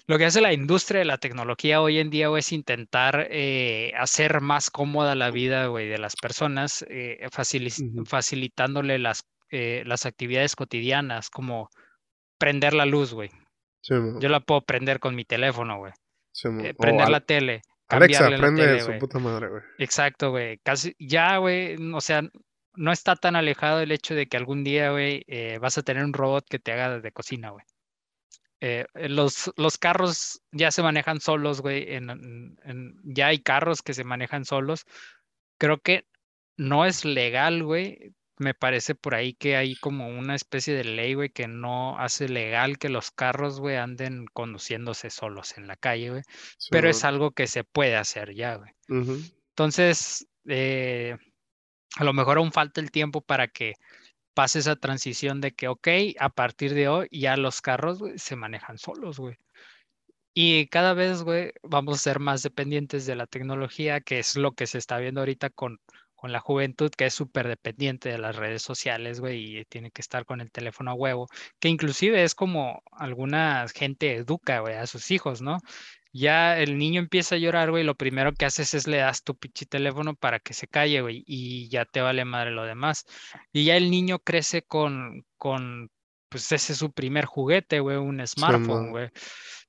lo 0.06 0.18
que 0.18 0.24
hace 0.24 0.40
la 0.40 0.52
industria 0.52 1.00
de 1.00 1.04
la 1.04 1.18
tecnología 1.18 1.80
hoy 1.80 1.98
en 1.98 2.10
día 2.10 2.28
güey, 2.28 2.40
es 2.40 2.52
intentar 2.52 3.26
eh, 3.30 3.92
hacer 3.98 4.40
más 4.40 4.70
cómoda 4.70 5.14
la 5.14 5.30
vida 5.30 5.66
güey, 5.66 5.88
de 5.88 5.98
las 5.98 6.16
personas, 6.16 6.84
eh, 6.88 7.26
facilitándole 8.06 8.98
las, 8.98 9.24
eh, 9.50 9.82
las 9.86 10.06
actividades 10.06 10.56
cotidianas, 10.56 11.30
como 11.30 11.70
prender 12.38 12.74
la 12.74 12.86
luz, 12.86 13.12
güey. 13.12 13.30
Sí, 13.82 13.94
Yo 14.20 14.28
la 14.28 14.40
puedo 14.40 14.62
prender 14.62 14.98
con 14.98 15.14
mi 15.14 15.24
teléfono, 15.24 15.78
güey. 15.78 15.92
sí, 16.32 16.48
Eh, 16.62 16.74
prender 16.74 17.08
la 17.08 17.20
tele. 17.20 17.62
Alexa, 17.88 18.26
prende 18.28 18.66
tele, 18.66 18.80
su 18.80 18.98
puta 18.98 19.20
madre, 19.20 19.48
güey. 19.48 19.62
Exacto, 19.78 20.30
güey. 20.30 20.58
Casi, 20.58 20.94
ya, 20.98 21.36
güey, 21.36 21.76
o 21.94 22.00
sea, 22.00 22.22
no 22.74 22.92
está 22.92 23.14
tan 23.14 23.36
alejado 23.36 23.80
el 23.80 23.92
hecho 23.92 24.14
de 24.14 24.26
que 24.26 24.36
algún 24.36 24.64
día, 24.64 24.90
güey, 24.90 25.22
eh, 25.28 25.58
vas 25.60 25.78
a 25.78 25.82
tener 25.82 26.04
un 26.04 26.12
robot 26.12 26.44
que 26.48 26.58
te 26.58 26.72
haga 26.72 27.00
de 27.00 27.12
cocina, 27.12 27.50
güey. 27.50 27.64
Eh, 28.60 28.86
eh, 28.94 29.08
los, 29.08 29.52
los 29.56 29.78
carros 29.78 30.42
ya 30.52 30.70
se 30.70 30.82
manejan 30.82 31.20
solos, 31.20 31.60
güey. 31.60 31.94
En, 31.94 32.56
ya 33.04 33.28
hay 33.28 33.40
carros 33.40 33.82
que 33.82 33.94
se 33.94 34.04
manejan 34.04 34.44
solos. 34.44 34.84
Creo 35.58 35.78
que 35.78 36.06
no 36.56 36.84
es 36.84 37.04
legal, 37.04 37.62
güey. 37.62 38.14
Me 38.38 38.52
parece 38.52 38.94
por 38.94 39.14
ahí 39.14 39.32
que 39.32 39.56
hay 39.56 39.76
como 39.76 40.08
una 40.08 40.34
especie 40.34 40.74
de 40.74 40.84
ley, 40.84 41.14
güey, 41.14 41.30
que 41.30 41.48
no 41.48 41.98
hace 41.98 42.28
legal 42.28 42.78
que 42.78 42.90
los 42.90 43.10
carros, 43.10 43.60
güey, 43.60 43.76
anden 43.76 44.26
conduciéndose 44.26 45.08
solos 45.08 45.56
en 45.56 45.66
la 45.66 45.76
calle, 45.76 46.10
güey. 46.10 46.22
Sí, 46.58 46.68
Pero 46.70 46.90
es 46.90 47.04
algo 47.04 47.30
que 47.30 47.46
se 47.46 47.64
puede 47.64 47.96
hacer 47.96 48.34
ya, 48.34 48.56
güey. 48.56 48.72
Entonces, 48.88 50.28
eh, 50.46 51.16
a 51.96 52.04
lo 52.04 52.12
mejor 52.12 52.36
aún 52.36 52.52
falta 52.52 52.80
el 52.82 52.90
tiempo 52.90 53.22
para 53.22 53.48
que 53.48 53.74
pase 54.36 54.58
esa 54.58 54.76
transición 54.76 55.40
de 55.40 55.52
que, 55.54 55.68
ok, 55.68 55.88
a 56.20 56.28
partir 56.28 56.74
de 56.74 56.88
hoy 56.88 57.08
ya 57.10 57.38
los 57.38 57.62
carros 57.62 58.00
se 58.16 58.36
manejan 58.36 58.76
solos, 58.76 59.18
güey. 59.18 59.36
Y 60.34 60.66
cada 60.68 60.92
vez, 60.92 61.22
güey, 61.22 61.52
vamos 61.62 61.96
a 61.96 62.02
ser 62.02 62.20
más 62.20 62.42
dependientes 62.42 63.06
de 63.06 63.16
la 63.16 63.26
tecnología, 63.26 64.02
que 64.02 64.18
es 64.18 64.36
lo 64.36 64.52
que 64.52 64.66
se 64.66 64.76
está 64.76 64.98
viendo 64.98 65.20
ahorita 65.22 65.48
con, 65.48 65.78
con 66.14 66.32
la 66.32 66.40
juventud, 66.40 66.90
que 66.90 67.06
es 67.06 67.14
súper 67.14 67.48
dependiente 67.48 68.10
de 68.10 68.18
las 68.18 68.36
redes 68.36 68.60
sociales, 68.60 69.20
güey, 69.20 69.60
y 69.60 69.64
tiene 69.64 69.90
que 69.90 70.02
estar 70.02 70.26
con 70.26 70.42
el 70.42 70.52
teléfono 70.52 70.90
a 70.90 70.94
huevo, 70.94 71.28
que 71.58 71.68
inclusive 71.70 72.22
es 72.22 72.34
como 72.34 72.82
alguna 72.92 73.66
gente 73.74 74.16
educa, 74.16 74.60
güey, 74.60 74.74
a 74.74 74.86
sus 74.86 75.10
hijos, 75.10 75.40
¿no? 75.40 75.60
Ya 76.12 76.58
el 76.58 76.78
niño 76.78 77.00
empieza 77.00 77.34
a 77.34 77.38
llorar, 77.38 77.70
güey, 77.70 77.84
lo 77.84 77.94
primero 77.94 78.32
que 78.32 78.46
haces 78.46 78.74
es 78.74 78.86
le 78.86 78.98
das 78.98 79.22
tu 79.22 79.36
pinche 79.36 79.66
teléfono 79.66 80.14
para 80.14 80.40
que 80.40 80.54
se 80.54 80.66
calle, 80.66 81.02
güey, 81.02 81.22
y 81.26 81.68
ya 81.68 81.84
te 81.84 82.00
vale 82.00 82.24
madre 82.24 82.50
lo 82.50 82.64
demás. 82.64 83.04
Y 83.52 83.64
ya 83.64 83.76
el 83.76 83.90
niño 83.90 84.18
crece 84.18 84.62
con, 84.62 85.24
con, 85.36 85.90
pues 86.28 86.50
ese 86.52 86.72
es 86.72 86.78
su 86.78 86.92
primer 86.92 87.26
juguete, 87.26 87.80
güey, 87.80 87.96
un 87.96 88.26
smartphone, 88.26 88.90
güey. 88.90 89.10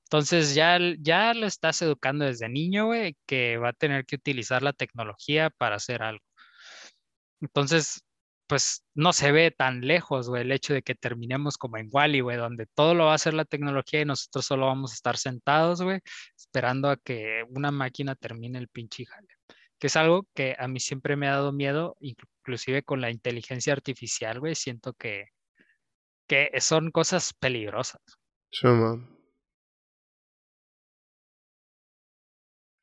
Entonces 0.04 0.56
ya, 0.56 0.80
ya 1.00 1.34
lo 1.34 1.48
estás 1.48 1.82
educando 1.82 2.24
desde 2.24 2.48
niño, 2.48 2.86
güey, 2.86 3.18
que 3.26 3.58
va 3.58 3.70
a 3.70 3.74
tener 3.74 4.06
que 4.06 4.16
utilizar 4.16 4.64
la 4.64 4.72
tecnología 4.72 5.50
para 5.50 5.76
hacer 5.76 6.02
algo. 6.02 6.24
Entonces, 7.42 8.04
pues 8.48 8.84
no 8.96 9.14
se 9.14 9.32
ve 9.32 9.52
tan 9.52 9.82
lejos, 9.82 10.30
güey, 10.30 10.44
el 10.44 10.52
hecho 10.52 10.74
de 10.74 10.82
que 10.82 10.96
terminemos 10.96 11.58
como 11.58 11.78
en 11.78 11.90
Wally, 11.92 12.22
güey, 12.22 12.38
donde 12.38 12.66
todo 12.66 12.94
lo 12.94 13.06
va 13.06 13.12
a 13.12 13.16
hacer 13.16 13.34
la 13.34 13.46
tecnología 13.46 14.02
y 14.02 14.06
nosotros 14.06 14.46
solo 14.46 14.68
vamos 14.68 14.92
a 14.92 14.96
estar 14.96 15.18
sentados, 15.18 15.82
güey, 15.82 16.00
esperando 16.36 16.90
a 16.90 16.98
que 16.98 17.44
una 17.50 17.72
máquina 17.72 18.16
termine 18.16 18.58
el 18.60 18.70
pinche 18.70 19.06
jale. 19.06 19.28
Que 19.80 19.88
es 19.88 19.96
algo 19.96 20.28
que 20.34 20.56
a 20.58 20.68
mí 20.68 20.80
siempre 20.80 21.16
me 21.18 21.28
ha 21.28 21.34
dado 21.34 21.52
miedo, 21.52 21.98
inclusive 22.00 22.84
con 22.84 23.02
la 23.02 23.12
inteligencia 23.12 23.74
artificial, 23.74 24.40
güey, 24.40 24.56
siento 24.56 24.94
que, 24.94 25.26
que 26.28 26.50
son 26.60 26.92
cosas 26.92 27.34
peligrosas. 27.34 28.02
Man. 28.64 29.18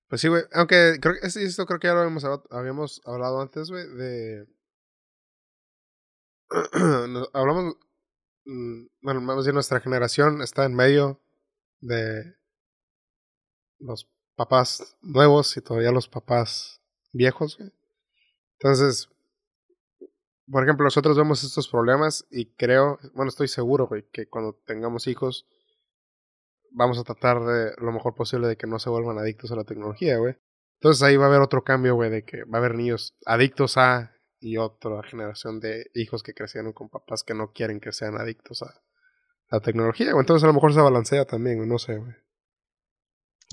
Pues 0.09 0.21
sí, 0.21 0.29
güey. 0.29 0.43
Aunque 0.53 0.99
creo 1.01 1.15
esto 1.23 1.67
creo 1.67 1.81
que 1.81 1.89
ya 1.89 1.95
lo 1.95 2.01
habíamos, 2.01 2.25
habíamos 2.51 3.01
hablado 3.05 3.41
antes, 3.41 3.71
güey, 3.71 3.85
de 3.97 4.47
hablamos, 7.33 7.77
mm, 8.45 8.87
bueno, 9.03 9.21
más 9.21 9.45
bien 9.45 9.55
nuestra 9.55 9.81
generación 9.81 10.43
está 10.43 10.65
en 10.65 10.75
medio 10.75 11.21
de 11.81 12.35
los 13.79 14.09
papás 14.37 14.97
nuevos 15.03 15.57
y 15.57 15.61
todavía 15.61 15.93
los 15.93 16.09
papás 16.09 16.81
viejos. 17.13 17.59
Entonces, 18.59 19.09
por 20.51 20.63
ejemplo, 20.63 20.85
nosotros 20.85 21.17
vemos 21.17 21.43
estos 21.43 21.69
problemas 21.69 22.27
y 22.31 22.47
creo, 22.47 22.99
bueno, 23.15 23.29
estoy 23.29 23.49
seguro, 23.49 23.89
que 24.13 24.27
cuando 24.29 24.55
tengamos 24.67 25.07
hijos 25.07 25.47
vamos 26.71 26.99
a 26.99 27.05
tratar 27.05 27.41
de 27.45 27.73
lo 27.79 27.93
mejor 27.93 28.15
posible 28.15 28.49
de 28.49 28.57
que 28.57 28.67
no 28.67 28.79
se 28.79 28.91
vuelvan 28.91 29.19
adictos 29.19 29.53
a 29.53 29.57
la 29.57 29.65
tecnología, 29.65 30.19
güey. 30.19 30.37
Entonces 30.81 31.03
ahí 31.03 31.17
va 31.17 31.25
a 31.25 31.29
haber 31.29 31.41
otro 31.41 31.63
cambio, 31.63 31.95
güey, 31.95 32.11
de 32.11 32.25
que 32.25 32.45
va 32.45 32.59
a 32.59 32.61
haber 32.61 32.75
niños 32.75 33.15
adictos 33.25 33.77
a 33.79 34.13
y 34.41 34.57
otra 34.57 35.03
generación 35.03 35.61
de 35.61 35.91
hijos 35.95 36.23
que 36.23 36.35
crecieron 36.35 36.73
con 36.73 36.89
papás 36.89 37.23
que 37.23 37.35
no 37.35 37.53
quieren 37.53 37.81
que 37.81 37.93
sean 37.93 38.17
adictos 38.17 38.63
a 38.63 38.83
la 39.51 39.61
tecnología. 39.61 40.15
O 40.15 40.21
entonces 40.21 40.45
a 40.45 40.49
lo 40.49 40.55
mejor 40.55 40.73
se 40.75 40.81
balancea 40.81 41.25
también, 41.25 41.67
no 41.69 41.79
sé, 41.79 41.97
güey. 41.97 42.15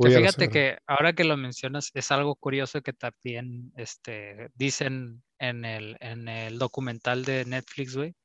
Fíjate 0.03 0.49
que 0.49 0.77
ahora 0.87 1.13
que 1.13 1.23
lo 1.23 1.37
mencionas, 1.37 1.91
es 1.93 2.11
algo 2.11 2.35
curioso 2.35 2.81
que 2.81 2.93
también 2.93 3.71
este, 3.75 4.49
dicen 4.55 5.21
en 5.37 5.65
el, 5.65 5.97
en 5.99 6.27
el 6.27 6.57
documental 6.57 7.23
de 7.23 7.45
Netflix, 7.45 7.95
güey, 7.95 8.15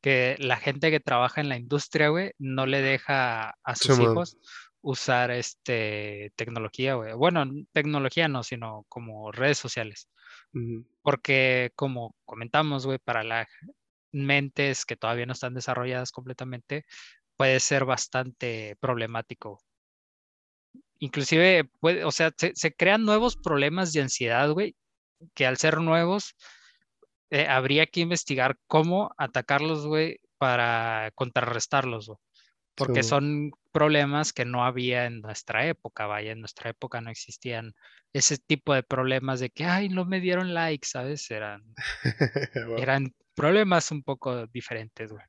que 0.00 0.36
la 0.38 0.56
gente 0.56 0.90
que 0.90 1.00
trabaja 1.00 1.40
en 1.40 1.48
la 1.48 1.56
industria, 1.56 2.08
güey, 2.08 2.32
no 2.38 2.66
le 2.66 2.80
deja 2.82 3.54
a 3.62 3.74
sus 3.74 3.98
hijos 3.98 4.38
usar 4.80 5.30
este 5.30 6.32
tecnología, 6.36 6.94
güey. 6.94 7.12
Bueno, 7.14 7.44
tecnología 7.72 8.28
no, 8.28 8.42
sino 8.42 8.86
como 8.88 9.32
redes 9.32 9.58
sociales. 9.58 10.08
Porque 11.02 11.70
como 11.76 12.14
comentamos, 12.24 12.86
güey, 12.86 12.98
para 12.98 13.22
las 13.22 13.46
mentes 14.12 14.84
que 14.84 14.96
todavía 14.96 15.26
no 15.26 15.32
están 15.32 15.54
desarrolladas 15.54 16.12
completamente, 16.12 16.84
puede 17.36 17.60
ser 17.60 17.84
bastante 17.84 18.76
problemático. 18.80 19.60
Inclusive, 21.00 21.64
puede, 21.80 22.04
o 22.04 22.10
sea, 22.10 22.32
se, 22.36 22.74
crean 22.74 23.04
nuevos 23.04 23.36
problemas 23.36 23.92
de 23.92 24.02
ansiedad, 24.02 24.50
güey, 24.50 24.74
que 25.34 25.46
al 25.46 25.58
ser 25.58 25.80
nuevos, 25.80 26.34
eh, 27.30 27.46
habría 27.46 27.86
que 27.86 28.00
investigar 28.00 28.58
cómo 28.66 29.12
atacarlos, 29.18 29.86
güey, 29.86 30.18
para 30.38 31.12
contrarrestarlos, 31.14 32.08
güey 32.08 32.18
porque 32.78 33.02
son 33.02 33.50
problemas 33.72 34.32
que 34.32 34.44
no 34.44 34.64
había 34.64 35.06
en 35.06 35.20
nuestra 35.20 35.66
época, 35.66 36.06
vaya, 36.06 36.32
en 36.32 36.40
nuestra 36.40 36.70
época 36.70 37.00
no 37.00 37.10
existían 37.10 37.74
ese 38.12 38.38
tipo 38.38 38.72
de 38.72 38.82
problemas 38.82 39.40
de 39.40 39.50
que, 39.50 39.64
ay, 39.64 39.88
no 39.88 40.04
me 40.04 40.20
dieron 40.20 40.54
like, 40.54 40.86
¿sabes? 40.86 41.30
Eran, 41.30 41.62
eran 42.78 43.14
problemas 43.34 43.90
un 43.90 44.02
poco 44.02 44.46
diferentes, 44.46 45.10
güey. 45.10 45.24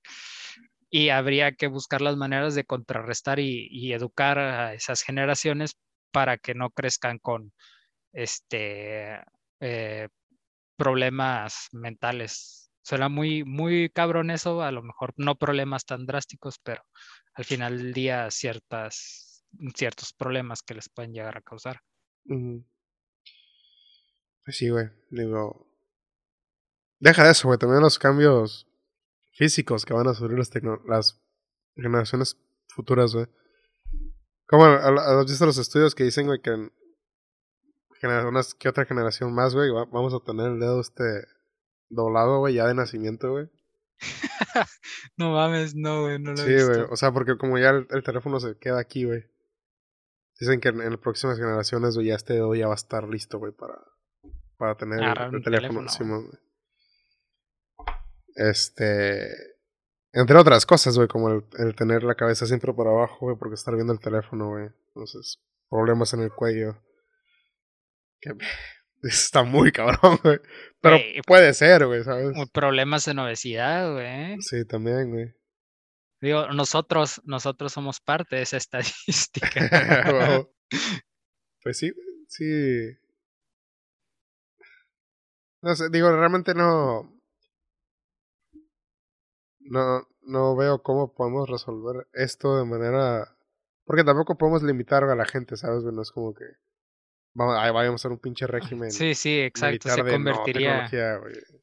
Y 0.90 1.10
habría 1.10 1.52
que 1.54 1.68
buscar 1.68 2.02
las 2.02 2.18
maneras 2.18 2.56
de 2.56 2.64
contrarrestar 2.64 3.40
y, 3.40 3.94
educar 3.94 4.40
a 4.40 4.74
esas 4.74 5.02
generaciones 5.02 5.76
para 6.12 6.38
que 6.38 6.56
no 6.56 6.70
crezcan 6.70 7.20
con 7.20 7.54
este 8.14 9.20
eh, 9.60 10.08
problemas 10.78 11.68
mentales. 11.72 12.69
Suena 12.82 13.10
muy, 13.10 13.44
muy 13.44 13.90
cabrón 13.90 14.32
eso, 14.32 14.62
a 14.62 14.72
lo 14.72 14.82
mejor 14.82 15.14
no 15.18 15.36
problemas 15.36 15.86
tan 15.86 16.06
drásticos, 16.06 16.60
pero 16.64 16.82
al 17.34 17.46
final 17.46 17.78
del 17.78 17.94
día 17.94 18.32
ciertas, 18.32 19.46
ciertos 19.76 20.14
problemas 20.14 20.64
que 20.64 20.76
les 20.76 20.90
pueden 20.90 21.14
llegar 21.14 21.38
a 21.38 21.42
causar. 21.42 21.82
Pues 22.26 24.58
sí, 24.58 24.70
güey. 24.70 24.90
Digo. 25.10 25.68
Deja 27.00 27.24
de 27.24 27.32
eso, 27.32 27.48
güey. 27.48 27.60
También 27.60 27.82
los 27.82 28.00
cambios 28.00 28.68
físicos 29.34 29.86
que 29.86 29.94
van 29.94 30.08
a 30.08 30.14
sufrir 30.14 30.38
las, 30.38 30.52
las 30.86 31.22
generaciones 31.76 32.38
futuras, 32.68 33.14
güey. 33.14 33.28
Como 34.48 34.66
has 34.66 35.26
visto 35.26 35.46
los 35.46 35.58
estudios 35.58 35.94
que 35.94 36.04
dicen, 36.04 36.26
güey, 36.26 36.42
que 36.42 36.72
que 38.58 38.70
otra 38.70 38.86
generación 38.86 39.34
más, 39.34 39.54
güey, 39.54 39.72
vamos 39.72 40.14
a 40.14 40.20
tener 40.20 40.48
el 40.48 40.60
dedo 40.60 40.80
este 40.80 41.26
doblado, 41.90 42.40
güey, 42.40 42.56
ya 42.56 42.68
de 42.68 42.74
nacimiento, 42.74 43.32
güey. 43.32 43.50
no 45.18 45.34
mames, 45.34 45.76
no, 45.76 46.04
güey, 46.04 46.20
no 46.20 46.32
lo 46.32 46.38
Sí, 46.38 46.54
güey, 46.54 46.82
o 46.90 46.96
sea, 46.96 47.12
porque 47.12 47.38
como 47.38 47.58
ya 47.58 47.70
el, 47.70 48.04
teléfono 48.04 48.40
se 48.40 48.58
queda 48.58 48.80
aquí, 48.80 49.06
güey. 49.06 49.26
Dicen 50.40 50.62
que 50.62 50.70
en, 50.70 50.90
las 50.90 51.00
próximas 51.00 51.38
generaciones, 51.38 51.96
güey, 51.96 52.08
ya 52.08 52.16
este 52.16 52.34
dedo 52.34 52.56
ya 52.56 52.68
va 52.68 52.74
a 52.74 52.76
estar 52.76 53.08
listo, 53.08 53.40
güey, 53.40 53.52
para, 53.52 53.78
para 54.58 54.76
tener 54.76 55.00
el, 55.02 55.44
teléfono, 55.44 55.82
encima, 55.82 56.18
güey. 56.18 56.40
Este. 58.36 59.28
Entre 60.12 60.38
otras 60.38 60.66
cosas, 60.66 60.96
güey, 60.96 61.08
como 61.08 61.30
el, 61.30 61.76
tener 61.76 62.04
la 62.04 62.16
cabeza 62.16 62.46
siempre 62.46 62.74
por 62.74 62.88
abajo, 62.88 63.18
güey, 63.20 63.38
porque 63.38 63.56
estar 63.56 63.76
viendo 63.76 63.94
el 63.94 64.00
teléfono, 64.00 64.50
güey. 64.50 64.70
Entonces, 64.88 65.40
problemas 65.70 66.14
en 66.14 66.22
el 66.22 66.32
cuello. 66.32 66.82
Que 68.22 68.32
Está 69.04 69.44
muy 69.44 69.72
cabrón, 69.72 70.20
güey. 70.24 70.40
Pero 70.82 70.98
puede 71.26 71.54
ser, 71.54 71.86
güey, 71.86 72.04
¿sabes? 72.04 72.36
Problemas 72.52 73.08
en 73.08 73.20
obesidad, 73.20 73.94
güey. 73.94 74.42
Sí, 74.42 74.66
también, 74.66 75.10
güey. 75.12 75.34
Digo, 76.22 76.48
nosotros, 76.48 77.22
nosotros 77.26 77.72
somos 77.72 78.02
parte 78.02 78.38
de 78.38 78.42
esa 78.44 78.58
estadística. 78.58 79.50
Pues 81.62 81.78
sí, 81.78 81.92
sí. 82.30 82.98
No 85.62 85.76
sé, 85.76 85.90
digo, 85.90 86.10
realmente 86.10 86.54
no. 86.54 87.20
No, 89.60 90.08
no 90.22 90.56
veo 90.56 90.82
cómo 90.82 91.14
podemos 91.14 91.50
resolver 91.50 92.08
esto 92.14 92.58
de 92.58 92.64
manera. 92.64 93.36
Porque 93.84 94.06
tampoco 94.06 94.38
podemos 94.38 94.64
limitar 94.64 95.04
a 95.04 95.16
la 95.16 95.26
gente, 95.26 95.58
¿sabes? 95.58 95.84
No 95.84 96.02
es 96.02 96.12
como 96.12 96.34
que 96.34 96.46
Vamos, 97.40 97.56
ahí 97.58 97.72
vamos 97.72 97.92
a 97.92 97.96
hacer 97.96 98.12
un 98.12 98.18
pinche 98.18 98.46
régimen. 98.48 98.92
Sí, 98.92 99.16
sí, 99.16 99.40
exacto. 99.40 99.88
Se 99.88 100.04
convertiría, 100.04 100.90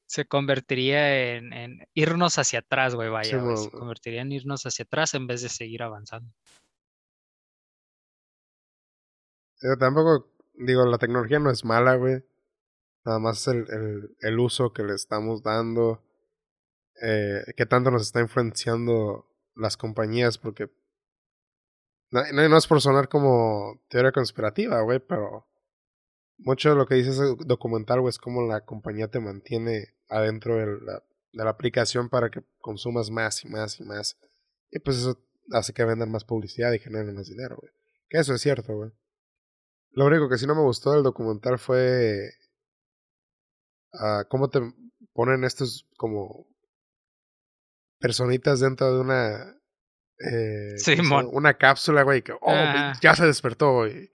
se 0.07 0.25
convertiría 0.25 1.35
en, 1.37 1.87
irnos 1.93 2.39
hacia 2.39 2.61
atrás, 2.61 2.95
güey, 2.95 3.11
vaya. 3.11 3.57
se 3.57 3.71
convertiría 3.71 4.23
en 4.23 4.33
irnos 4.33 4.65
hacia 4.65 4.85
atrás 4.85 5.12
en 5.12 5.27
vez 5.27 5.43
de 5.43 5.51
seguir 5.51 5.83
avanzando. 5.83 6.33
Pero 9.61 9.77
tampoco, 9.77 10.33
digo, 10.55 10.87
la 10.87 10.97
tecnología 10.97 11.41
no 11.41 11.51
es 11.51 11.62
mala, 11.62 11.97
güey. 11.97 12.25
Nada 13.05 13.19
más 13.19 13.47
el, 13.47 13.67
el, 13.69 14.17
el 14.21 14.39
uso 14.39 14.73
que 14.73 14.83
le 14.83 14.95
estamos 14.95 15.43
dando. 15.43 16.03
Eh, 17.03 17.53
que 17.55 17.67
tanto 17.67 17.91
nos 17.91 18.01
está 18.01 18.21
influenciando 18.21 19.27
las 19.55 19.77
compañías, 19.77 20.39
porque 20.39 20.71
no, 22.11 22.23
no, 22.49 22.57
es 22.57 22.67
por 22.67 22.81
sonar 22.81 23.11
como 23.11 23.83
teoría 23.91 24.12
conspirativa, 24.12 24.81
güey, 24.81 25.01
pero 25.01 25.47
mucho 26.39 26.70
de 26.70 26.76
lo 26.76 26.87
que 26.87 26.97
dice 26.97 27.11
ese 27.11 27.37
documental, 27.47 28.01
güey, 28.01 28.11
es 28.11 28.18
como 28.18 28.47
la 28.47 28.64
compañía 28.64 29.09
te 29.09 29.20
mantiene 29.20 29.95
adentro 30.09 30.57
de 30.57 30.66
la, 30.66 31.03
de 31.32 31.45
la 31.45 31.51
aplicación 31.51 32.09
para 32.09 32.30
que 32.30 32.43
consumas 32.61 33.11
más 33.11 33.45
y 33.45 33.49
más 33.49 33.80
y 33.80 33.84
más. 33.84 34.18
Y 34.70 34.78
pues 34.80 34.99
eso 34.99 35.20
hace 35.53 35.72
que 35.72 35.84
vendan 35.84 36.11
más 36.11 36.24
publicidad 36.24 36.72
y 36.72 36.78
generen 36.78 37.14
más 37.14 37.28
dinero, 37.28 37.57
güey. 37.61 37.72
Que 38.09 38.18
eso 38.18 38.34
es 38.34 38.41
cierto, 38.41 38.74
güey. 38.74 38.91
Lo 39.93 40.07
único 40.07 40.28
que 40.28 40.39
sí 40.39 40.47
no 40.47 40.55
me 40.55 40.62
gustó 40.62 40.93
del 40.93 41.03
documental 41.03 41.59
fue 41.59 42.30
uh, 43.95 44.28
cómo 44.28 44.51
te 44.51 44.61
ponen 45.12 45.45
estos 45.45 45.89
como 45.97 46.47
personitas 47.99 48.61
dentro 48.61 48.95
de 48.95 49.01
una 49.01 49.57
eh, 50.18 50.76
una 51.32 51.55
cápsula, 51.55 52.03
güey, 52.03 52.22
que 52.22 52.32
oh, 52.32 52.93
ya 53.01 53.14
se 53.14 53.26
despertó, 53.26 53.74
güey. 53.74 54.16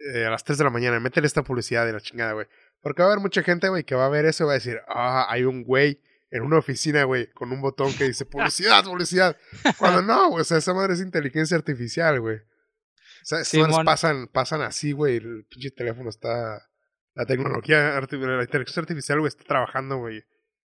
Eh, 0.00 0.24
a 0.24 0.30
las 0.30 0.44
3 0.44 0.58
de 0.58 0.64
la 0.64 0.70
mañana, 0.70 0.98
métele 0.98 1.26
esta 1.26 1.42
publicidad 1.42 1.84
de 1.84 1.92
la 1.92 2.00
chingada, 2.00 2.32
güey. 2.32 2.46
Porque 2.80 3.02
va 3.02 3.08
a 3.08 3.12
haber 3.12 3.22
mucha 3.22 3.42
gente, 3.42 3.68
güey, 3.68 3.84
que 3.84 3.94
va 3.94 4.06
a 4.06 4.08
ver 4.08 4.24
eso 4.24 4.44
y 4.44 4.46
va 4.46 4.52
a 4.52 4.54
decir, 4.54 4.80
ah, 4.88 5.26
hay 5.28 5.44
un 5.44 5.62
güey 5.62 6.00
en 6.30 6.42
una 6.42 6.58
oficina, 6.58 7.04
güey, 7.04 7.30
con 7.32 7.52
un 7.52 7.60
botón 7.60 7.92
que 7.94 8.04
dice 8.04 8.24
publicidad, 8.24 8.84
publicidad. 8.84 9.36
Cuando 9.78 10.00
no, 10.00 10.30
güey, 10.30 10.42
o 10.42 10.44
sea, 10.44 10.58
esa 10.58 10.72
madre 10.72 10.94
es 10.94 11.00
inteligencia 11.00 11.56
artificial, 11.56 12.20
güey. 12.20 12.38
O 12.38 13.84
pasan, 13.84 14.28
pasan 14.28 14.62
así, 14.62 14.92
güey. 14.92 15.16
El 15.16 15.44
pinche 15.50 15.70
teléfono 15.70 16.08
está. 16.08 16.66
La 17.14 17.26
tecnología, 17.26 18.00
la 18.00 18.42
inteligencia 18.42 18.80
artificial, 18.80 19.18
güey, 19.18 19.28
está 19.28 19.44
trabajando, 19.44 19.98
güey, 19.98 20.24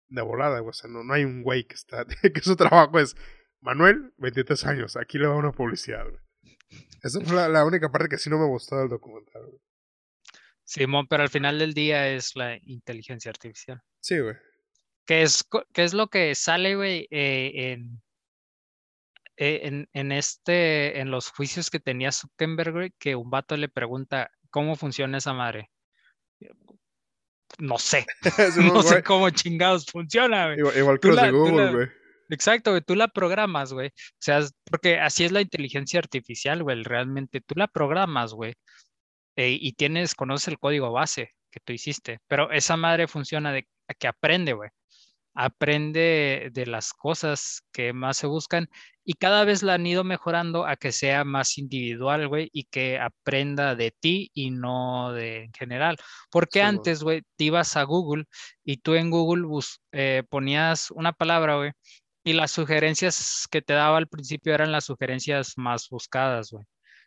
de 0.08 0.22
volada, 0.22 0.58
güey. 0.60 0.70
O 0.70 0.72
sea, 0.72 0.90
no, 0.90 1.04
no 1.04 1.12
hay 1.12 1.24
un 1.24 1.42
güey 1.42 1.64
que 1.64 1.74
está. 1.74 2.04
que 2.34 2.40
su 2.40 2.56
trabajo 2.56 2.98
es. 2.98 3.14
Manuel, 3.60 4.12
23 4.18 4.66
años, 4.66 4.96
aquí 4.96 5.18
le 5.18 5.28
va 5.28 5.36
una 5.36 5.52
publicidad, 5.52 6.02
güey. 6.02 6.21
Esa 7.02 7.20
fue 7.20 7.48
la, 7.48 7.64
única 7.64 7.90
parte 7.90 8.08
que 8.08 8.18
sí 8.18 8.30
no 8.30 8.38
me 8.38 8.46
gustó 8.46 8.78
del 8.78 8.88
documental, 8.88 9.42
güey. 9.44 9.60
Simón, 10.64 11.06
pero 11.08 11.24
al 11.24 11.28
final 11.28 11.58
del 11.58 11.74
día 11.74 12.08
es 12.08 12.36
la 12.36 12.56
inteligencia 12.62 13.30
artificial. 13.30 13.82
Sí, 14.00 14.18
güey. 14.20 14.36
¿Qué 15.04 15.22
es, 15.22 15.44
es 15.74 15.94
lo 15.94 16.08
que 16.08 16.34
sale, 16.36 16.76
güey, 16.76 17.08
eh, 17.10 17.72
en, 17.72 18.00
eh, 19.36 19.60
en, 19.64 19.88
en, 19.92 20.12
este, 20.12 21.00
en 21.00 21.10
los 21.10 21.30
juicios 21.30 21.70
que 21.70 21.80
tenía 21.80 22.12
Zuckerberg, 22.12 22.72
güey, 22.72 22.92
que 22.98 23.16
un 23.16 23.28
vato 23.28 23.56
le 23.56 23.68
pregunta, 23.68 24.30
¿cómo 24.50 24.76
funciona 24.76 25.18
esa 25.18 25.32
madre? 25.32 25.70
No 27.58 27.78
sé. 27.78 28.06
no 28.76 28.82
sé 28.82 29.02
cómo 29.02 29.28
chingados 29.30 29.86
funciona, 29.86 30.54
güey. 30.54 30.78
Igual, 30.78 31.00
que 31.00 31.08
los 31.08 31.20
de 31.20 31.30
Google, 31.32 31.72
güey. 31.72 32.01
Exacto, 32.32 32.70
güey, 32.70 32.82
tú 32.82 32.94
la 32.96 33.08
programas, 33.08 33.72
güey. 33.74 33.88
O 33.88 33.92
sea, 34.18 34.40
porque 34.64 34.98
así 34.98 35.24
es 35.24 35.32
la 35.32 35.42
inteligencia 35.42 35.98
artificial, 36.00 36.62
güey, 36.62 36.82
realmente 36.82 37.42
tú 37.42 37.54
la 37.56 37.68
programas, 37.68 38.32
güey. 38.32 38.54
Eh, 39.36 39.58
y 39.60 39.74
tienes, 39.74 40.14
conoces 40.14 40.48
el 40.48 40.58
código 40.58 40.92
base 40.92 41.32
que 41.50 41.60
tú 41.60 41.72
hiciste, 41.74 42.20
pero 42.28 42.50
esa 42.52 42.76
madre 42.78 43.08
funciona 43.08 43.52
de 43.52 43.68
que 43.98 44.08
aprende, 44.08 44.54
güey 44.54 44.70
aprende 45.34 46.50
de 46.52 46.66
las 46.66 46.92
cosas 46.92 47.62
que 47.72 47.92
más 47.92 48.18
se 48.18 48.26
buscan 48.26 48.68
y 49.04 49.14
cada 49.14 49.44
vez 49.44 49.62
la 49.62 49.74
han 49.74 49.86
ido 49.86 50.04
mejorando 50.04 50.66
a 50.66 50.76
que 50.76 50.92
sea 50.92 51.24
más 51.24 51.58
individual, 51.58 52.28
güey, 52.28 52.50
y 52.52 52.64
que 52.64 52.98
aprenda 53.00 53.74
de 53.74 53.90
ti 53.90 54.30
y 54.34 54.50
no 54.50 55.12
de 55.12 55.44
en 55.44 55.52
general. 55.52 55.96
Porque 56.30 56.62
antes, 56.62 57.02
güey, 57.02 57.22
te 57.36 57.44
ibas 57.44 57.76
a 57.76 57.82
Google 57.84 58.24
y 58.64 58.76
tú 58.78 58.94
en 58.94 59.10
Google 59.10 59.44
eh, 59.92 60.22
ponías 60.28 60.90
una 60.92 61.12
palabra, 61.12 61.56
güey, 61.56 61.72
y 62.24 62.32
las 62.34 62.52
sugerencias 62.52 63.46
que 63.50 63.62
te 63.62 63.72
daba 63.72 63.98
al 63.98 64.08
principio 64.08 64.54
eran 64.54 64.72
las 64.72 64.84
sugerencias 64.84 65.54
más 65.56 65.88
buscadas, 65.88 66.50
güey. 66.50 66.64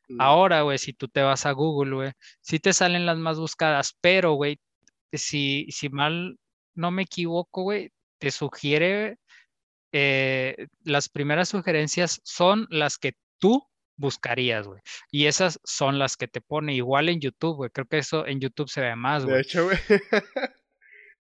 Mm. 0.08 0.22
Ahora, 0.22 0.62
güey, 0.62 0.78
si 0.78 0.94
tú 0.94 1.08
te 1.08 1.22
vas 1.22 1.46
a 1.46 1.52
Google, 1.52 1.96
güey, 1.96 2.12
sí 2.42 2.60
te 2.60 2.74
salen 2.74 3.06
las 3.06 3.18
más 3.18 3.40
buscadas, 3.40 3.98
pero, 4.02 4.34
güey, 4.34 4.60
si, 5.14 5.68
si 5.72 5.90
mal 5.90 6.38
no 6.74 6.92
me 6.92 7.04
equivoco, 7.04 7.64
güey, 7.64 7.92
te 8.20 8.32
sugiere, 8.32 9.18
eh, 9.92 10.68
las 10.84 11.10
primeras 11.10 11.50
sugerencias 11.50 12.22
son 12.24 12.68
las 12.70 12.98
que 12.98 13.14
tú 13.40 13.64
buscarías, 13.98 14.68
güey. 14.68 14.82
Y 15.10 15.28
esas 15.28 15.60
son 15.64 16.00
las 16.00 16.18
que 16.18 16.28
te 16.28 16.42
pone 16.42 16.74
igual 16.74 17.10
en 17.10 17.22
YouTube, 17.22 17.56
güey. 17.56 17.70
Creo 17.70 17.88
que 17.88 18.00
eso 18.00 18.28
en 18.28 18.42
YouTube 18.42 18.70
se 18.70 18.82
ve 18.82 18.96
más, 18.96 19.24
güey. 19.24 19.36
De 19.36 19.42
hecho, 19.42 19.64
güey. 19.64 19.78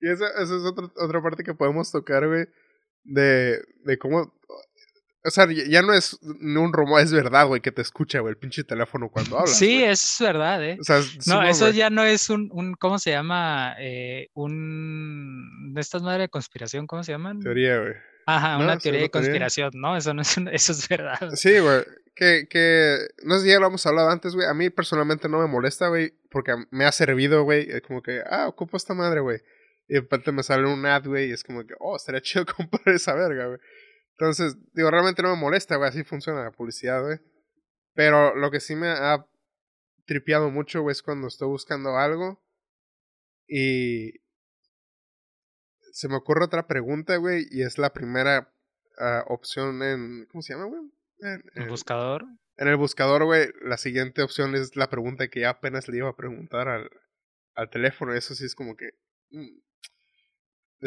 y 0.01 0.09
esa, 0.09 0.27
es 0.41 0.49
otra 0.51 1.21
parte 1.21 1.43
que 1.43 1.53
podemos 1.53 1.91
tocar, 1.91 2.27
güey. 2.27 2.47
De, 3.05 3.61
de 3.85 3.97
cómo 3.97 4.33
o 5.25 5.31
sea, 5.31 5.47
ya 5.51 5.81
no 5.81 5.91
es 5.93 6.19
un 6.21 6.71
rumor, 6.71 7.01
es 7.01 7.11
verdad, 7.11 7.47
güey, 7.47 7.59
que 7.59 7.71
te 7.71 7.81
escucha, 7.81 8.19
güey, 8.19 8.31
el 8.31 8.37
pinche 8.37 8.63
teléfono 8.63 9.09
cuando 9.09 9.39
hablas. 9.39 9.57
Sí, 9.57 9.83
es 9.83 10.17
verdad, 10.19 10.63
¿eh? 10.63 10.77
O 10.79 10.83
sea, 10.83 11.01
no, 11.25 11.41
eso 11.41 11.71
ya 11.71 11.89
no 11.89 12.03
es 12.03 12.29
un, 12.29 12.49
un 12.53 12.75
¿cómo 12.75 12.99
se 12.99 13.09
llama? 13.09 13.75
Eh, 13.79 14.29
un... 14.35 15.73
de 15.73 15.81
estas 15.81 16.03
madres 16.03 16.25
de 16.25 16.29
conspiración, 16.29 16.85
¿cómo 16.85 17.03
se 17.03 17.13
llaman? 17.13 17.39
Teoría, 17.39 17.79
güey. 17.79 17.93
Ajá, 18.27 18.57
una 18.57 18.77
teoría 18.77 19.01
de 19.01 19.09
conspiración, 19.09 19.71
¿no? 19.73 19.97
Eso 19.97 20.13
no 20.13 20.21
es, 20.21 20.37
eso 20.51 20.71
es 20.71 20.87
verdad. 20.87 21.31
Sí, 21.33 21.57
güey. 21.57 21.83
Que, 22.13 22.47
que, 22.47 22.97
no 23.23 23.37
sé 23.37 23.45
si 23.45 23.49
ya 23.49 23.59
lo 23.59 23.67
hemos 23.67 23.85
hablado 23.87 24.09
antes, 24.09 24.35
güey. 24.35 24.47
A 24.47 24.53
mí 24.53 24.69
personalmente 24.69 25.27
no 25.27 25.39
me 25.39 25.47
molesta, 25.47 25.87
güey, 25.87 26.13
porque 26.29 26.53
me 26.69 26.85
ha 26.85 26.91
servido, 26.91 27.43
güey. 27.43 27.67
Es 27.69 27.81
como 27.81 28.03
que, 28.03 28.21
ah, 28.29 28.47
ocupo 28.47 28.77
esta 28.77 28.93
madre, 28.93 29.21
güey. 29.21 29.41
Y 29.87 29.95
de 29.95 30.01
repente 30.01 30.31
me 30.31 30.43
sale 30.43 30.67
un 30.67 30.85
ad, 30.85 31.05
güey, 31.05 31.29
y 31.29 31.33
es 31.33 31.43
como 31.43 31.65
que, 31.65 31.75
oh, 31.79 31.95
estaría 31.95 32.21
chido 32.21 32.45
comprar 32.57 32.95
esa 32.95 33.13
verga, 33.13 33.47
güey. 33.47 33.59
Entonces, 34.17 34.57
digo, 34.73 34.89
realmente 34.89 35.21
no 35.21 35.35
me 35.35 35.41
molesta, 35.41 35.75
güey, 35.75 35.89
así 35.89 36.03
funciona 36.03 36.43
la 36.43 36.51
publicidad, 36.51 37.03
güey. 37.03 37.19
Pero 37.93 38.35
lo 38.35 38.51
que 38.51 38.59
sí 38.59 38.75
me 38.75 38.87
ha 38.89 39.25
tripeado 40.05 40.49
mucho, 40.49 40.81
güey, 40.81 40.93
es 40.93 41.01
cuando 41.01 41.27
estoy 41.27 41.47
buscando 41.47 41.97
algo 41.97 42.41
y 43.47 44.21
se 45.91 46.07
me 46.09 46.15
ocurre 46.15 46.45
otra 46.45 46.67
pregunta, 46.67 47.17
güey, 47.17 47.47
y 47.51 47.61
es 47.61 47.77
la 47.77 47.93
primera 47.93 48.51
uh, 48.97 49.33
opción 49.33 49.81
en, 49.83 50.25
¿cómo 50.25 50.41
se 50.41 50.53
llama, 50.53 50.65
güey? 50.65 50.81
En, 51.19 51.43
¿El 51.55 51.69
buscador? 51.69 52.25
En 52.57 52.67
el 52.67 52.75
buscador, 52.75 53.23
güey, 53.25 53.49
la 53.61 53.77
siguiente 53.77 54.21
opción 54.21 54.55
es 54.55 54.75
la 54.75 54.89
pregunta 54.89 55.27
que 55.27 55.41
ya 55.41 55.51
apenas 55.51 55.87
le 55.87 55.97
iba 55.97 56.09
a 56.09 56.15
preguntar 56.15 56.67
al, 56.67 56.89
al 57.53 57.69
teléfono. 57.69 58.13
Eso 58.13 58.35
sí 58.35 58.45
es 58.45 58.55
como 58.55 58.75
que... 58.75 58.91
Mm, 59.29 59.59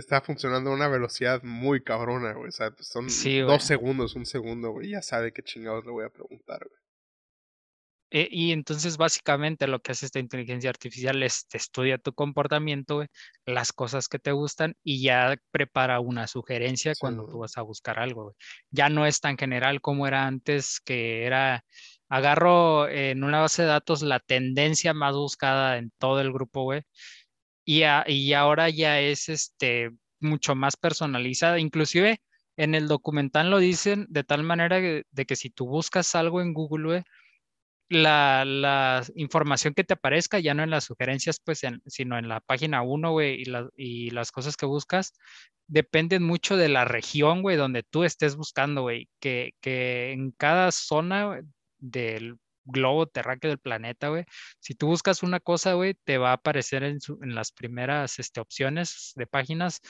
está 0.00 0.20
funcionando 0.20 0.70
a 0.70 0.74
una 0.74 0.88
velocidad 0.88 1.42
muy 1.42 1.82
cabrona, 1.82 2.32
güey. 2.32 2.48
O 2.48 2.52
sea, 2.52 2.70
pues, 2.70 2.88
son 2.88 3.06
dos 3.46 3.64
segundos, 3.64 4.14
un 4.14 4.26
segundo, 4.26 4.70
güey. 4.70 4.90
Ya 4.90 5.02
sabe 5.02 5.32
qué 5.32 5.42
chingados 5.42 5.84
le 5.84 5.92
voy 5.92 6.04
a 6.04 6.10
preguntar, 6.10 6.66
güey. 6.68 6.78
Eh, 8.10 8.28
y 8.30 8.52
entonces 8.52 8.96
básicamente 8.96 9.66
lo 9.66 9.80
que 9.80 9.92
hace 9.92 10.06
esta 10.06 10.18
inteligencia 10.18 10.70
artificial 10.70 11.22
es 11.22 11.46
te 11.46 11.58
estudia 11.58 11.98
tu 11.98 12.14
comportamiento, 12.14 12.96
güey, 12.96 13.08
las 13.44 13.70
cosas 13.70 14.08
que 14.08 14.18
te 14.18 14.32
gustan 14.32 14.74
y 14.82 15.02
ya 15.02 15.36
prepara 15.50 16.00
una 16.00 16.26
sugerencia 16.26 16.94
cuando 16.98 17.26
tú 17.26 17.40
vas 17.40 17.58
a 17.58 17.62
buscar 17.62 17.98
algo. 17.98 18.24
Güey. 18.24 18.36
Ya 18.70 18.88
no 18.88 19.04
es 19.04 19.20
tan 19.20 19.36
general 19.36 19.82
como 19.82 20.06
era 20.06 20.26
antes, 20.26 20.80
que 20.80 21.26
era 21.26 21.64
agarro 22.08 22.88
en 22.88 23.24
una 23.24 23.40
base 23.40 23.62
de 23.62 23.68
datos 23.68 24.00
la 24.00 24.20
tendencia 24.20 24.94
más 24.94 25.14
buscada 25.14 25.76
en 25.76 25.92
todo 25.98 26.20
el 26.20 26.32
grupo, 26.32 26.62
güey, 26.62 26.82
y, 27.68 28.32
ahora 28.32 28.70
ya 28.70 28.98
es 29.00 29.28
este, 29.28 29.90
mucho 30.20 30.54
más 30.54 30.76
personalizada. 30.76 31.58
Inclusive 31.58 32.22
en 32.56 32.74
el 32.74 32.88
documental 32.88 33.50
lo 33.50 33.58
dicen 33.58 34.06
de 34.08 34.24
tal 34.24 34.42
manera 34.42 34.80
de 34.80 35.26
que 35.26 35.36
si 35.36 35.50
tú 35.50 35.66
buscas 35.66 36.14
algo 36.14 36.40
en 36.40 36.54
Google, 36.54 37.04
la, 37.90 39.04
información 39.16 39.74
que 39.74 39.84
te 39.84 39.94
aparezca, 39.94 40.38
ya 40.38 40.54
no 40.54 40.62
en 40.62 40.70
las 40.70 40.84
sugerencias, 40.84 41.40
pues, 41.44 41.60
sino 41.86 42.18
en 42.18 42.28
la 42.28 42.40
página 42.40 42.80
1, 42.80 43.12
güey, 43.12 43.44
y, 43.76 44.10
las 44.10 44.32
cosas 44.32 44.56
que 44.56 44.64
buscas, 44.64 45.12
dependen 45.66 46.22
mucho 46.22 46.56
de 46.56 46.70
la 46.70 46.86
región, 46.86 47.42
donde 47.42 47.82
tú 47.82 48.04
estés 48.04 48.36
buscando, 48.36 48.82
güey, 48.82 49.10
que, 49.20 49.52
que 49.60 50.12
en 50.12 50.30
cada 50.32 50.72
zona 50.72 51.42
del 51.78 52.38
globo 52.68 53.06
terráqueo 53.06 53.50
del 53.50 53.58
planeta, 53.58 54.08
güey. 54.08 54.24
Si 54.60 54.74
tú 54.74 54.86
buscas 54.86 55.22
una 55.22 55.40
cosa, 55.40 55.74
güey, 55.74 55.94
te 56.04 56.18
va 56.18 56.30
a 56.30 56.34
aparecer 56.34 56.84
en, 56.84 56.98
las 57.34 57.52
primeras 57.52 58.18
este, 58.18 58.40
opciones 58.40 59.12
de 59.16 59.26
páginas 59.26 59.80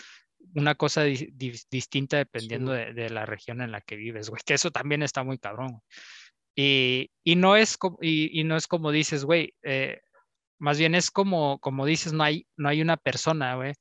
una 0.54 0.76
cosa 0.76 1.02
distinta 1.02 2.16
dependiendo 2.16 2.72
de, 2.72 3.10
la 3.10 3.26
región 3.26 3.60
en 3.60 3.72
la 3.72 3.80
que 3.80 3.96
vives, 3.96 4.30
güey. 4.30 4.40
Que 4.46 4.54
eso 4.54 4.70
también 4.70 5.02
está 5.02 5.24
muy 5.24 5.38
cabrón. 5.38 5.80
Y, 6.54 7.10
y, 7.24 7.36
no 7.36 7.56
es 7.56 7.76
como, 7.76 7.98
y, 8.00 8.42
no 8.44 8.56
es 8.56 8.66
como 8.66 8.90
dices, 8.90 9.24
güey, 9.24 9.54
eh, 9.62 10.00
más 10.58 10.78
bien 10.78 10.94
es 10.94 11.10
como, 11.10 11.58
como 11.60 11.86
dices, 11.86 12.12
no 12.12 12.24
hay, 12.24 12.46
no 12.56 12.68
hay 12.68 12.82
una 12.82 12.96
persona, 12.96 13.56
güey, 13.56 13.74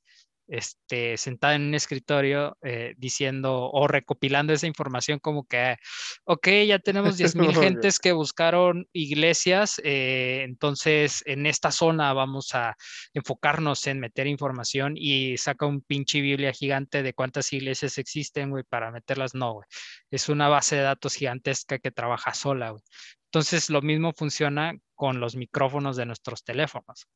este, 0.48 1.16
sentada 1.16 1.54
en 1.54 1.62
un 1.68 1.74
escritorio 1.74 2.56
eh, 2.62 2.94
diciendo 2.96 3.70
o 3.70 3.86
recopilando 3.86 4.52
esa 4.52 4.66
información 4.66 5.18
como 5.18 5.46
que, 5.46 5.76
ok, 6.24 6.48
ya 6.66 6.78
tenemos 6.78 7.18
10.000 7.18 7.54
gentes 7.62 7.98
que 7.98 8.12
buscaron 8.12 8.88
iglesias, 8.92 9.80
eh, 9.84 10.42
entonces 10.44 11.22
en 11.26 11.46
esta 11.46 11.70
zona 11.70 12.12
vamos 12.12 12.54
a 12.54 12.76
enfocarnos 13.12 13.86
en 13.86 14.00
meter 14.00 14.26
información 14.26 14.94
y 14.96 15.36
saca 15.36 15.66
un 15.66 15.82
pinche 15.82 16.20
Biblia 16.20 16.52
gigante 16.52 17.02
de 17.02 17.12
cuántas 17.12 17.52
iglesias 17.52 17.98
existen, 17.98 18.50
güey, 18.50 18.64
para 18.64 18.90
meterlas. 18.90 19.34
No, 19.34 19.54
güey. 19.54 19.66
Es 20.10 20.28
una 20.28 20.48
base 20.48 20.76
de 20.76 20.82
datos 20.82 21.14
gigantesca 21.14 21.78
que 21.78 21.90
trabaja 21.90 22.34
sola, 22.34 22.70
güey. 22.70 22.82
Entonces 23.30 23.68
lo 23.68 23.82
mismo 23.82 24.12
funciona 24.16 24.72
con 24.94 25.20
los 25.20 25.36
micrófonos 25.36 25.96
de 25.96 26.06
nuestros 26.06 26.42
teléfonos. 26.44 27.06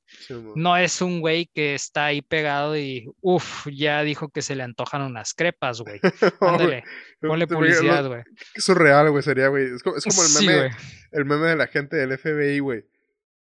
no 0.54 0.76
es 0.76 1.00
un 1.00 1.20
güey 1.20 1.50
que 1.52 1.74
está 1.74 2.06
ahí 2.06 2.22
pegado 2.22 2.76
y, 2.76 3.10
uff, 3.22 3.66
ya 3.72 4.02
dijo 4.02 4.28
que 4.28 4.42
se 4.42 4.54
le 4.54 4.62
antojan 4.62 5.02
unas 5.02 5.34
crepas, 5.34 5.80
güey. 5.80 5.98
Ándale, 6.40 6.84
ponle 7.20 7.46
publicidad, 7.46 8.06
güey. 8.06 8.22
Eso 8.54 8.72
es 8.72 8.78
real, 8.78 9.10
güey, 9.10 9.22
sería, 9.22 9.48
güey. 9.48 9.74
Es 9.74 9.82
como, 9.82 9.96
el 9.96 10.46
meme, 10.46 10.76
el 11.10 11.24
meme 11.24 11.46
de 11.48 11.56
la 11.56 11.66
gente 11.66 11.96
del 11.96 12.16
FBI, 12.16 12.58
güey. 12.60 12.84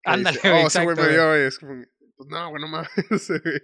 Ándale, 0.04 0.40
güey. 0.42 0.64
Oh, 0.64 0.66
ese 0.66 0.82
güey 0.82 0.96
me 0.96 1.08
dio, 1.08 1.28
güey. 1.28 1.42
Es 1.42 1.58
como, 1.58 1.84
pues 2.16 2.28
no, 2.28 2.48
güey, 2.48 2.62
no 2.62 2.68
mames, 2.68 2.88
güey. 3.28 3.62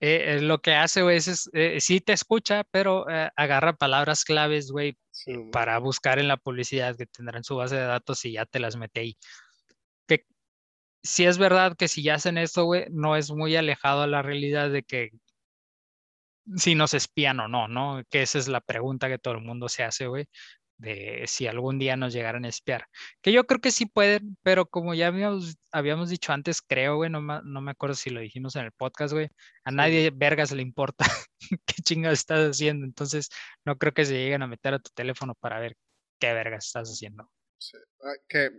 Eh, 0.00 0.36
eh, 0.36 0.40
lo 0.40 0.60
que 0.62 0.74
hace, 0.74 1.02
güey, 1.02 1.18
es, 1.18 1.50
eh, 1.52 1.78
sí 1.80 2.00
te 2.00 2.14
escucha, 2.14 2.64
pero 2.70 3.04
agarra 3.36 3.74
palabras 3.74 4.24
claves, 4.24 4.70
güey, 4.70 4.96
para 5.52 5.78
buscar 5.78 6.18
en 6.18 6.28
la 6.28 6.38
publicidad 6.38 6.96
que 6.96 7.06
tendrá 7.06 7.36
en 7.38 7.44
su 7.44 7.56
base 7.56 7.76
de 7.76 7.82
datos 7.82 8.24
y 8.24 8.32
ya 8.32 8.46
te 8.46 8.60
las 8.60 8.76
mete 8.76 9.00
ahí. 9.00 9.18
Que 10.08 10.24
si 11.02 11.26
es 11.26 11.38
verdad 11.38 11.76
que 11.76 11.88
si 11.88 12.02
ya 12.02 12.14
hacen 12.14 12.38
esto, 12.38 12.64
güey, 12.64 12.86
no 12.90 13.16
es 13.16 13.30
muy 13.30 13.56
alejado 13.56 14.02
a 14.02 14.06
la 14.06 14.22
realidad 14.22 14.70
de 14.70 14.82
que 14.84 15.10
si 16.56 16.74
nos 16.74 16.94
espían 16.94 17.40
o 17.40 17.48
no, 17.48 17.68
¿no? 17.68 18.02
Que 18.10 18.22
esa 18.22 18.38
es 18.38 18.48
la 18.48 18.60
pregunta 18.60 19.08
que 19.08 19.18
todo 19.18 19.34
el 19.34 19.42
mundo 19.42 19.68
se 19.68 19.84
hace, 19.84 20.06
güey. 20.06 20.26
De 20.80 21.24
si 21.26 21.46
algún 21.46 21.78
día 21.78 21.96
nos 21.96 22.12
llegaran 22.12 22.44
a 22.44 22.48
espiar. 22.48 22.86
Que 23.22 23.32
yo 23.32 23.44
creo 23.46 23.60
que 23.60 23.70
sí 23.70 23.86
pueden, 23.86 24.36
pero 24.42 24.66
como 24.66 24.94
ya 24.94 25.08
habíamos, 25.08 25.58
habíamos 25.72 26.10
dicho 26.10 26.32
antes, 26.32 26.62
creo, 26.62 26.96
güey, 26.96 27.10
no, 27.10 27.20
no, 27.20 27.60
me 27.60 27.70
acuerdo 27.70 27.94
si 27.94 28.10
lo 28.10 28.20
dijimos 28.20 28.56
en 28.56 28.64
el 28.64 28.72
podcast, 28.72 29.12
güey, 29.12 29.28
a 29.64 29.70
nadie 29.70 30.10
vergas 30.14 30.52
le 30.52 30.62
importa 30.62 31.04
qué 31.66 31.82
chingas 31.82 32.14
estás 32.14 32.50
haciendo, 32.50 32.86
entonces 32.86 33.28
no 33.64 33.76
creo 33.78 33.92
que 33.92 34.04
se 34.04 34.14
lleguen 34.14 34.42
a 34.42 34.46
meter 34.46 34.74
a 34.74 34.78
tu 34.78 34.90
teléfono 34.94 35.34
para 35.34 35.60
ver 35.60 35.76
qué 36.18 36.32
vergas 36.32 36.66
estás 36.66 36.88
haciendo. 36.88 37.30
Sí. 37.58 37.76
Que 38.28 38.50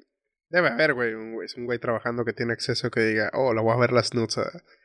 debe 0.49 0.67
haber, 0.67 0.93
güey, 0.93 1.13
un 1.13 1.33
güey, 1.33 1.47
un 1.57 1.65
güey 1.65 1.79
trabajando 1.79 2.23
que 2.23 2.33
tiene 2.33 2.53
acceso 2.53 2.91
que 2.91 3.01
diga, 3.01 3.31
oh, 3.33 3.53
lo 3.53 3.63
voy 3.63 3.73
a 3.73 3.79
ver 3.79 3.93
las 3.93 4.13
nudes. 4.13 4.37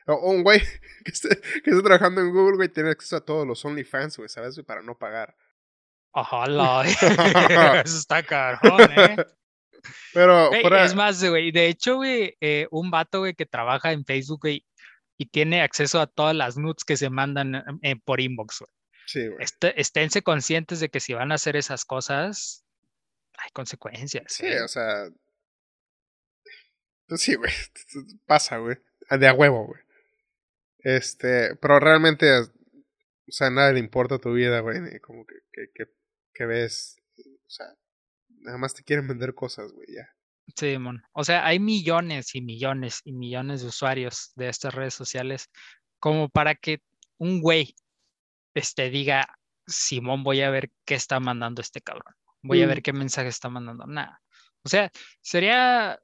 O 0.07 0.31
un 0.31 0.43
güey 0.43 0.59
que 1.05 1.11
esté, 1.11 1.29
que 1.63 1.69
esté 1.69 1.83
trabajando 1.83 2.21
en 2.21 2.31
Google, 2.31 2.57
güey, 2.57 2.69
tiene 2.69 2.89
acceso 2.89 3.17
a 3.17 3.25
todos 3.25 3.45
los 3.45 3.63
OnlyFans, 3.63 4.17
güey, 4.17 4.29
¿sabes? 4.29 4.59
Para 4.65 4.81
no 4.81 4.97
pagar. 4.97 5.35
Ojalá. 6.11 6.83
Eso 7.85 7.97
está 7.97 8.23
caro, 8.23 8.79
¿eh? 8.79 9.15
Pero, 10.13 10.51
es 10.83 10.95
más, 10.95 11.23
güey, 11.23 11.51
de 11.51 11.67
hecho, 11.67 11.97
güey, 11.97 12.35
eh, 12.41 12.67
un 12.71 12.89
vato, 12.89 13.19
güey, 13.19 13.35
que 13.35 13.45
trabaja 13.45 13.91
en 13.91 14.03
Facebook, 14.03 14.41
güey, 14.41 14.65
y 15.17 15.27
tiene 15.27 15.61
acceso 15.61 15.99
a 15.99 16.07
todas 16.07 16.35
las 16.35 16.57
nudes 16.57 16.83
que 16.83 16.97
se 16.97 17.09
mandan 17.09 17.79
eh, 17.81 17.95
por 18.03 18.19
inbox, 18.19 18.59
güey. 18.59 18.71
Sí, 19.05 19.27
güey. 19.27 19.43
Este, 19.43 19.79
esténse 19.79 20.21
conscientes 20.21 20.79
de 20.79 20.89
que 20.89 20.99
si 20.99 21.13
van 21.13 21.31
a 21.31 21.35
hacer 21.35 21.55
esas 21.55 21.85
cosas, 21.85 22.65
hay 23.37 23.51
consecuencias. 23.51 24.25
Sí, 24.27 24.47
¿eh? 24.47 24.61
o 24.61 24.67
sea. 24.67 25.09
Pues 27.07 27.21
sí, 27.21 27.35
güey. 27.35 27.51
Pasa, 28.25 28.57
güey. 28.57 28.77
De 29.09 29.27
a 29.27 29.33
huevo, 29.33 29.65
güey. 29.67 29.81
Este, 30.79 31.55
pero 31.55 31.79
realmente, 31.79 32.27
o 33.27 33.31
sea, 33.31 33.49
nada 33.49 33.73
le 33.73 33.79
importa 33.79 34.19
tu 34.19 34.33
vida, 34.33 34.59
güey. 34.61 34.99
Como 35.01 35.25
que, 35.25 35.35
que, 35.51 35.67
que 35.73 35.91
que 36.37 36.45
ves, 36.45 37.01
o 37.17 37.49
sea, 37.49 37.65
nada 38.41 38.59
más 38.59 38.75
te 38.75 38.83
quieren 38.83 39.07
vender 39.07 39.33
cosas, 39.33 39.71
güey, 39.73 39.87
ya. 39.89 40.07
Sí, 40.55 40.77
mon. 40.77 41.01
O 41.13 41.23
sea, 41.23 41.45
hay 41.45 41.59
millones 41.59 42.35
y 42.35 42.41
millones 42.41 43.01
y 43.03 43.11
millones 43.11 43.61
de 43.61 43.67
usuarios 43.67 44.31
de 44.35 44.47
estas 44.49 44.73
redes 44.73 44.93
sociales 44.93 45.49
como 45.99 46.29
para 46.29 46.53
que 46.53 46.79
un 47.17 47.41
güey 47.41 47.75
este, 48.53 48.89
diga, 48.91 49.27
Simón, 49.65 50.23
voy 50.23 50.41
a 50.41 50.51
ver 50.51 50.69
qué 50.85 50.93
está 50.93 51.19
mandando 51.19 51.61
este 51.61 51.81
cabrón. 51.81 52.13
Voy 52.43 52.61
a 52.61 52.67
ver 52.67 52.79
mm. 52.79 52.81
qué 52.83 52.93
mensaje 52.93 53.27
está 53.29 53.49
mandando. 53.49 53.85
Nada. 53.87 54.21
O 54.63 54.69
sea, 54.69 54.91
sería 55.21 55.99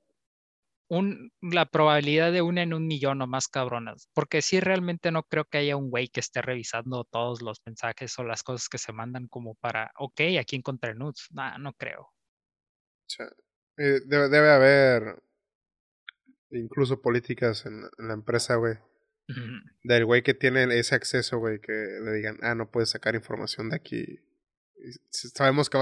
la 1.41 1.66
probabilidad 1.66 2.32
de 2.32 2.41
una 2.41 2.62
en 2.62 2.74
un 2.74 2.88
millón 2.88 3.22
o 3.22 3.28
más 3.28 3.48
cabronas. 3.48 4.10
Porque 4.14 4.41
sí, 4.41 4.60
realmente 4.60 5.12
no 5.12 5.24
creo 5.24 5.46
que 5.46 5.60
haya 5.60 5.78
un 5.78 5.89
güey 5.89 6.08
que 6.08 6.20
esté 6.20 6.41
revisando 6.41 7.04
todos 7.06 7.41
los 7.41 7.62
mensajes 7.66 8.18
o 8.20 8.24
las 8.24 8.44
cosas 8.44 8.70
que 8.70 8.78
se 8.78 8.94
mandan 8.94 9.28
como 9.28 9.56
para, 9.56 9.91
ok, 9.98 10.22
aquí 10.39 10.56
encontré 10.56 10.96
nudes. 10.96 11.28
Nah, 11.32 11.58
no 11.58 11.74
creo. 11.74 12.14
Eh, 13.78 14.02
debe, 14.06 14.50
haber 14.50 15.22
incluso 16.52 17.02
políticas 17.02 17.66
en, 17.66 17.84
la 17.98 18.14
empresa, 18.14 18.56
güey. 18.56 18.76
Del 19.84 20.06
güey 20.06 20.22
que 20.22 20.34
tiene 20.34 20.64
ese 20.78 20.96
acceso, 20.96 21.39
güey, 21.39 21.60
que 21.60 21.72
le 21.72 22.12
digan, 22.12 22.38
ah, 22.41 22.56
no 22.56 22.70
puedes 22.70 22.89
sacar 22.89 23.16
información 23.16 23.70
de 23.70 23.78
aquí. 23.78 24.20
sabemos 25.12 25.70
que 25.70 25.80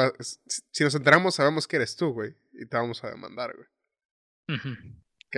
si 0.71 0.83
nos 0.83 0.95
enteramos, 0.95 1.35
sabemos 1.35 1.67
que 1.67 1.77
eres 1.77 1.95
tú, 1.95 2.13
güey, 2.13 2.35
y 2.53 2.67
te 2.67 2.77
vamos 2.77 3.03
a 3.03 3.09
demandar, 3.09 3.55
güey. 3.55 3.67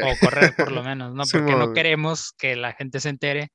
O 0.01 0.17
correr 0.19 0.55
por 0.55 0.71
lo 0.71 0.83
menos, 0.83 1.13
¿no? 1.13 1.23
Porque 1.31 1.55
no 1.55 1.73
queremos 1.73 2.33
que 2.33 2.55
la 2.55 2.73
gente 2.73 2.99
se 2.99 3.09
entere 3.09 3.51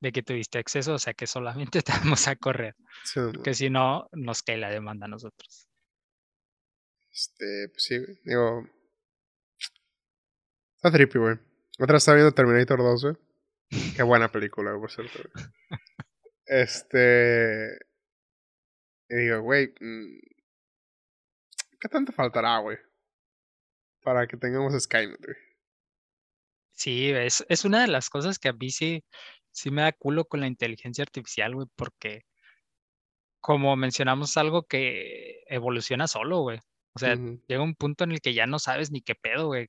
de 0.00 0.12
que 0.12 0.22
tuviste 0.22 0.58
acceso, 0.58 0.94
o 0.94 0.98
sea 0.98 1.14
que 1.14 1.26
solamente 1.26 1.82
te 1.82 1.92
vamos 1.92 2.26
a 2.28 2.36
correr. 2.36 2.74
porque 3.14 3.54
si 3.54 3.70
no, 3.70 4.08
nos 4.12 4.42
cae 4.42 4.58
la 4.58 4.70
demanda 4.70 5.06
a 5.06 5.08
nosotros. 5.08 5.68
Este, 7.10 7.68
pues 7.68 7.82
sí, 7.82 7.98
digo. 8.24 8.68
Está 10.76 10.90
trippy, 10.90 11.18
güey. 11.18 11.36
Otra 11.78 11.98
está 11.98 12.14
viendo 12.14 12.32
Terminator 12.32 12.78
2, 12.78 13.02
güey. 13.04 13.16
Qué 13.96 14.02
buena 14.02 14.30
película, 14.30 14.72
por 14.72 14.90
cierto. 14.90 15.20
Este. 16.46 17.78
Y 19.08 19.16
digo, 19.16 19.40
güey. 19.42 19.72
Mm, 19.80 20.18
¿Qué 21.78 21.88
tanto 21.88 22.12
faltará, 22.12 22.58
güey? 22.58 22.78
para 24.02 24.26
que 24.26 24.36
tengamos 24.36 24.74
Skynet, 24.80 25.24
güey. 25.24 25.36
Sí, 26.72 27.10
es, 27.10 27.44
es 27.48 27.64
una 27.64 27.82
de 27.82 27.88
las 27.88 28.10
cosas 28.10 28.38
que 28.38 28.48
a 28.48 28.52
mí 28.52 28.70
sí, 28.70 29.04
sí 29.50 29.70
me 29.70 29.82
da 29.82 29.92
culo 29.92 30.24
con 30.24 30.40
la 30.40 30.46
inteligencia 30.46 31.02
artificial, 31.02 31.54
güey, 31.54 31.68
porque 31.76 32.24
como 33.40 33.76
mencionamos 33.76 34.36
algo 34.36 34.62
que 34.62 35.42
evoluciona 35.46 36.06
solo, 36.06 36.40
güey. 36.40 36.58
O 36.94 36.98
sea, 36.98 37.16
llega 37.48 37.62
un 37.62 37.74
punto 37.74 38.04
en 38.04 38.12
el 38.12 38.20
que 38.20 38.34
ya 38.34 38.46
no 38.46 38.58
sabes 38.58 38.90
ni 38.90 39.00
qué 39.00 39.14
pedo, 39.14 39.46
güey. 39.46 39.68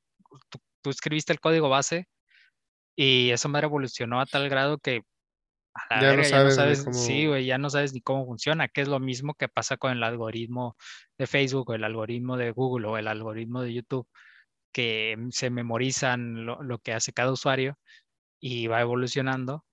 Tú, 0.82 0.90
escribiste 0.90 1.32
el 1.32 1.40
código 1.40 1.70
base 1.70 2.08
y 2.96 3.32
eso 3.32 3.50
me 3.50 3.60
evolucionó 3.60 4.20
a 4.20 4.26
tal 4.26 4.50
grado 4.50 4.78
que 4.78 5.02
ya, 6.02 6.16
no 6.16 6.24
sabes, 6.52 6.86
sí, 6.92 7.26
güey, 7.26 7.46
ya 7.46 7.58
no 7.58 7.70
sabes 7.70 7.94
ni 7.94 8.02
cómo 8.02 8.26
funciona, 8.26 8.68
que 8.68 8.82
es 8.82 8.88
lo 8.88 9.00
mismo 9.00 9.34
que 9.34 9.48
pasa 9.48 9.78
con 9.78 9.92
el 9.92 10.04
algoritmo 10.04 10.78
de 11.18 11.26
Facebook 11.26 11.70
o 11.70 11.74
el 11.74 11.84
algoritmo 11.84 12.38
de 12.38 12.52
Google 12.52 12.88
o 12.88 12.98
el 12.98 13.08
algoritmo 13.08 13.62
de 13.62 13.74
YouTube, 13.74 14.08
que 14.74 15.16
se 15.32 15.50
memorizan 15.50 16.46
lo, 16.46 16.80
que 16.80 16.94
hace 16.94 17.14
cada 17.14 17.32
usuario 17.32 17.78
y 18.40 18.68
va 18.68 18.82
evolucionando. 18.82 19.66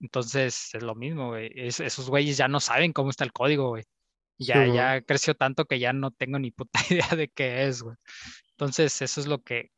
Entonces 0.00 0.74
es 0.74 0.82
lo 0.82 0.94
mismo, 0.94 1.30
güey. 1.30 1.50
esos 1.54 2.08
güeyes 2.10 2.36
ya 2.36 2.48
no 2.48 2.60
saben 2.60 2.92
cómo 2.92 3.10
está 3.10 3.24
el 3.24 3.32
código, 3.32 3.70
güey. 3.70 3.84
Ya, 4.38 4.66
ya 4.66 5.02
creció 5.02 5.34
tanto 5.34 5.66
que 5.66 5.78
ya 5.78 5.92
no 5.92 6.10
tengo 6.10 6.38
ni 6.38 6.50
puta 6.50 6.80
idea 6.90 7.08
de 7.16 7.28
qué 7.28 7.66
es, 7.66 7.82
güey. 7.82 7.96
Entonces, 8.52 9.00
eso 9.02 9.20
es 9.20 9.26
lo 9.26 9.42
que, 9.42 9.70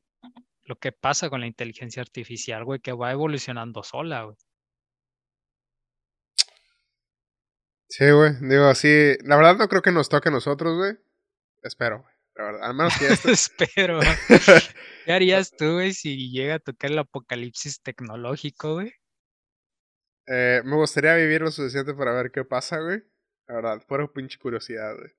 lo 0.64 0.76
que 0.76 0.92
pasa 0.92 1.30
con 1.30 1.40
la 1.40 1.46
inteligencia 1.46 2.02
artificial, 2.02 2.64
güey, 2.64 2.80
que 2.80 2.92
va 2.92 3.12
evolucionando 3.12 3.82
sola, 3.82 4.24
güey. 4.24 4.36
Sí, 7.88 8.10
güey. 8.10 8.32
Digo, 8.40 8.64
así. 8.64 9.16
La 9.24 9.36
verdad 9.36 9.56
no 9.56 9.68
creo 9.68 9.82
que 9.82 9.92
nos 9.92 10.08
toque 10.08 10.28
a 10.28 10.32
nosotros, 10.32 10.76
güey. 10.76 10.94
Espero, 11.62 12.02
güey. 12.02 12.13
La 12.36 12.44
verdad. 12.44 12.62
Al 12.64 12.74
menos 12.74 12.98
que 12.98 13.06
esto... 13.12 13.30
Espero. 13.30 14.00
¿Qué 15.04 15.12
harías 15.12 15.50
tú, 15.56 15.74
güey, 15.74 15.92
si 15.92 16.30
llega 16.30 16.56
a 16.56 16.58
tocar 16.58 16.90
el 16.90 16.98
apocalipsis 16.98 17.82
tecnológico, 17.82 18.74
güey? 18.74 18.94
Eh, 20.26 20.62
me 20.64 20.76
gustaría 20.76 21.14
vivir 21.16 21.42
lo 21.42 21.50
suficiente 21.50 21.94
para 21.94 22.12
ver 22.12 22.30
qué 22.30 22.44
pasa, 22.44 22.78
güey. 22.78 23.02
La 23.46 23.56
verdad, 23.56 23.82
fuera 23.86 24.10
pinche 24.10 24.38
curiosidad, 24.38 24.96
güey. 24.96 25.12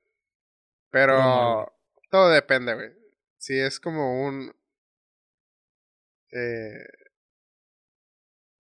Pero 0.89 1.71
todo 2.09 2.29
depende, 2.29 2.73
güey. 2.73 2.91
Si 3.37 3.59
es 3.59 3.79
como 3.79 4.25
un. 4.25 4.55
Eh, 6.31 6.87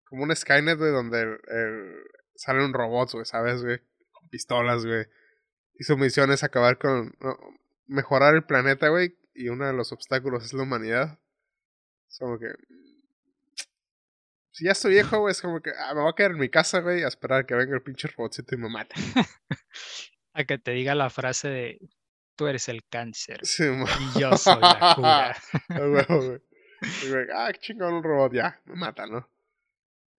como 0.03 0.23
un 0.23 0.35
Skynet, 0.35 0.77
güey, 0.77 0.91
donde 0.91 1.21
el, 1.21 2.03
sale 2.35 2.63
un 2.63 2.73
robot, 2.73 3.11
güey, 3.13 3.25
¿sabes, 3.25 3.63
güey? 3.63 3.81
pistolas, 4.29 4.85
güey. 4.85 5.05
Y 5.75 5.83
su 5.83 5.97
misión 5.97 6.31
es 6.31 6.43
acabar 6.43 6.77
con. 6.77 7.15
Mejorar 7.87 8.35
el 8.35 8.43
planeta, 8.43 8.89
güey. 8.89 9.17
Y 9.33 9.49
uno 9.49 9.67
de 9.67 9.73
los 9.73 9.91
obstáculos 9.91 10.45
es 10.45 10.53
la 10.53 10.63
humanidad. 10.63 11.19
Es 12.09 12.19
como 12.19 12.39
que. 12.39 12.47
Si 14.51 14.65
ya 14.65 14.71
estoy 14.71 14.93
viejo, 14.93 15.19
güey, 15.19 15.31
es 15.31 15.41
como 15.41 15.61
que 15.61 15.71
ah, 15.77 15.93
me 15.93 16.01
voy 16.01 16.09
a 16.09 16.15
quedar 16.15 16.31
en 16.31 16.39
mi 16.39 16.49
casa, 16.49 16.79
güey, 16.79 17.03
a 17.03 17.09
esperar 17.09 17.45
que 17.45 17.55
venga 17.55 17.75
el 17.75 17.83
pinche 17.83 18.07
robotcito 18.07 18.55
y 18.55 18.57
me 18.57 18.69
mate. 18.69 18.95
a 20.33 20.43
que 20.45 20.57
te 20.57 20.71
diga 20.71 20.95
la 20.95 21.09
frase 21.09 21.49
de 21.49 21.79
tú 22.35 22.47
eres 22.47 22.69
el 22.69 22.85
cáncer 22.87 23.39
y 23.43 24.19
yo 24.19 24.37
soy 24.37 24.61
la 24.61 24.93
cura. 24.95 25.35
güey. 25.69 27.27
ah, 27.33 27.51
chingón 27.53 27.95
un 27.95 28.03
robot, 28.03 28.33
ya, 28.33 28.61
me 28.65 28.75
mata, 28.75 29.05
¿no? 29.07 29.29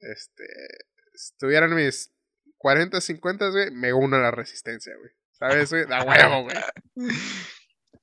Este, 0.00 0.44
estuvieran 1.14 1.74
mis 1.74 2.12
40, 2.58 3.00
50, 3.00 3.48
güey, 3.50 3.70
me 3.70 3.92
uno 3.92 4.16
a 4.16 4.20
la 4.20 4.30
resistencia, 4.30 4.94
güey. 4.96 5.10
¿Sabes, 5.32 5.70
güey? 5.70 5.86
Da 5.86 6.02
huevo, 6.02 6.44
güey. 6.44 6.56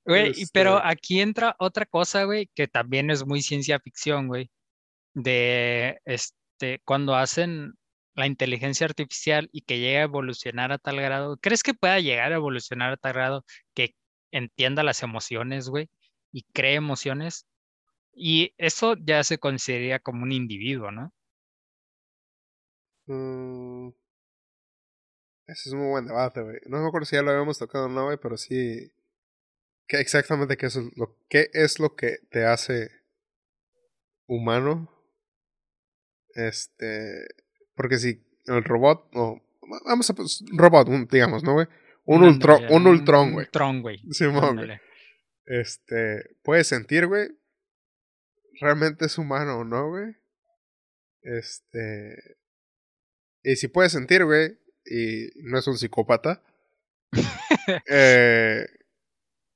Güey, 0.05 0.33
pero 0.51 0.77
este 0.77 0.87
aquí 0.89 1.21
entra 1.21 1.55
otra 1.59 1.85
cosa, 1.85 2.25
güey, 2.25 2.49
que 2.55 2.67
también 2.67 3.09
es 3.09 3.25
muy 3.25 3.41
ciencia 3.41 3.79
ficción, 3.79 4.27
güey. 4.27 4.51
De 5.13 5.99
este, 6.05 6.81
cuando 6.85 7.15
hacen 7.15 7.73
la 8.15 8.27
inteligencia 8.27 8.85
artificial 8.85 9.49
y 9.51 9.61
que 9.61 9.79
llega 9.79 10.01
a 10.01 10.03
evolucionar 10.03 10.71
a 10.71 10.77
tal 10.77 10.97
grado, 10.97 11.37
¿crees 11.37 11.63
que 11.63 11.73
pueda 11.73 11.99
llegar 11.99 12.31
a 12.31 12.35
evolucionar 12.35 12.93
a 12.93 12.97
tal 12.97 13.13
grado 13.13 13.45
que 13.73 13.95
entienda 14.31 14.83
las 14.83 15.03
emociones, 15.03 15.69
güey, 15.69 15.89
y 16.31 16.43
cree 16.53 16.75
emociones? 16.75 17.47
Y 18.13 18.53
eso 18.57 18.95
ya 18.97 19.23
se 19.23 19.39
consideraría 19.39 19.99
como 19.99 20.23
un 20.23 20.31
individuo, 20.31 20.91
¿no? 20.91 21.13
Mm, 23.07 23.89
ese 25.47 25.69
es 25.69 25.73
un 25.73 25.79
muy 25.79 25.89
buen 25.89 26.07
debate, 26.07 26.41
güey. 26.41 26.57
No 26.67 26.79
me 26.81 26.87
acuerdo 26.87 27.05
si 27.05 27.15
ya 27.15 27.21
lo 27.21 27.31
habíamos 27.31 27.59
tocado 27.59 27.85
o 27.85 27.89
no, 27.89 28.05
güey, 28.05 28.17
pero 28.17 28.37
sí. 28.37 28.91
¿Qué 29.87 29.99
exactamente 29.99 30.57
qué 30.57 30.67
es, 30.67 30.75
lo, 30.95 31.17
qué 31.29 31.49
es 31.53 31.79
lo 31.79 31.95
que 31.95 32.19
te 32.29 32.45
hace 32.45 32.89
humano? 34.27 34.89
Este. 36.33 37.27
Porque 37.75 37.97
si 37.97 38.23
el 38.45 38.63
robot, 38.63 39.09
o. 39.13 39.41
vamos 39.85 40.09
a. 40.09 40.13
Pues, 40.13 40.43
robot, 40.51 40.87
digamos, 41.11 41.43
¿no, 41.43 41.53
güey? 41.53 41.67
Un, 42.05 42.23
ultron, 42.23 42.65
un 42.69 42.87
ultrón, 42.87 43.33
güey. 43.33 43.45
Ultron, 43.45 43.81
güey. 43.81 43.99
Simón, 44.11 44.57
güey. 44.57 44.79
Este, 45.45 46.37
puede 46.43 46.63
sentir, 46.63 47.07
güey. 47.07 47.29
Realmente 48.59 49.05
es 49.05 49.17
humano 49.17 49.59
o 49.59 49.63
no, 49.63 49.89
güey. 49.89 50.15
Este. 51.21 52.37
Y 53.43 53.55
si 53.57 53.67
puede 53.67 53.89
sentir, 53.89 54.23
güey, 54.23 54.57
y 54.85 55.29
no 55.35 55.59
es 55.59 55.67
un 55.67 55.77
psicópata, 55.77 56.41
eh, 57.89 58.65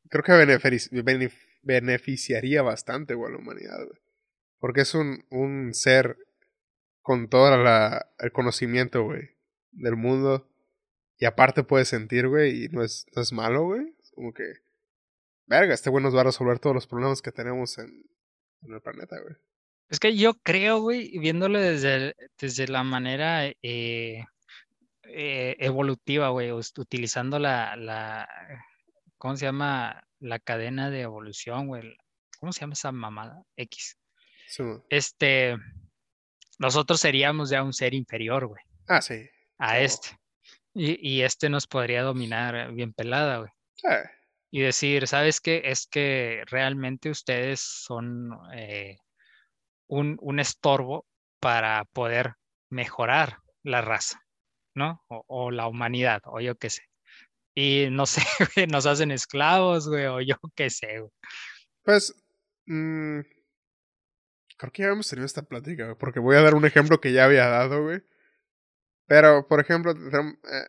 creo 0.09 0.23
que 0.23 1.39
beneficiaría 1.63 2.61
bastante, 2.61 3.13
güey, 3.13 3.29
a 3.29 3.35
la 3.35 3.41
humanidad, 3.41 3.77
güey. 3.85 3.99
Porque 4.59 4.81
es 4.81 4.93
un, 4.95 5.25
un 5.29 5.73
ser 5.73 6.17
con 7.01 7.29
todo 7.29 7.55
la, 7.57 8.09
el 8.19 8.31
conocimiento, 8.31 9.03
güey, 9.03 9.29
del 9.71 9.95
mundo. 9.95 10.49
Y 11.19 11.25
aparte 11.25 11.63
puede 11.63 11.85
sentir, 11.85 12.27
güey, 12.27 12.65
y 12.65 12.67
no 12.69 12.83
es, 12.83 13.05
no 13.15 13.21
es 13.21 13.31
malo, 13.33 13.65
güey. 13.65 13.95
Es 14.01 14.11
como 14.11 14.33
que, 14.33 14.43
verga, 15.45 15.73
este 15.73 15.89
güey 15.89 16.03
nos 16.03 16.15
va 16.15 16.21
a 16.21 16.25
resolver 16.25 16.59
todos 16.59 16.75
los 16.75 16.87
problemas 16.87 17.21
que 17.21 17.31
tenemos 17.31 17.77
en, 17.77 18.03
en 18.63 18.73
el 18.73 18.81
planeta, 18.81 19.19
güey. 19.19 19.35
Es 19.89 19.99
que 19.99 20.17
yo 20.17 20.33
creo, 20.43 20.81
güey, 20.81 21.17
viéndolo 21.17 21.59
desde, 21.59 22.13
desde 22.37 22.67
la 22.67 22.83
manera 22.83 23.45
eh, 23.45 24.25
eh, 25.03 25.55
evolutiva, 25.59 26.29
güey, 26.29 26.51
utilizando 26.51 27.39
la, 27.39 27.77
la, 27.77 28.27
¿cómo 29.17 29.35
se 29.35 29.45
llama? 29.45 30.03
La 30.19 30.39
cadena 30.39 30.89
de 30.89 31.01
evolución, 31.01 31.67
güey. 31.67 31.95
¿Cómo 32.39 32.51
se 32.51 32.61
llama 32.61 32.73
esa 32.73 32.91
mamada? 32.91 33.43
X. 33.55 33.97
Este, 34.89 35.55
nosotros 36.57 36.99
seríamos 36.99 37.49
ya 37.49 37.63
un 37.63 37.73
ser 37.73 37.93
inferior, 37.93 38.47
güey. 38.47 38.61
Ah, 38.87 39.01
sí. 39.01 39.29
A 39.57 39.79
este. 39.79 40.09
Y, 40.73 40.97
y, 41.07 41.21
este 41.23 41.49
nos 41.49 41.67
podría 41.67 42.03
dominar 42.03 42.71
bien 42.73 42.93
pelada, 42.93 43.39
güey. 43.39 43.51
Sí. 43.75 43.87
Y 44.51 44.61
decir, 44.61 45.07
¿sabes 45.07 45.41
qué? 45.41 45.63
Es 45.65 45.87
que 45.87 46.43
realmente 46.45 47.09
ustedes 47.09 47.59
son 47.59 48.37
eh, 48.53 48.97
un, 49.87 50.17
un 50.21 50.39
estorbo 50.39 51.05
para 51.39 51.85
poder 51.85 52.35
mejorar 52.69 53.39
la 53.63 53.81
raza, 53.81 54.21
¿no? 54.75 55.03
O, 55.07 55.51
la 55.51 55.67
humanidad, 55.67 56.21
o 56.25 56.39
yo 56.39 56.55
qué 56.55 56.69
sé. 56.69 56.83
Y 57.59 57.89
no 57.89 58.05
sé, 58.05 58.21
nos 58.71 58.85
hacen 58.85 59.09
esclavos, 59.09 59.89
güey, 59.89 60.05
o 60.05 60.21
yo 60.21 60.35
qué 60.55 60.69
sé, 60.69 60.99
güey. 60.99 61.11
Pues, 61.81 62.13
mmm, 62.67 63.21
creo 64.57 64.71
que 64.71 64.83
ya 64.83 64.89
hemos 64.89 65.09
tenido 65.09 65.25
esta 65.25 65.41
plática, 65.41 65.85
güey, 65.85 65.97
porque 65.97 66.19
voy 66.19 66.35
a 66.35 66.41
dar 66.41 66.53
un 66.53 66.67
ejemplo 66.67 67.01
que 67.01 67.13
ya 67.13 67.25
había 67.25 67.47
dado, 67.47 67.81
güey. 67.81 68.03
Pero, 69.07 69.47
por 69.47 69.59
ejemplo, 69.59 69.91
eh, 69.91 70.67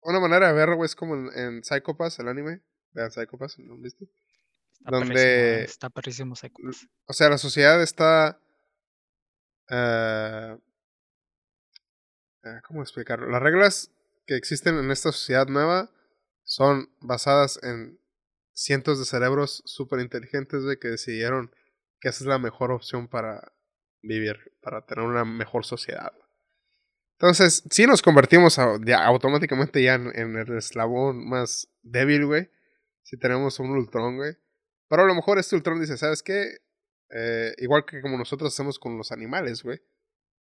una 0.00 0.18
manera 0.18 0.46
de 0.46 0.54
verlo, 0.54 0.76
güey, 0.76 0.86
es 0.86 0.96
como 0.96 1.14
en, 1.14 1.28
en 1.38 1.62
Psychopass, 1.62 2.20
el 2.20 2.28
anime. 2.28 2.62
Vean 2.92 3.10
Psychopass, 3.10 3.58
¿no 3.58 3.74
han 3.74 3.82
visto? 3.82 4.06
donde 4.80 5.64
está 5.64 5.90
perrísimo 5.90 6.34
O 7.06 7.12
sea, 7.12 7.28
la 7.28 7.38
sociedad 7.38 7.82
está 7.82 8.40
uh, 9.70 10.58
¿cómo 12.66 12.80
explicarlo? 12.82 13.28
Las 13.28 13.42
reglas 13.42 13.90
que 14.26 14.36
existen 14.36 14.78
en 14.78 14.90
esta 14.90 15.12
sociedad 15.12 15.46
nueva 15.46 15.90
son 16.44 16.90
basadas 17.00 17.58
en 17.62 18.00
cientos 18.52 18.98
de 18.98 19.04
cerebros 19.04 19.62
súper 19.66 20.00
inteligentes 20.00 20.64
de 20.64 20.78
que 20.78 20.88
decidieron 20.88 21.50
que 22.00 22.08
esa 22.08 22.24
es 22.24 22.28
la 22.28 22.38
mejor 22.38 22.72
opción 22.72 23.08
para 23.08 23.52
vivir, 24.02 24.52
para 24.60 24.84
tener 24.84 25.04
una 25.04 25.24
mejor 25.24 25.64
sociedad. 25.64 26.12
Entonces, 27.18 27.64
si 27.70 27.86
nos 27.86 28.02
convertimos 28.02 28.58
automáticamente 28.58 29.82
ya 29.82 29.94
en, 29.94 30.14
en, 30.18 30.36
el 30.36 30.58
eslabón 30.58 31.26
más 31.26 31.68
débil, 31.82 32.26
güey. 32.26 32.50
Si 33.02 33.16
tenemos 33.16 33.58
un 33.58 33.70
Ultron, 33.70 34.16
güey. 34.16 34.36
Pero 34.88 35.02
a 35.02 35.06
lo 35.06 35.14
mejor 35.14 35.38
este 35.38 35.56
Ultron 35.56 35.80
dice, 35.80 35.96
¿sabes 35.96 36.22
qué? 36.22 36.58
Eh, 37.10 37.54
igual 37.58 37.84
que 37.86 38.02
como 38.02 38.18
nosotros 38.18 38.52
hacemos 38.52 38.78
con 38.78 38.98
los 38.98 39.12
animales, 39.12 39.62
güey. 39.62 39.80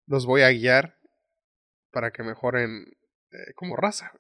Los 0.06 0.26
voy 0.26 0.42
a 0.42 0.52
guiar 0.52 1.00
para 1.92 2.12
que 2.12 2.24
mejoren 2.24 2.86
eh, 3.36 3.54
como 3.56 3.76
raza. 3.76 4.12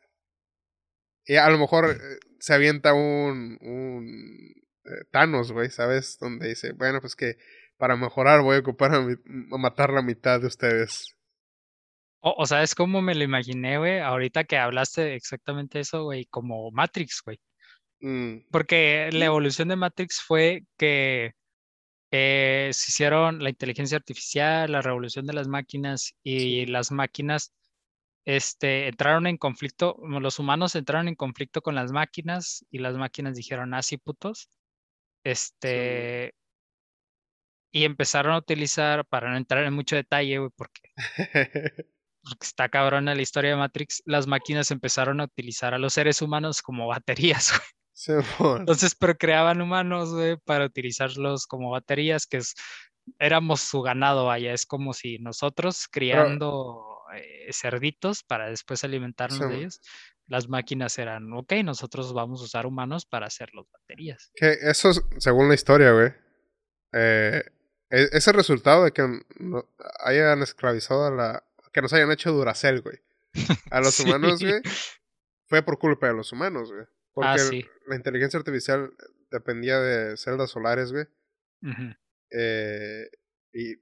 Y 1.25 1.35
a 1.35 1.49
lo 1.49 1.57
mejor 1.57 1.91
eh, 1.91 2.19
se 2.39 2.53
avienta 2.53 2.93
un, 2.93 3.57
un 3.61 4.53
Thanos, 5.11 5.51
güey, 5.51 5.69
¿sabes? 5.69 6.17
Donde 6.19 6.49
dice, 6.49 6.73
bueno, 6.73 7.01
pues 7.01 7.15
que 7.15 7.37
para 7.77 7.95
mejorar 7.95 8.41
voy 8.41 8.57
a 8.57 8.59
ocupar 8.59 8.93
a, 8.93 9.07
matar 9.57 9.91
la 9.91 10.01
mitad 10.01 10.39
de 10.39 10.47
ustedes. 10.47 11.15
O, 12.19 12.35
o 12.37 12.45
sea, 12.45 12.61
es 12.61 12.75
como 12.75 13.01
me 13.01 13.15
lo 13.15 13.23
imaginé, 13.23 13.77
güey, 13.77 13.99
ahorita 13.99 14.43
que 14.43 14.57
hablaste 14.57 15.15
exactamente 15.15 15.79
eso, 15.79 16.03
güey, 16.03 16.25
como 16.25 16.69
Matrix, 16.71 17.21
güey. 17.23 17.39
Mm. 18.01 18.47
Porque 18.51 19.09
la 19.11 19.25
evolución 19.25 19.69
de 19.69 19.75
Matrix 19.75 20.21
fue 20.21 20.63
que 20.77 21.33
se 22.11 22.69
hicieron 22.69 23.43
la 23.43 23.49
inteligencia 23.49 23.97
artificial, 23.97 24.71
la 24.71 24.81
revolución 24.81 25.25
de 25.25 25.33
las 25.33 25.47
máquinas 25.47 26.13
y 26.23 26.65
las 26.67 26.91
máquinas 26.91 27.51
este, 28.25 28.87
entraron 28.87 29.27
en 29.27 29.37
conflicto, 29.37 29.97
los 30.01 30.39
humanos 30.39 30.75
entraron 30.75 31.07
en 31.07 31.15
conflicto 31.15 31.61
con 31.61 31.75
las 31.75 31.91
máquinas 31.91 32.65
y 32.71 32.79
las 32.79 32.95
máquinas 32.95 33.35
dijeron, 33.35 33.73
así 33.73 33.95
ah, 33.95 34.01
putos. 34.03 34.49
Este, 35.23 36.33
y 37.71 37.85
empezaron 37.85 38.33
a 38.33 38.37
utilizar, 38.37 39.05
para 39.05 39.29
no 39.29 39.37
entrar 39.37 39.63
en 39.63 39.73
mucho 39.73 39.95
detalle, 39.95 40.39
porque, 40.55 40.81
porque 42.23 42.41
está 42.41 42.69
cabrona 42.69 43.15
la 43.15 43.21
historia 43.21 43.51
de 43.51 43.57
Matrix, 43.57 44.01
las 44.05 44.27
máquinas 44.27 44.71
empezaron 44.71 45.21
a 45.21 45.25
utilizar 45.25 45.73
a 45.73 45.79
los 45.79 45.93
seres 45.93 46.21
humanos 46.21 46.61
como 46.61 46.87
baterías, 46.87 47.51
entonces 48.59 48.95
procreaban 48.95 49.61
humanos, 49.61 50.13
güey, 50.13 50.37
para 50.37 50.65
utilizarlos 50.65 51.45
como 51.45 51.69
baterías, 51.69 52.25
que 52.25 52.37
es, 52.37 52.55
éramos 53.19 53.61
su 53.61 53.81
ganado, 53.81 54.25
vaya. 54.25 54.53
Es 54.53 54.65
como 54.65 54.93
si 54.93 55.19
nosotros 55.19 55.87
criando 55.89 56.94
eh, 57.13 57.49
cerditos 57.53 58.23
para 58.23 58.49
después 58.49 58.83
alimentarnos 58.83 59.49
de 59.49 59.55
ellos, 59.55 59.81
las 60.27 60.49
máquinas 60.49 60.97
eran, 60.97 61.31
ok, 61.33 61.53
nosotros 61.63 62.13
vamos 62.13 62.41
a 62.41 62.45
usar 62.45 62.65
humanos 62.65 63.05
para 63.05 63.27
hacer 63.27 63.49
las 63.53 63.65
baterías. 63.71 64.31
Que 64.35 64.57
eso, 64.61 64.91
según 65.17 65.47
la 65.47 65.55
historia, 65.55 65.91
güey, 65.91 66.13
eh, 66.93 67.43
e, 67.89 68.09
ese 68.11 68.31
resultado 68.31 68.85
de 68.85 68.91
que 68.91 69.03
hayan 70.03 70.41
esclavizado 70.41 71.05
a 71.05 71.11
la... 71.11 71.43
que 71.71 71.81
nos 71.81 71.93
hayan 71.93 72.11
hecho 72.11 72.31
Duracell, 72.31 72.81
güey. 72.81 72.99
A 73.69 73.79
los 73.81 73.99
humanos, 73.99 74.41
güey. 74.41 74.61
Fue 75.47 75.61
por 75.61 75.77
culpa 75.77 76.07
de 76.07 76.13
los 76.13 76.31
humanos, 76.31 76.71
güey. 76.71 76.85
Ah, 77.17 77.35
porque 77.37 77.69
la 77.87 77.95
inteligencia 77.95 78.39
artificial 78.39 78.91
dependía 79.31 79.79
de 79.79 80.17
celdas 80.17 80.49
solares, 80.49 80.91
güey. 80.91 81.05
eh, 82.31 83.09
y 83.53 83.75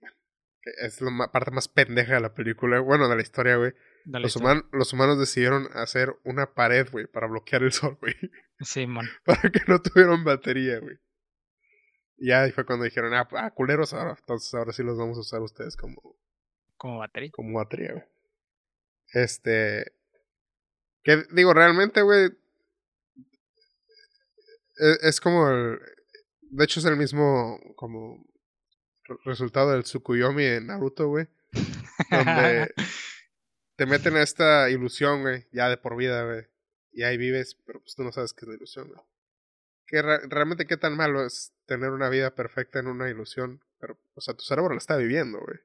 es 0.81 1.01
la 1.01 1.31
parte 1.31 1.51
más 1.51 1.67
pendeja 1.67 2.15
de 2.15 2.21
la 2.21 2.33
película, 2.33 2.79
bueno, 2.79 3.09
de 3.09 3.15
la 3.15 3.21
historia, 3.21 3.57
güey. 3.57 3.73
Los, 4.05 4.37
los, 4.71 4.93
humanos 4.93 5.19
decidieron 5.19 5.67
hacer 5.73 6.15
una 6.23 6.53
pared, 6.53 6.87
güey, 6.91 7.07
para 7.07 7.27
bloquear 7.27 7.63
el 7.63 7.71
sol, 7.71 7.97
güey. 8.01 8.15
Sí, 8.59 8.85
man. 8.87 9.07
para 9.25 9.49
que 9.49 9.61
no 9.67 9.81
tuvieran 9.81 10.23
batería, 10.23 10.79
güey. 10.79 10.97
Y 12.17 12.31
ahí 12.31 12.51
fue 12.51 12.65
cuando 12.65 12.85
dijeron, 12.85 13.13
ah, 13.13 13.27
ah, 13.31 13.51
culeros, 13.51 13.93
ahora, 13.93 14.15
entonces 14.17 14.53
ahora 14.53 14.71
sí 14.71 14.83
los 14.83 14.97
vamos 14.97 15.17
a 15.17 15.21
usar 15.21 15.41
ustedes 15.41 15.75
como... 15.75 16.17
Como 16.77 16.99
batería. 16.99 17.31
Como 17.31 17.57
batería, 17.57 17.93
güey. 17.93 18.05
Este... 19.13 19.93
Que 21.03 21.23
digo, 21.33 21.53
realmente, 21.53 22.01
güey, 22.01 22.29
e, 24.79 25.07
es, 25.07 25.19
como 25.21 25.49
el, 25.49 25.79
de 26.41 26.63
hecho 26.63 26.79
es 26.79 26.85
el 26.85 26.97
mismo 26.97 27.59
como 27.75 28.25
resultado 29.25 29.71
del 29.71 29.83
Tsukuyomi 29.83 30.43
en 30.43 30.67
Naruto, 30.67 31.07
güey. 31.07 31.27
Donde 32.09 32.73
te 33.75 33.85
meten 33.85 34.15
a 34.15 34.23
esta 34.23 34.69
ilusión, 34.69 35.21
güey, 35.21 35.47
ya 35.51 35.69
de 35.69 35.77
por 35.77 35.95
vida, 35.95 36.23
güey. 36.25 36.47
Y 36.91 37.03
ahí 37.03 37.17
vives, 37.17 37.55
pero 37.65 37.79
pues 37.81 37.95
tú 37.95 38.03
no 38.03 38.11
sabes 38.11 38.33
qué 38.33 38.45
es 38.45 38.49
la 38.49 38.55
ilusión, 38.55 38.87
güey. 38.87 39.01
Que 39.85 40.01
realmente 40.01 40.65
qué 40.65 40.77
tan 40.77 40.95
malo 40.95 41.25
es 41.25 41.53
tener 41.65 41.91
una 41.91 42.09
vida 42.09 42.33
perfecta 42.33 42.79
en 42.79 42.87
una 42.87 43.09
ilusión, 43.09 43.63
pero, 43.79 43.99
o 44.15 44.21
sea, 44.21 44.33
tu 44.33 44.43
cerebro 44.43 44.73
la 44.73 44.77
está 44.77 44.95
viviendo, 44.97 45.39
güey. 45.39 45.59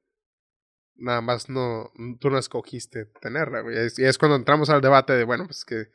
Nada 0.97 1.21
más 1.21 1.49
no, 1.49 1.93
tú 2.19 2.29
no 2.29 2.39
escogiste 2.39 3.07
tenerla, 3.21 3.61
güey. 3.61 3.77
Y 3.97 4.05
es 4.05 4.19
cuando 4.19 4.37
entramos 4.37 4.69
al 4.71 4.81
debate 4.81 5.13
de, 5.13 5.25
bueno, 5.25 5.47
pues 5.47 5.65
que 5.65 5.91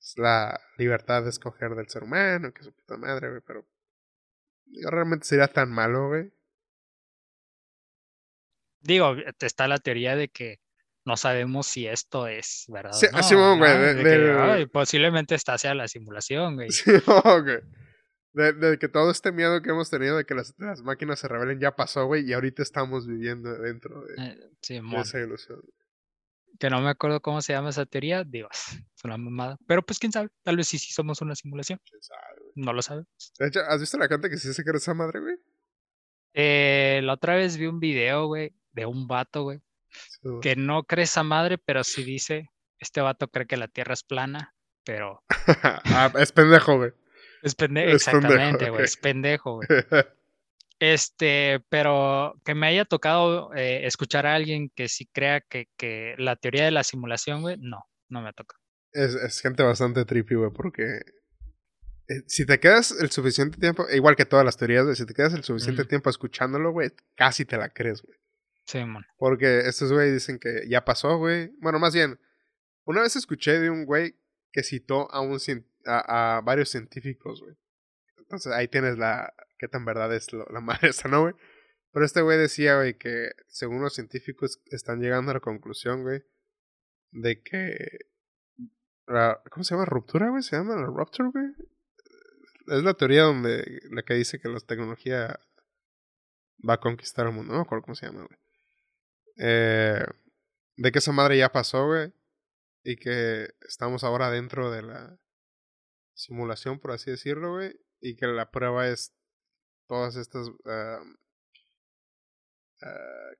es 0.00 0.18
la 0.18 0.60
libertad 0.76 1.22
de 1.22 1.30
escoger 1.30 1.74
del 1.74 1.88
ser 1.88 2.02
humano, 2.02 2.52
que 2.52 2.64
su 2.64 2.72
puta 2.72 2.96
madre, 2.96 3.28
güey, 3.28 3.42
pero 3.46 3.66
realmente 4.90 5.26
sería 5.26 5.48
tan 5.48 5.70
malo, 5.70 6.08
güey. 6.08 6.32
Digo, 8.80 9.14
está 9.40 9.68
la 9.68 9.78
teoría 9.78 10.16
de 10.16 10.28
que 10.28 10.60
no 11.04 11.16
sabemos 11.16 11.66
si 11.66 11.86
esto 11.86 12.26
es 12.26 12.66
verdad. 12.68 12.92
Sí, 12.92 13.06
no, 13.34 13.56
güey. 13.56 14.66
posiblemente 14.66 15.34
está 15.34 15.54
hacia 15.54 15.74
la 15.74 15.88
simulación, 15.88 16.56
güey. 16.56 16.70
Sí, 16.70 16.90
güey. 17.44 17.60
De, 18.32 18.78
que 18.78 18.88
todo 18.88 19.10
este 19.10 19.32
miedo 19.32 19.60
que 19.60 19.70
hemos 19.70 19.90
tenido 19.90 20.16
de 20.16 20.24
que 20.24 20.34
las, 20.34 20.54
las 20.58 20.82
máquinas 20.82 21.18
se 21.18 21.26
rebelen 21.26 21.58
ya 21.58 21.74
pasó, 21.74 22.06
güey, 22.06 22.28
y 22.28 22.32
ahorita 22.32 22.62
estamos 22.62 23.08
viviendo 23.08 23.52
dentro 23.58 24.04
de, 24.04 24.14
eh, 24.22 24.50
esa 24.60 25.18
ilusión. 25.18 25.60
que 26.60 26.70
no 26.70 26.80
me 26.80 26.90
acuerdo 26.90 27.20
cómo 27.20 27.42
se 27.42 27.54
llama 27.54 27.70
esa 27.70 27.86
teoría, 27.86 28.22
digo, 28.22 28.48
es 28.96 29.04
una 29.04 29.16
mamada. 29.16 29.58
Pero 29.66 29.82
pues 29.82 29.98
quién 29.98 30.12
sabe, 30.12 30.28
tal 30.44 30.56
vez 30.56 30.68
sí, 30.68 30.78
sí 30.78 30.92
somos 30.92 31.20
una 31.22 31.34
simulación. 31.34 31.80
¿Quién 31.84 32.02
sabe, 32.02 32.40
güey? 32.40 32.52
No 32.54 32.72
lo 32.72 32.82
sabemos. 32.82 33.32
De 33.36 33.48
hecho, 33.48 33.60
¿has 33.66 33.80
visto 33.80 33.98
la 33.98 34.06
gente 34.06 34.30
que 34.30 34.36
sí 34.36 34.52
se 34.52 34.62
cree 34.62 34.76
esa 34.76 34.94
madre, 34.94 35.18
güey? 35.18 35.36
Eh, 36.32 37.00
la 37.02 37.14
otra 37.14 37.34
vez 37.34 37.56
vi 37.56 37.66
un 37.66 37.80
video, 37.80 38.26
güey, 38.26 38.54
de 38.72 38.86
un 38.86 39.06
vato, 39.06 39.42
güey, 39.44 39.60
Sí, 39.88 40.20
güey. 40.28 40.40
que 40.40 40.56
no 40.56 40.84
cree 40.84 41.04
esa 41.04 41.22
madre, 41.22 41.58
pero 41.58 41.82
sí 41.84 42.04
dice, 42.04 42.50
este 42.78 43.00
vato 43.00 43.28
cree 43.28 43.46
que 43.46 43.56
la 43.56 43.68
Tierra 43.68 43.94
es 43.94 44.02
plana, 44.04 44.54
pero 44.84 45.22
ah, 45.84 46.12
es 46.18 46.32
pendejo, 46.32 46.76
güey. 46.76 46.92
es 47.42 47.54
pendejo. 47.54 47.90
Exactamente, 47.90 48.70
güey, 48.70 48.84
es 48.84 48.96
pendejo, 48.96 49.56
güey. 49.56 49.68
Este, 50.78 51.60
pero 51.68 52.40
que 52.42 52.54
me 52.54 52.66
haya 52.68 52.86
tocado 52.86 53.52
eh, 53.54 53.84
escuchar 53.86 54.26
a 54.26 54.34
alguien 54.34 54.70
que 54.74 54.88
sí 54.88 55.06
crea 55.12 55.42
que, 55.42 55.66
que 55.76 56.14
la 56.16 56.36
teoría 56.36 56.64
de 56.64 56.70
la 56.70 56.84
simulación, 56.84 57.42
güey, 57.42 57.56
no, 57.58 57.84
no 58.08 58.22
me 58.22 58.32
toca. 58.32 58.56
es, 58.92 59.14
es 59.14 59.40
gente 59.42 59.62
bastante 59.62 60.06
trippy, 60.06 60.36
güey, 60.36 60.50
porque 60.50 60.84
eh, 62.08 62.22
si 62.26 62.46
te 62.46 62.58
quedas 62.60 62.92
el 62.98 63.10
suficiente 63.10 63.58
tiempo, 63.58 63.84
igual 63.92 64.16
que 64.16 64.24
todas 64.24 64.44
las 64.44 64.56
teorías, 64.56 64.84
güey, 64.84 64.96
si 64.96 65.04
te 65.04 65.12
quedas 65.12 65.34
el 65.34 65.44
suficiente 65.44 65.84
tiempo 65.84 66.08
escuchándolo, 66.08 66.72
güey, 66.72 66.90
casi 67.14 67.44
te 67.44 67.58
la 67.58 67.68
crees, 67.68 68.00
güey. 68.02 68.16
Porque 69.18 69.60
estos 69.60 69.92
güey 69.92 70.12
dicen 70.12 70.38
que 70.38 70.62
ya 70.68 70.84
pasó, 70.84 71.18
güey. 71.18 71.52
Bueno, 71.58 71.78
más 71.78 71.94
bien, 71.94 72.18
una 72.84 73.02
vez 73.02 73.16
escuché 73.16 73.58
de 73.60 73.70
un 73.70 73.84
güey 73.84 74.16
que 74.52 74.62
citó 74.62 75.10
a, 75.12 75.20
un, 75.20 75.38
a, 75.86 76.36
a 76.36 76.40
varios 76.40 76.68
científicos, 76.70 77.40
güey. 77.40 77.56
Entonces 78.18 78.52
ahí 78.52 78.68
tienes 78.68 78.96
la... 78.98 79.32
qué 79.58 79.68
tan 79.68 79.84
verdad 79.84 80.14
es 80.14 80.32
lo- 80.32 80.46
la 80.50 80.60
madre 80.60 80.88
esa, 80.90 81.08
¿no, 81.08 81.22
güey? 81.22 81.34
Pero 81.92 82.04
este 82.06 82.20
güey 82.20 82.38
decía, 82.38 82.76
güey, 82.76 82.94
que 82.96 83.32
según 83.48 83.82
los 83.82 83.94
científicos 83.94 84.60
están 84.66 85.00
llegando 85.00 85.30
a 85.32 85.34
la 85.34 85.40
conclusión, 85.40 86.02
güey, 86.02 86.22
de 87.10 87.42
que... 87.42 87.76
¿Cómo 89.50 89.64
se 89.64 89.74
llama? 89.74 89.86
¿Ruptura, 89.86 90.28
güey? 90.30 90.42
¿Se 90.42 90.56
llama 90.56 90.76
la 90.76 90.86
rupture, 90.86 91.30
güey? 91.30 91.46
Es 92.68 92.84
la 92.84 92.94
teoría 92.94 93.22
donde... 93.22 93.80
La 93.90 94.02
que 94.04 94.14
dice 94.14 94.38
que 94.38 94.48
la 94.48 94.60
tecnología 94.60 95.40
va 96.68 96.74
a 96.74 96.80
conquistar 96.80 97.26
el 97.26 97.32
mundo. 97.32 97.52
No 97.52 97.58
me 97.58 97.62
acuerdo 97.64 97.82
cómo 97.82 97.96
se 97.96 98.06
llama, 98.06 98.20
güey. 98.24 98.38
Eh, 99.36 100.04
de 100.76 100.92
que 100.92 100.98
esa 100.98 101.12
madre 101.12 101.38
ya 101.38 101.52
pasó, 101.52 101.86
güey. 101.86 102.12
Y 102.82 102.96
que 102.96 103.54
estamos 103.68 104.04
ahora 104.04 104.30
dentro 104.30 104.70
de 104.70 104.82
la 104.82 105.18
simulación, 106.14 106.78
por 106.78 106.92
así 106.92 107.10
decirlo, 107.10 107.52
güey. 107.52 107.78
Y 108.00 108.16
que 108.16 108.26
la 108.26 108.50
prueba 108.50 108.88
es 108.88 109.12
todas 109.86 110.16
estas... 110.16 110.48
ah, 110.66 111.02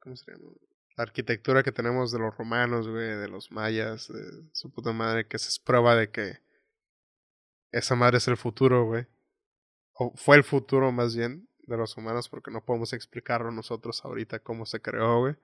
¿Cómo 0.01 0.17
se 0.17 0.31
llama? 0.33 0.51
La 0.97 1.05
arquitectura 1.05 1.63
que 1.63 1.73
tenemos 1.73 2.13
de 2.13 2.19
los 2.19 2.37
romanos, 2.37 2.89
güey, 2.89 3.17
de 3.17 3.29
los 3.29 3.51
mayas, 3.51 4.09
de 4.09 4.51
su 4.53 4.71
puta 4.71 4.93
madre, 4.93 5.27
que 5.27 5.37
esa 5.37 5.49
es 5.49 5.59
prueba 5.59 5.95
de 5.97 6.11
que 6.11 6.41
esa 7.73 7.95
madre 7.95 8.19
es 8.19 8.29
el 8.29 8.37
futuro, 8.37 8.85
güey. 8.85 9.07
O 9.95 10.13
fue 10.17 10.37
el 10.37 10.45
futuro 10.45 10.93
más 10.93 11.17
bien 11.17 11.49
de 11.67 11.77
los 11.77 11.97
humanos 11.97 12.29
porque 12.29 12.51
no 12.51 12.65
podemos 12.65 12.93
explicarlo 12.93 13.51
nosotros 13.51 14.05
ahorita 14.05 14.41
cómo 14.41 14.67
se 14.67 14.83
creó, 14.83 15.21
güey. 15.21 15.37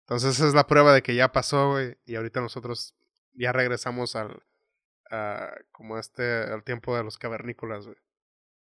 Entonces 0.00 0.36
esa 0.36 0.48
es 0.48 0.54
la 0.54 0.66
prueba 0.66 0.92
de 0.92 1.02
que 1.02 1.14
ya 1.14 1.32
pasó, 1.32 1.72
güey, 1.72 1.96
y 2.04 2.16
ahorita 2.16 2.40
nosotros 2.40 2.96
ya 3.34 3.52
regresamos 3.52 4.16
al 4.16 4.42
a, 5.10 5.52
como 5.72 5.98
este 5.98 6.42
al 6.44 6.64
tiempo 6.64 6.96
de 6.96 7.04
los 7.04 7.18
cavernícolas, 7.18 7.86
güey. 7.86 7.98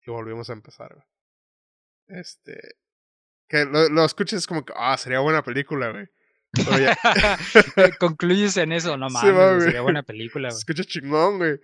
Y 0.06 0.12
volvimos 0.12 0.50
a 0.50 0.54
empezar, 0.54 0.94
güey. 0.94 2.20
Este 2.20 2.60
que 3.48 3.66
lo, 3.66 3.90
lo 3.90 4.06
escuches 4.06 4.48
como 4.48 4.64
que 4.64 4.74
ah, 4.76 4.98
sería 4.98 5.20
buena 5.20 5.44
película, 5.44 5.92
güey. 5.92 6.08
Concluyes 8.00 8.58
en 8.58 8.72
eso, 8.72 8.98
no 8.98 9.10
Sí, 9.10 9.16
mames, 9.16 9.34
va, 9.34 9.46
güey, 9.46 9.56
güey. 9.56 9.66
sería 9.66 9.82
buena 9.82 10.04
película, 10.04 10.50
güey. 10.50 10.58
escucha 10.58 10.84
chingón, 10.84 11.38
güey. 11.38 11.60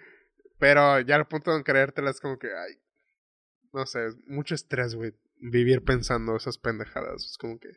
Pero 0.60 1.00
ya 1.02 1.16
al 1.16 1.28
punto 1.28 1.56
de 1.56 1.64
creértela 1.64 2.10
es 2.10 2.20
como 2.20 2.40
que 2.40 2.48
ay 2.48 2.80
no 3.74 3.86
sé, 3.86 4.08
es 4.08 4.18
mucho 4.28 4.56
estrés, 4.56 4.96
güey, 4.96 5.14
vivir 5.40 5.84
pensando 5.84 6.36
esas 6.36 6.58
pendejadas. 6.58 7.24
Es 7.24 7.38
como 7.38 7.60
que 7.60 7.70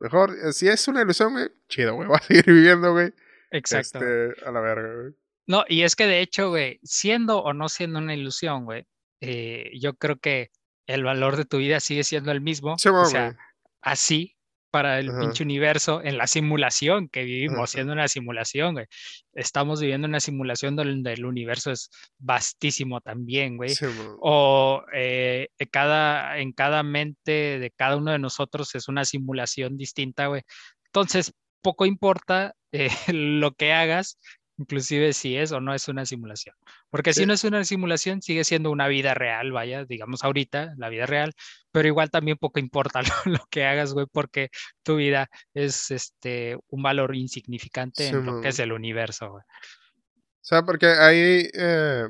mejor 0.00 0.36
eh, 0.42 0.52
si 0.52 0.68
es 0.68 0.86
una 0.88 1.02
ilusión, 1.02 1.32
güey, 1.32 1.48
chido, 1.68 1.94
güey, 1.94 2.08
va 2.08 2.16
a 2.16 2.22
seguir 2.22 2.46
viviendo, 2.46 2.92
güey. 2.92 3.12
Exacto. 3.50 3.98
Este, 3.98 4.44
a 4.46 4.52
la 4.52 4.60
verga, 4.60 4.94
güey. 4.94 5.14
No, 5.46 5.64
y 5.66 5.82
es 5.82 5.96
que 5.96 6.06
de 6.06 6.20
hecho, 6.20 6.50
güey, 6.50 6.78
siendo 6.82 7.42
o 7.42 7.54
no 7.54 7.68
siendo 7.68 7.98
una 7.98 8.14
ilusión, 8.14 8.66
güey, 8.66 8.86
eh, 9.20 9.70
yo 9.80 9.94
creo 9.94 10.18
que 10.18 10.50
el 10.86 11.04
valor 11.04 11.36
de 11.36 11.44
tu 11.44 11.58
vida 11.58 11.80
sigue 11.80 12.04
siendo 12.04 12.32
el 12.32 12.40
mismo. 12.40 12.76
Sí, 12.78 12.88
o 12.88 13.04
sea, 13.06 13.36
así 13.80 14.37
para 14.70 14.98
el 14.98 15.10
Ajá. 15.10 15.20
pinche 15.20 15.42
universo 15.44 16.02
en 16.02 16.18
la 16.18 16.26
simulación 16.26 17.08
que 17.08 17.24
vivimos, 17.24 17.70
siendo 17.70 17.92
una 17.92 18.08
simulación, 18.08 18.74
güey. 18.74 18.86
Estamos 19.32 19.80
viviendo 19.80 20.06
una 20.08 20.20
simulación 20.20 20.76
donde 20.76 21.12
el 21.12 21.24
universo 21.24 21.70
es 21.72 21.90
vastísimo 22.18 23.00
también, 23.00 23.56
güey. 23.56 23.70
Sí. 23.70 23.86
O 24.20 24.84
eh, 24.92 25.48
en 25.58 25.68
cada, 25.70 26.38
en 26.38 26.52
cada 26.52 26.82
mente 26.82 27.58
de 27.58 27.70
cada 27.76 27.96
uno 27.96 28.12
de 28.12 28.18
nosotros 28.18 28.74
es 28.74 28.88
una 28.88 29.04
simulación 29.04 29.76
distinta, 29.76 30.26
güey. 30.26 30.42
Entonces, 30.86 31.32
poco 31.62 31.86
importa 31.86 32.54
eh, 32.72 32.88
lo 33.14 33.52
que 33.52 33.72
hagas, 33.72 34.18
inclusive 34.58 35.12
si 35.12 35.36
es 35.36 35.52
o 35.52 35.60
no 35.60 35.72
es 35.74 35.86
una 35.88 36.04
simulación. 36.06 36.54
Porque 36.90 37.12
si 37.12 37.20
Sí. 37.20 37.26
no 37.26 37.32
es 37.34 37.44
una 37.44 37.64
simulación, 37.64 38.22
sigue 38.22 38.44
siendo 38.44 38.70
una 38.70 38.88
vida 38.88 39.14
real, 39.14 39.52
vaya, 39.52 39.84
digamos 39.84 40.24
ahorita, 40.24 40.74
la 40.76 40.88
vida 40.88 41.06
real, 41.06 41.32
pero 41.78 41.86
igual 41.86 42.10
también 42.10 42.36
poco 42.38 42.58
importa 42.58 43.02
lo, 43.24 43.32
lo 43.32 43.46
que 43.48 43.64
hagas, 43.64 43.94
güey, 43.94 44.06
porque 44.10 44.48
tu 44.82 44.96
vida 44.96 45.28
es 45.54 45.92
este 45.92 46.58
un 46.70 46.82
valor 46.82 47.14
insignificante 47.14 48.08
Sí, 48.08 48.14
en 48.16 48.26
lo 48.26 48.40
que 48.40 48.48
es 48.48 48.58
el 48.58 48.72
universo, 48.72 49.30
güey. 49.30 49.44
O 49.44 50.40
sea, 50.40 50.64
porque 50.64 50.86
ahí 50.86 51.48
eh, 51.54 52.08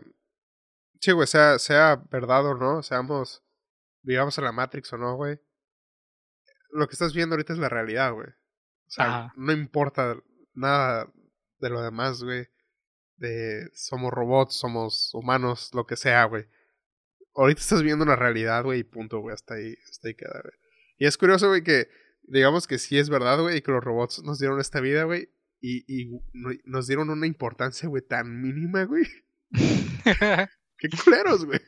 sí, 0.99 1.13
güey, 1.13 1.27
sea, 1.27 1.59
sea 1.59 2.03
verdad 2.11 2.47
o 2.47 2.55
no, 2.55 2.83
seamos 2.83 3.43
vivamos 4.01 4.39
en 4.39 4.45
la 4.45 4.53
Matrix 4.53 4.91
o 4.95 4.97
no, 4.97 5.17
güey. 5.17 5.39
Lo 6.71 6.89
que 6.89 6.95
estás 6.95 7.13
viendo 7.13 7.35
ahorita 7.35 7.53
es 7.53 7.59
la 7.59 7.69
realidad, 7.69 8.15
güey. 8.15 8.29
O 8.29 8.91
sea, 8.91 9.05
Ajá. 9.05 9.35
no 9.37 9.53
importa 9.53 10.17
nada 10.55 11.13
de 11.59 11.69
lo 11.69 11.83
demás, 11.83 12.23
güey. 12.23 12.49
De 13.17 13.69
somos 13.75 14.13
robots, 14.13 14.55
somos 14.55 15.13
humanos, 15.13 15.75
lo 15.75 15.85
que 15.85 15.97
sea, 15.97 16.25
güey. 16.25 16.47
Ahorita 17.39 17.61
estás 17.61 17.83
viendo 17.83 18.05
una 18.05 18.17
realidad, 18.17 18.65
güey, 18.65 18.81
y 18.81 18.85
punto, 18.85 19.21
güey. 19.21 19.33
Hasta 19.33 19.55
ahí, 19.55 19.75
hasta 19.89 20.09
ahí 20.09 20.15
queda, 20.15 20.41
güey. 20.43 20.55
Y 20.99 21.07
es 21.07 21.17
curioso, 21.17 21.49
güey, 21.49 21.63
que 21.63 21.89
digamos 22.23 22.67
que 22.67 22.79
sí 22.79 22.99
es 22.99 23.09
verdad, 23.11 23.41
güey, 23.41 23.59
y 23.59 23.63
que 23.63 23.71
los 23.71 23.83
robots 23.85 24.23
nos 24.25 24.39
dieron 24.39 24.59
esta 24.61 24.81
vida, 24.81 25.05
güey. 25.05 25.31
Y, 25.61 25.85
y 25.87 26.21
no- 26.33 26.51
nos 26.65 26.87
dieron 26.87 27.11
una 27.11 27.27
importancia, 27.27 27.89
güey, 27.89 28.03
tan 28.03 28.41
mínima, 28.43 28.85
güey. 28.85 29.05
Qué 30.79 30.89
culeros, 31.05 31.45
güey. 31.45 31.61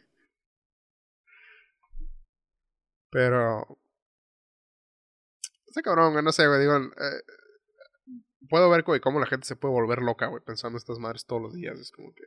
Pero. 3.11 3.79
Está 5.67 5.83
cabrón, 5.83 6.13
güey, 6.13 6.25
no 6.25 6.33
sé, 6.33 6.47
güey. 6.47 6.61
Digo, 6.61 6.77
eh, 6.77 7.23
puedo 8.49 8.69
ver, 8.71 8.83
güey, 8.83 9.01
cómo 9.01 9.21
la 9.21 9.27
gente 9.27 9.47
se 9.47 9.57
puede 9.57 9.73
volver 9.75 10.03
loca, 10.03 10.27
güey, 10.27 10.43
pensando 10.45 10.79
estas 10.79 10.99
madres 10.99 11.27
todos 11.27 11.43
los 11.43 11.55
días. 11.55 11.79
Es 11.79 11.91
como 11.93 12.13
que. 12.15 12.25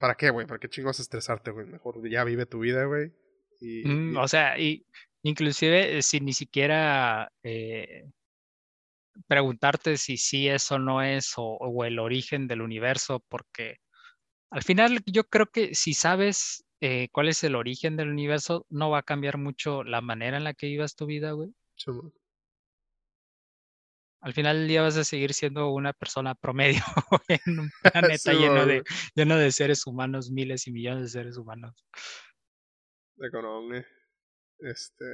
¿Para 0.00 0.16
qué, 0.16 0.30
güey? 0.30 0.46
¿Para 0.48 0.58
qué 0.58 0.68
chingos 0.68 0.98
estresarte, 0.98 1.52
güey? 1.52 1.66
Mejor 1.66 2.08
ya 2.10 2.24
vive 2.24 2.46
tu 2.46 2.58
vida, 2.60 2.84
güey. 2.86 3.12
Y, 3.60 3.82
Mm, 3.88 4.12
y- 4.14 4.16
o 4.16 4.28
sea, 4.28 4.58
y 4.58 4.86
inclusive 5.22 5.98
eh, 5.98 6.02
sin 6.02 6.24
ni 6.24 6.32
siquiera 6.32 7.30
eh, 7.42 8.04
preguntarte 9.26 9.96
si 9.96 10.16
sí 10.16 10.48
es 10.48 10.70
o 10.72 10.78
no 10.78 11.02
es, 11.02 11.34
o, 11.36 11.42
o 11.44 11.84
el 11.84 11.98
origen 11.98 12.46
del 12.48 12.62
universo, 12.62 13.24
porque 13.28 13.76
al 14.50 14.62
final 14.62 15.00
yo 15.06 15.24
creo 15.24 15.46
que 15.46 15.74
si 15.74 15.94
sabes 15.94 16.64
eh, 16.80 17.08
cuál 17.12 17.28
es 17.28 17.44
el 17.44 17.56
origen 17.56 17.96
del 17.96 18.10
universo, 18.10 18.66
no 18.70 18.90
va 18.90 18.98
a 19.00 19.02
cambiar 19.04 19.38
mucho 19.38 19.84
la 19.84 20.00
manera 20.02 20.38
en 20.38 20.44
la 20.44 20.54
que 20.54 20.68
vivas 20.68 20.96
tu 20.96 21.06
vida, 21.06 21.32
güey. 21.32 21.50
Chamo. 21.76 22.12
Al 24.20 24.34
final 24.34 24.58
del 24.58 24.68
día 24.68 24.82
vas 24.82 24.96
a 24.98 25.04
seguir 25.04 25.32
siendo 25.32 25.70
una 25.70 25.92
persona 25.92 26.34
promedio 26.34 26.82
en 27.28 27.58
un 27.58 27.70
planeta 27.82 28.32
Sí, 28.32 28.38
lleno 28.38 28.66
de, 28.66 28.82
lleno 29.14 29.36
de 29.36 29.52
seres 29.52 29.86
humanos, 29.86 30.30
miles 30.30 30.66
y 30.66 30.72
millones 30.72 31.04
de 31.04 31.08
seres 31.08 31.38
humanos. 31.38 31.86
De 33.16 33.30
güey. 33.30 33.84
Este. 34.58 35.04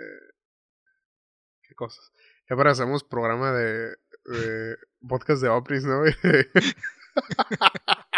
¿Qué 1.62 1.74
cosas? 1.74 2.12
Ya 2.48 2.56
para 2.56 2.70
hacemos 2.70 3.04
programa 3.04 3.52
de, 3.52 3.96
de 4.24 4.76
podcast 5.08 5.42
de 5.42 5.48
Opris, 5.48 5.84
¿no, 5.84 6.02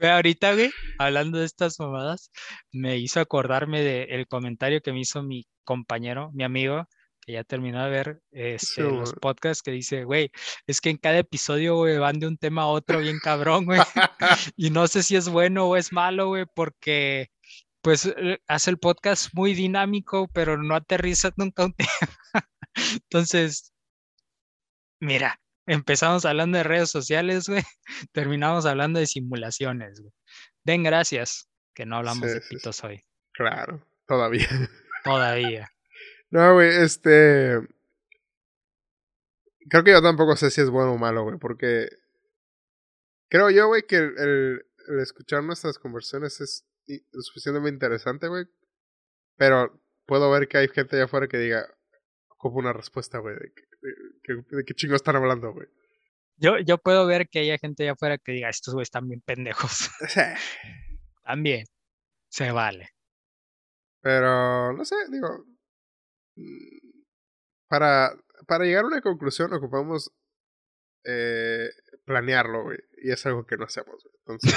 ahorita, 0.00 0.54
güey, 0.54 0.70
hablando 0.98 1.38
de 1.38 1.46
estas 1.46 1.78
mamadas, 1.78 2.30
me 2.72 2.98
hizo 2.98 3.20
acordarme 3.20 3.82
del 3.82 4.26
comentario 4.26 4.80
que 4.80 4.92
me 4.92 5.00
hizo 5.00 5.22
mi 5.22 5.46
compañero, 5.64 6.30
mi 6.32 6.44
amigo, 6.44 6.88
que 7.24 7.32
ya 7.32 7.44
terminó 7.44 7.82
de 7.84 7.90
ver 7.90 8.22
este, 8.30 8.82
los 8.82 9.14
podcasts, 9.14 9.62
que 9.62 9.70
dice, 9.70 10.04
güey, 10.04 10.30
es 10.66 10.80
que 10.80 10.90
en 10.90 10.96
cada 10.98 11.18
episodio, 11.18 11.76
güey, 11.76 11.98
van 11.98 12.18
de 12.18 12.26
un 12.26 12.36
tema 12.36 12.62
a 12.62 12.66
otro 12.66 12.98
bien 12.98 13.18
cabrón, 13.20 13.64
güey. 13.64 13.80
Y 14.56 14.70
no 14.70 14.86
sé 14.88 15.02
si 15.02 15.16
es 15.16 15.28
bueno 15.28 15.66
o 15.66 15.76
es 15.76 15.92
malo, 15.92 16.28
güey, 16.28 16.46
porque 16.54 17.30
pues 17.80 18.06
eh, 18.06 18.38
hace 18.46 18.70
el 18.70 18.78
podcast 18.78 19.30
muy 19.34 19.54
dinámico, 19.54 20.28
pero 20.32 20.56
no 20.56 20.74
aterriza 20.74 21.30
nunca 21.36 21.64
un 21.64 21.74
tema. 21.74 22.48
Entonces, 23.04 23.72
mira, 25.00 25.40
Empezamos 25.66 26.24
hablando 26.24 26.58
de 26.58 26.64
redes 26.64 26.90
sociales, 26.90 27.48
güey. 27.48 27.62
Terminamos 28.12 28.66
hablando 28.66 28.98
de 28.98 29.06
simulaciones, 29.06 30.00
güey. 30.00 30.12
Den 30.64 30.82
gracias 30.82 31.48
que 31.74 31.86
no 31.86 31.96
hablamos 31.96 32.28
Sí, 32.28 32.34
de 32.34 32.40
sí. 32.40 32.56
pitos 32.56 32.82
hoy. 32.84 33.00
Claro, 33.32 33.86
todavía. 34.06 34.48
Todavía. 35.04 35.71
No, 36.32 36.54
güey, 36.54 36.68
este. 36.82 37.58
Creo 39.70 39.84
que 39.84 39.92
yo 39.92 40.02
tampoco 40.02 40.34
sé 40.36 40.50
si 40.50 40.60
es 40.60 40.70
bueno 40.70 40.92
o 40.94 40.98
malo, 40.98 41.22
güey, 41.24 41.38
porque. 41.38 41.88
Creo 43.28 43.50
yo, 43.50 43.68
güey, 43.68 43.82
que 43.86 43.96
el, 43.96 44.18
el- 44.18 44.66
el 44.88 44.98
escuchar 45.00 45.44
nuestras 45.44 45.78
conversaciones 45.78 46.40
es 46.40 46.66
suficientemente 47.20 47.74
interesante, 47.76 48.26
güey. 48.28 48.46
Pero 49.36 49.80
puedo 50.06 50.30
ver 50.30 50.48
que 50.48 50.58
hay 50.58 50.68
gente 50.68 50.96
allá 50.96 51.04
afuera 51.04 51.28
que 51.28 51.38
diga. 51.38 51.66
Ocupa 52.30 52.58
una 52.58 52.72
respuesta, 52.72 53.18
güey, 53.18 53.36
de, 53.36 54.64
qué 54.66 54.74
chingo 54.74 54.96
están 54.96 55.14
hablando, 55.14 55.52
güey. 55.52 55.68
Yo, 56.36 56.58
yo 56.58 56.78
puedo 56.78 57.06
ver 57.06 57.28
que 57.28 57.38
haya 57.38 57.56
gente 57.58 57.84
allá 57.84 57.92
afuera 57.92 58.18
que 58.18 58.32
diga, 58.32 58.48
estos 58.48 58.74
güeyes 58.74 58.88
están 58.88 59.06
bien 59.06 59.20
pendejos. 59.20 59.90
También. 61.24 61.66
Se 62.28 62.50
vale. 62.50 62.88
Pero, 64.00 64.72
no 64.72 64.84
sé, 64.84 64.96
digo. 65.10 65.44
Mm, 66.36 66.90
Para, 67.68 68.12
para 68.46 68.64
llegar 68.64 68.84
a 68.84 68.88
una 68.88 69.00
conclusión 69.00 69.52
ocupamos 69.54 70.10
eh, 71.04 71.68
planearlo, 72.04 72.64
güey. 72.64 72.78
Y 73.02 73.10
es 73.10 73.24
algo 73.26 73.46
que 73.46 73.56
no 73.56 73.64
hacemos, 73.64 74.02
güey. 74.04 74.14
Entonces. 74.18 74.54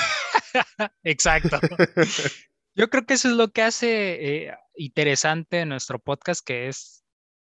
Exacto. 1.03 1.59
Yo 2.75 2.89
creo 2.89 3.05
que 3.05 3.13
eso 3.13 3.29
es 3.29 3.35
lo 3.35 3.51
que 3.51 3.61
hace 3.61 4.47
eh, 4.47 4.57
interesante 4.75 5.65
nuestro 5.65 5.99
podcast, 5.99 6.45
que 6.45 6.67
es 6.67 7.03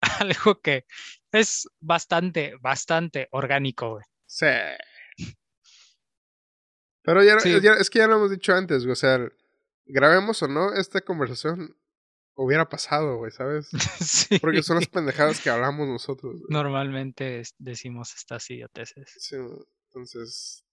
algo 0.21 0.61
que 0.61 0.85
es 1.33 1.69
bastante, 1.81 2.55
bastante 2.61 3.29
orgánico, 3.33 3.91
güey. 3.95 4.05
sí. 4.27 4.47
Pero 7.03 7.23
ya, 7.25 7.39
Sí. 7.41 7.59
ya- 7.63 7.75
es 7.75 7.89
que 7.91 8.01
ya 8.01 8.07
lo 8.07 8.17
hemos 8.17 8.31
dicho 8.31 8.55
antes, 8.55 8.83
güey. 8.83 8.93
O 8.93 8.97
sea, 8.97 9.19
grabemos 9.87 10.43
o 10.43 10.49
no, 10.49 10.75
esta 10.75 11.01
conversación 11.01 11.75
hubiera 12.39 12.69
pasado, 12.69 13.17
güey, 13.17 13.31
¿sabes? 13.31 13.69
Sí. 14.01 14.39
Porque 14.39 14.63
son 14.63 14.77
las 14.77 14.87
pendejadas 14.87 15.41
que 15.41 15.51
hablamos 15.51 15.89
nosotros. 15.89 16.37
Normalmente 16.49 17.43
decimos 17.59 18.15
estas 18.15 18.49
idioteces. 18.51 19.13
Sí, 19.19 19.37
entonces. 19.89 20.65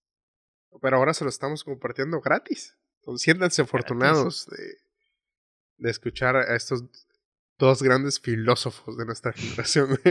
Pero 0.81 0.97
ahora 0.97 1.13
se 1.13 1.23
lo 1.23 1.29
estamos 1.29 1.63
compartiendo 1.63 2.21
gratis. 2.21 2.77
Entonces, 2.99 3.23
siéntanse 3.23 3.61
afortunados 3.61 4.45
de, 4.47 4.77
de 5.77 5.91
escuchar 5.91 6.35
a 6.35 6.55
estos 6.55 6.83
dos 7.57 7.81
grandes 7.81 8.19
filósofos 8.19 8.97
de 8.97 9.05
nuestra 9.05 9.33
generación. 9.33 9.99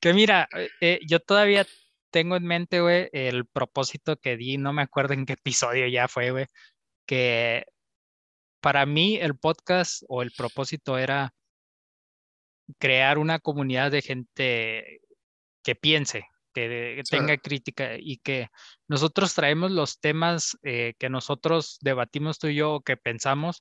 Que 0.00 0.12
mira, 0.12 0.48
eh, 0.54 0.68
eh, 0.82 1.00
yo 1.08 1.18
todavía 1.18 1.66
tengo 2.10 2.36
en 2.36 2.44
mente, 2.44 2.82
güey, 2.82 3.08
el 3.12 3.46
propósito 3.46 4.18
que 4.18 4.36
di, 4.36 4.58
no 4.58 4.74
me 4.74 4.82
acuerdo 4.82 5.14
en 5.14 5.24
qué 5.24 5.32
episodio 5.32 5.86
ya 5.88 6.08
fue, 6.08 6.30
güey, 6.30 6.46
que 7.06 7.64
para 8.64 8.86
mí 8.86 9.16
el 9.16 9.36
podcast 9.36 10.04
o 10.08 10.22
el 10.22 10.32
propósito 10.32 10.96
era 10.96 11.34
crear 12.78 13.18
una 13.18 13.38
comunidad 13.38 13.90
de 13.90 14.00
gente 14.00 15.00
que 15.62 15.74
piense, 15.74 16.24
que 16.54 17.02
Sí. 17.04 17.10
tenga 17.10 17.36
crítica 17.36 17.96
y 17.98 18.16
que 18.24 18.48
nosotros 18.88 19.34
traemos 19.34 19.70
los 19.70 20.00
temas 20.00 20.56
eh, 20.62 20.94
que 20.98 21.10
nosotros 21.10 21.76
debatimos 21.82 22.38
tú 22.38 22.46
y 22.46 22.54
yo 22.54 22.80
que 22.80 22.96
pensamos, 22.96 23.60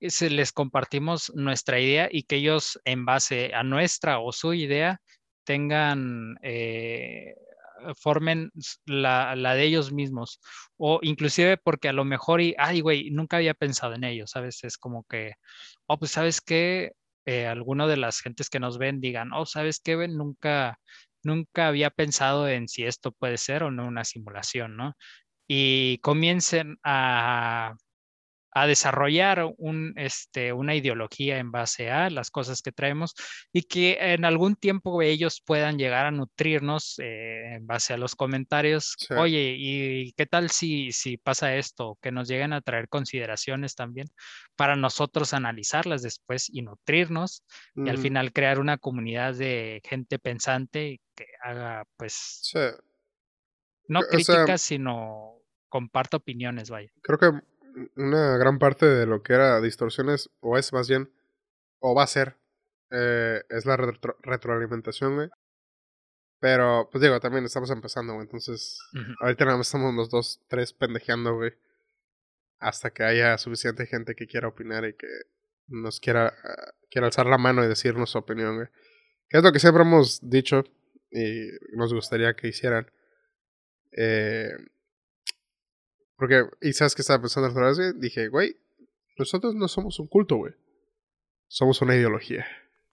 y 0.00 0.10
se 0.10 0.28
les 0.28 0.50
compartimos 0.50 1.30
nuestra 1.36 1.78
idea 1.78 2.08
y 2.10 2.24
que 2.24 2.34
ellos 2.36 2.80
en 2.84 3.04
base 3.04 3.54
a 3.54 3.62
nuestra 3.62 4.18
o 4.18 4.32
su 4.32 4.54
idea 4.54 5.00
tengan, 5.44 6.34
eh, 6.42 7.36
formen 8.00 8.50
s- 8.56 8.76
la, 8.86 9.34
la 9.36 9.54
de 9.54 9.64
ellos 9.64 9.92
mismos 9.92 10.40
o 10.76 10.98
inclusive 11.02 11.56
porque 11.58 11.88
a 11.88 11.92
lo 11.92 12.04
mejor 12.04 12.40
y, 12.40 12.54
ay, 12.58 12.80
güey, 12.80 13.10
nunca 13.10 13.36
había 13.38 13.54
pensado 13.54 13.94
en 13.94 14.04
ello, 14.04 14.26
¿sabes? 14.26 14.64
Es 14.64 14.78
como 14.78 15.04
que, 15.04 15.34
oh, 15.86 15.98
pues, 15.98 16.12
¿sabes 16.12 16.40
qué? 16.40 16.92
Eh, 17.26 17.46
de 17.86 17.96
las 17.96 18.20
gentes 18.20 18.50
que 18.50 18.60
nos 18.60 18.78
ven 18.78 19.00
digan, 19.00 19.32
oh, 19.32 19.46
¿sabes 19.46 19.80
qué? 19.80 19.96
Nunca, 20.08 20.78
nunca 21.22 21.68
había 21.68 21.90
pensado 21.90 22.48
en 22.48 22.68
si 22.68 22.84
esto 22.84 23.12
puede 23.12 23.36
ser 23.38 23.62
o 23.62 23.70
no 23.70 23.86
una 23.86 24.04
simulación, 24.04 24.76
¿no? 24.76 24.94
Y 25.48 25.98
comiencen 25.98 26.78
a, 26.84 27.74
a 28.54 28.66
desarrollar 28.66 29.52
un, 29.56 29.94
este, 29.96 30.52
una 30.52 30.74
ideología 30.74 31.38
en 31.38 31.50
base 31.50 31.90
a 31.90 32.10
las 32.10 32.30
cosas 32.30 32.60
que 32.62 32.70
traemos 32.72 33.14
y 33.52 33.62
que 33.62 33.96
en 34.00 34.24
algún 34.24 34.56
tiempo 34.56 35.00
ellos 35.02 35.40
puedan 35.44 35.78
llegar 35.78 36.06
a 36.06 36.10
nutrirnos 36.10 36.98
eh, 36.98 37.54
en 37.54 37.66
base 37.66 37.94
a 37.94 37.96
los 37.96 38.14
comentarios. 38.14 38.94
Sí. 38.98 39.14
Oye, 39.14 39.54
¿y 39.58 40.12
qué 40.12 40.26
tal 40.26 40.50
si, 40.50 40.92
si 40.92 41.16
pasa 41.16 41.56
esto? 41.56 41.98
Que 42.02 42.12
nos 42.12 42.28
lleguen 42.28 42.52
a 42.52 42.60
traer 42.60 42.88
consideraciones 42.88 43.74
también 43.74 44.08
para 44.54 44.76
nosotros 44.76 45.32
analizarlas 45.32 46.02
después 46.02 46.48
y 46.52 46.60
nutrirnos 46.62 47.44
y 47.74 47.88
al 47.88 47.96
Mm, 47.98 48.02
final 48.02 48.32
crear 48.32 48.58
una 48.58 48.76
comunidad 48.78 49.34
de 49.34 49.80
gente 49.84 50.18
pensante 50.18 51.00
que 51.16 51.26
haga, 51.42 51.84
pues, 51.96 52.40
sí. 52.42 52.58
no 53.88 54.00
o 54.00 54.02
sea- 54.02 54.10
críticas, 54.10 54.60
sino 54.60 55.38
comparta 55.68 56.18
opiniones, 56.18 56.68
vaya. 56.70 56.90
Creo 57.02 57.18
que 57.18 57.30
una 57.96 58.36
gran 58.38 58.58
parte 58.58 58.86
de 58.86 59.06
lo 59.06 59.22
que 59.22 59.32
era 59.34 59.60
distorsiones, 59.60 60.30
o 60.40 60.58
es 60.58 60.72
más 60.72 60.88
bien, 60.88 61.10
o 61.80 61.94
va 61.94 62.04
a 62.04 62.06
ser, 62.06 62.36
eh, 62.90 63.42
es 63.48 63.66
la 63.66 63.76
retro- 63.76 64.16
retroalimentación, 64.22 65.14
güey. 65.16 65.30
Pero, 66.40 66.88
pues 66.90 67.00
digo, 67.02 67.20
también 67.20 67.44
estamos 67.44 67.70
empezando, 67.70 68.14
güey. 68.14 68.24
Entonces, 68.24 68.78
ahorita 69.20 69.44
nada 69.44 69.58
más 69.58 69.68
estamos 69.68 69.94
los 69.94 70.10
dos, 70.10 70.40
tres 70.48 70.72
pendejeando, 70.72 71.34
güey. 71.36 71.52
Hasta 72.58 72.90
que 72.90 73.04
haya 73.04 73.38
suficiente 73.38 73.86
gente 73.86 74.14
que 74.14 74.26
quiera 74.26 74.48
opinar 74.48 74.84
y 74.84 74.94
que 74.94 75.06
nos 75.68 76.00
quiera, 76.00 76.34
ah, 76.44 76.72
quiera 76.90 77.06
alzar 77.06 77.26
la 77.26 77.38
mano 77.38 77.64
y 77.64 77.68
decirnos 77.68 78.10
su 78.10 78.18
opinión, 78.18 78.56
güey. 78.56 78.68
Que 79.28 79.38
es 79.38 79.44
lo 79.44 79.52
que 79.52 79.60
siempre 79.60 79.82
hemos 79.82 80.18
dicho 80.28 80.64
y 81.10 81.48
nos 81.76 81.94
gustaría 81.94 82.34
que 82.34 82.48
hicieran. 82.48 82.90
Eh, 83.92 84.52
porque, 86.22 86.44
y 86.60 86.72
sabes 86.72 86.94
que 86.94 87.02
estaba 87.02 87.20
pensando 87.20 87.48
la 87.48 87.52
otra 87.52 87.66
vez? 87.84 87.98
Dije, 88.00 88.28
güey, 88.28 88.56
nosotros 89.18 89.56
no 89.56 89.66
somos 89.66 89.98
un 89.98 90.06
culto, 90.06 90.36
güey. 90.36 90.54
Somos 91.48 91.82
una 91.82 91.96
ideología. 91.96 92.46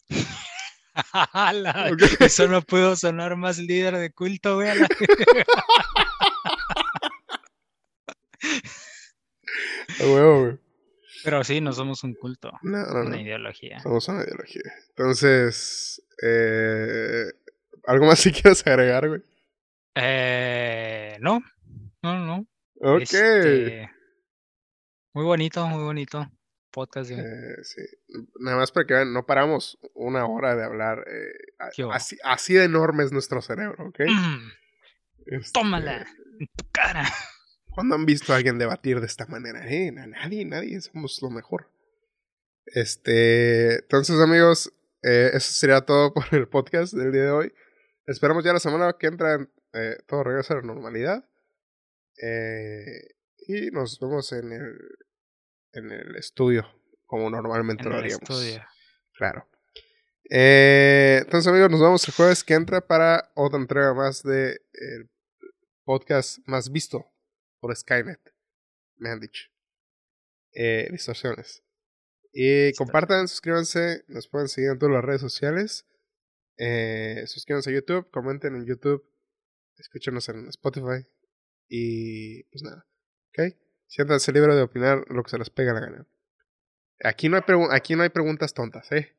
Ala, 1.13 1.91
Ok. 1.93 2.01
Eso 2.21 2.47
no 2.47 2.63
pudo 2.63 2.95
sonar 2.95 3.35
más 3.35 3.59
líder 3.59 3.97
de 3.97 4.11
culto, 4.11 4.55
güey. 4.55 4.79
la- 4.79 4.87
huevo, 9.99 10.41
güey. 10.45 10.57
Pero 11.23 11.43
sí, 11.43 11.61
no 11.61 11.71
somos 11.73 12.03
un 12.03 12.13
culto, 12.15 12.51
No, 12.63 12.77
no, 12.85 13.01
una 13.01 13.09
no. 13.17 13.21
ideología. 13.21 13.79
Somos 13.81 14.07
una 14.07 14.23
ideología. 14.23 14.63
Entonces, 14.89 16.01
eh, 16.23 17.25
¿algo 17.85 18.05
más 18.07 18.17
si 18.19 18.31
quieres 18.31 18.65
agregar, 18.65 19.07
güey? 19.07 19.21
Eh, 19.95 21.17
no, 21.19 21.41
no, 22.01 22.25
no. 22.25 22.47
Ok. 22.81 23.01
Este, 23.01 23.89
muy 25.13 25.25
bonito, 25.25 25.67
muy 25.67 25.83
bonito. 25.83 26.29
Podcast. 26.71 27.09
Eh, 27.11 27.63
sí. 27.63 27.81
Nada 28.39 28.57
más 28.57 28.71
para 28.71 28.85
que 28.85 28.93
vean, 28.93 29.11
no 29.11 29.25
paramos 29.25 29.79
una 29.95 30.25
hora 30.27 30.55
de 30.55 30.63
hablar. 30.63 31.03
eh, 31.07 31.53
a- 31.57 31.95
así, 31.95 32.17
así 32.23 32.53
de 32.53 32.65
enorme 32.65 33.03
es 33.03 33.11
nuestro 33.11 33.41
cerebro, 33.41 33.87
¿ok? 33.87 33.99
Mm, 34.07 34.49
Este, 35.25 35.51
tómala 35.51 36.05
en 36.39 36.47
tu 36.55 36.65
cara. 36.71 37.03
¿Cuándo 37.69 37.95
han 37.95 38.05
visto 38.05 38.33
a 38.33 38.35
alguien 38.37 38.59
debatir 38.59 38.99
de 38.99 39.07
esta 39.07 39.25
manera? 39.25 39.67
Eh? 39.67 39.91
Na- 39.91 40.05
Nadie, 40.07 40.45
nadie, 40.45 40.79
somos 40.81 41.19
lo 41.21 41.29
mejor. 41.31 41.71
Este, 42.65 43.75
entonces 43.79 44.19
amigos, 44.19 44.71
eh, 45.01 45.31
eso 45.33 45.51
sería 45.53 45.81
todo 45.81 46.13
por 46.13 46.25
el 46.33 46.47
podcast 46.47 46.93
del 46.93 47.11
día 47.11 47.23
de 47.23 47.31
hoy. 47.31 47.53
Esperamos 48.05 48.43
ya 48.43 48.53
la 48.53 48.59
semana 48.59 48.95
que 48.99 49.07
entra 49.07 49.47
eh, 49.73 49.97
todo 50.07 50.23
regresa 50.23 50.53
a 50.53 50.57
la 50.57 50.63
normalidad. 50.63 51.28
Eh, 52.21 53.15
y 53.37 53.71
nos 53.71 53.99
vemos 53.99 54.31
en 54.31 54.51
el, 54.51 54.77
en 55.73 55.91
el 55.91 56.15
estudio, 56.15 56.67
como 57.05 57.29
normalmente 57.29 57.83
En 57.83 57.89
lo 57.89 57.97
haríamos. 57.97 58.21
estudio. 58.21 58.63
Claro. 59.13 59.47
Eh, 60.29 61.19
entonces, 61.23 61.47
amigos, 61.47 61.71
nos 61.71 61.81
vemos 61.81 62.07
el 62.07 62.13
jueves 62.13 62.43
que 62.43 62.53
entra 62.53 62.85
para 62.85 63.31
otra 63.35 63.59
entrega 63.59 63.93
más 63.93 64.21
de 64.21 64.61
el 64.73 65.09
podcast 65.83 66.39
más 66.45 66.71
visto 66.71 67.11
por 67.59 67.75
Skynet. 67.75 68.19
Me 68.97 69.09
han 69.09 69.19
dicho. 69.19 69.49
Eh, 70.53 70.87
distorsiones. 70.91 71.63
Y 72.31 72.73
compartan, 72.73 73.27
suscríbanse, 73.27 74.03
nos 74.07 74.27
pueden 74.27 74.47
seguir 74.49 74.71
en 74.71 74.79
todas 74.79 74.93
las 74.93 75.03
redes 75.03 75.21
sociales. 75.21 75.87
Eh, 76.57 77.23
suscríbanse 77.25 77.71
a 77.71 77.73
YouTube, 77.73 78.09
comenten 78.11 78.55
en 78.55 78.65
YouTube, 78.65 79.03
escúchenos 79.77 80.29
en 80.29 80.47
Spotify. 80.49 81.07
Y 81.69 82.43
pues 82.45 82.63
nada, 82.63 82.85
¿ok? 83.29 83.55
Siéntanse 83.87 84.31
libre 84.33 84.55
de 84.55 84.63
opinar 84.63 85.05
lo 85.07 85.23
que 85.23 85.29
se 85.29 85.37
les 85.37 85.49
pega 85.49 85.73
la 85.73 85.79
gana. 85.79 86.07
Aquí 87.03 87.29
no 87.29 87.37
hay, 87.37 87.43
aquí 87.71 87.95
no 87.95 88.03
hay 88.03 88.09
preguntas 88.09 88.53
tontas, 88.53 88.91
¿eh? 88.91 89.15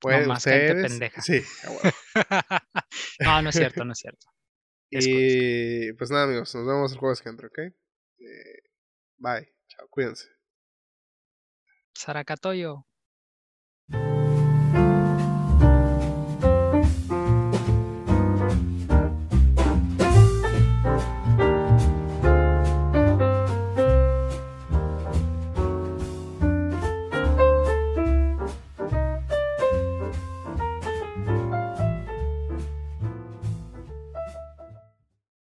Pueden 0.00 0.20
gente 0.22 0.32
ustedes- 0.72 0.90
pendeja. 0.90 1.20
Sí. 1.22 1.42
No, 3.20 3.42
no 3.42 3.50
es 3.50 3.54
cierto, 3.56 3.84
no 3.84 3.92
es 3.92 3.98
cierto. 3.98 4.26
y 4.90 5.92
pues 5.92 6.10
nada, 6.10 6.24
amigos, 6.24 6.54
nos 6.54 6.66
vemos 6.66 6.92
el 6.92 6.98
jueves 6.98 7.20
que 7.20 7.28
entra, 7.28 7.46
¿ok? 7.48 7.58
Eh, 7.58 8.62
bye, 9.18 9.54
chao, 9.68 9.86
cuídense. 9.88 10.26
Saracatoyo. 11.94 12.86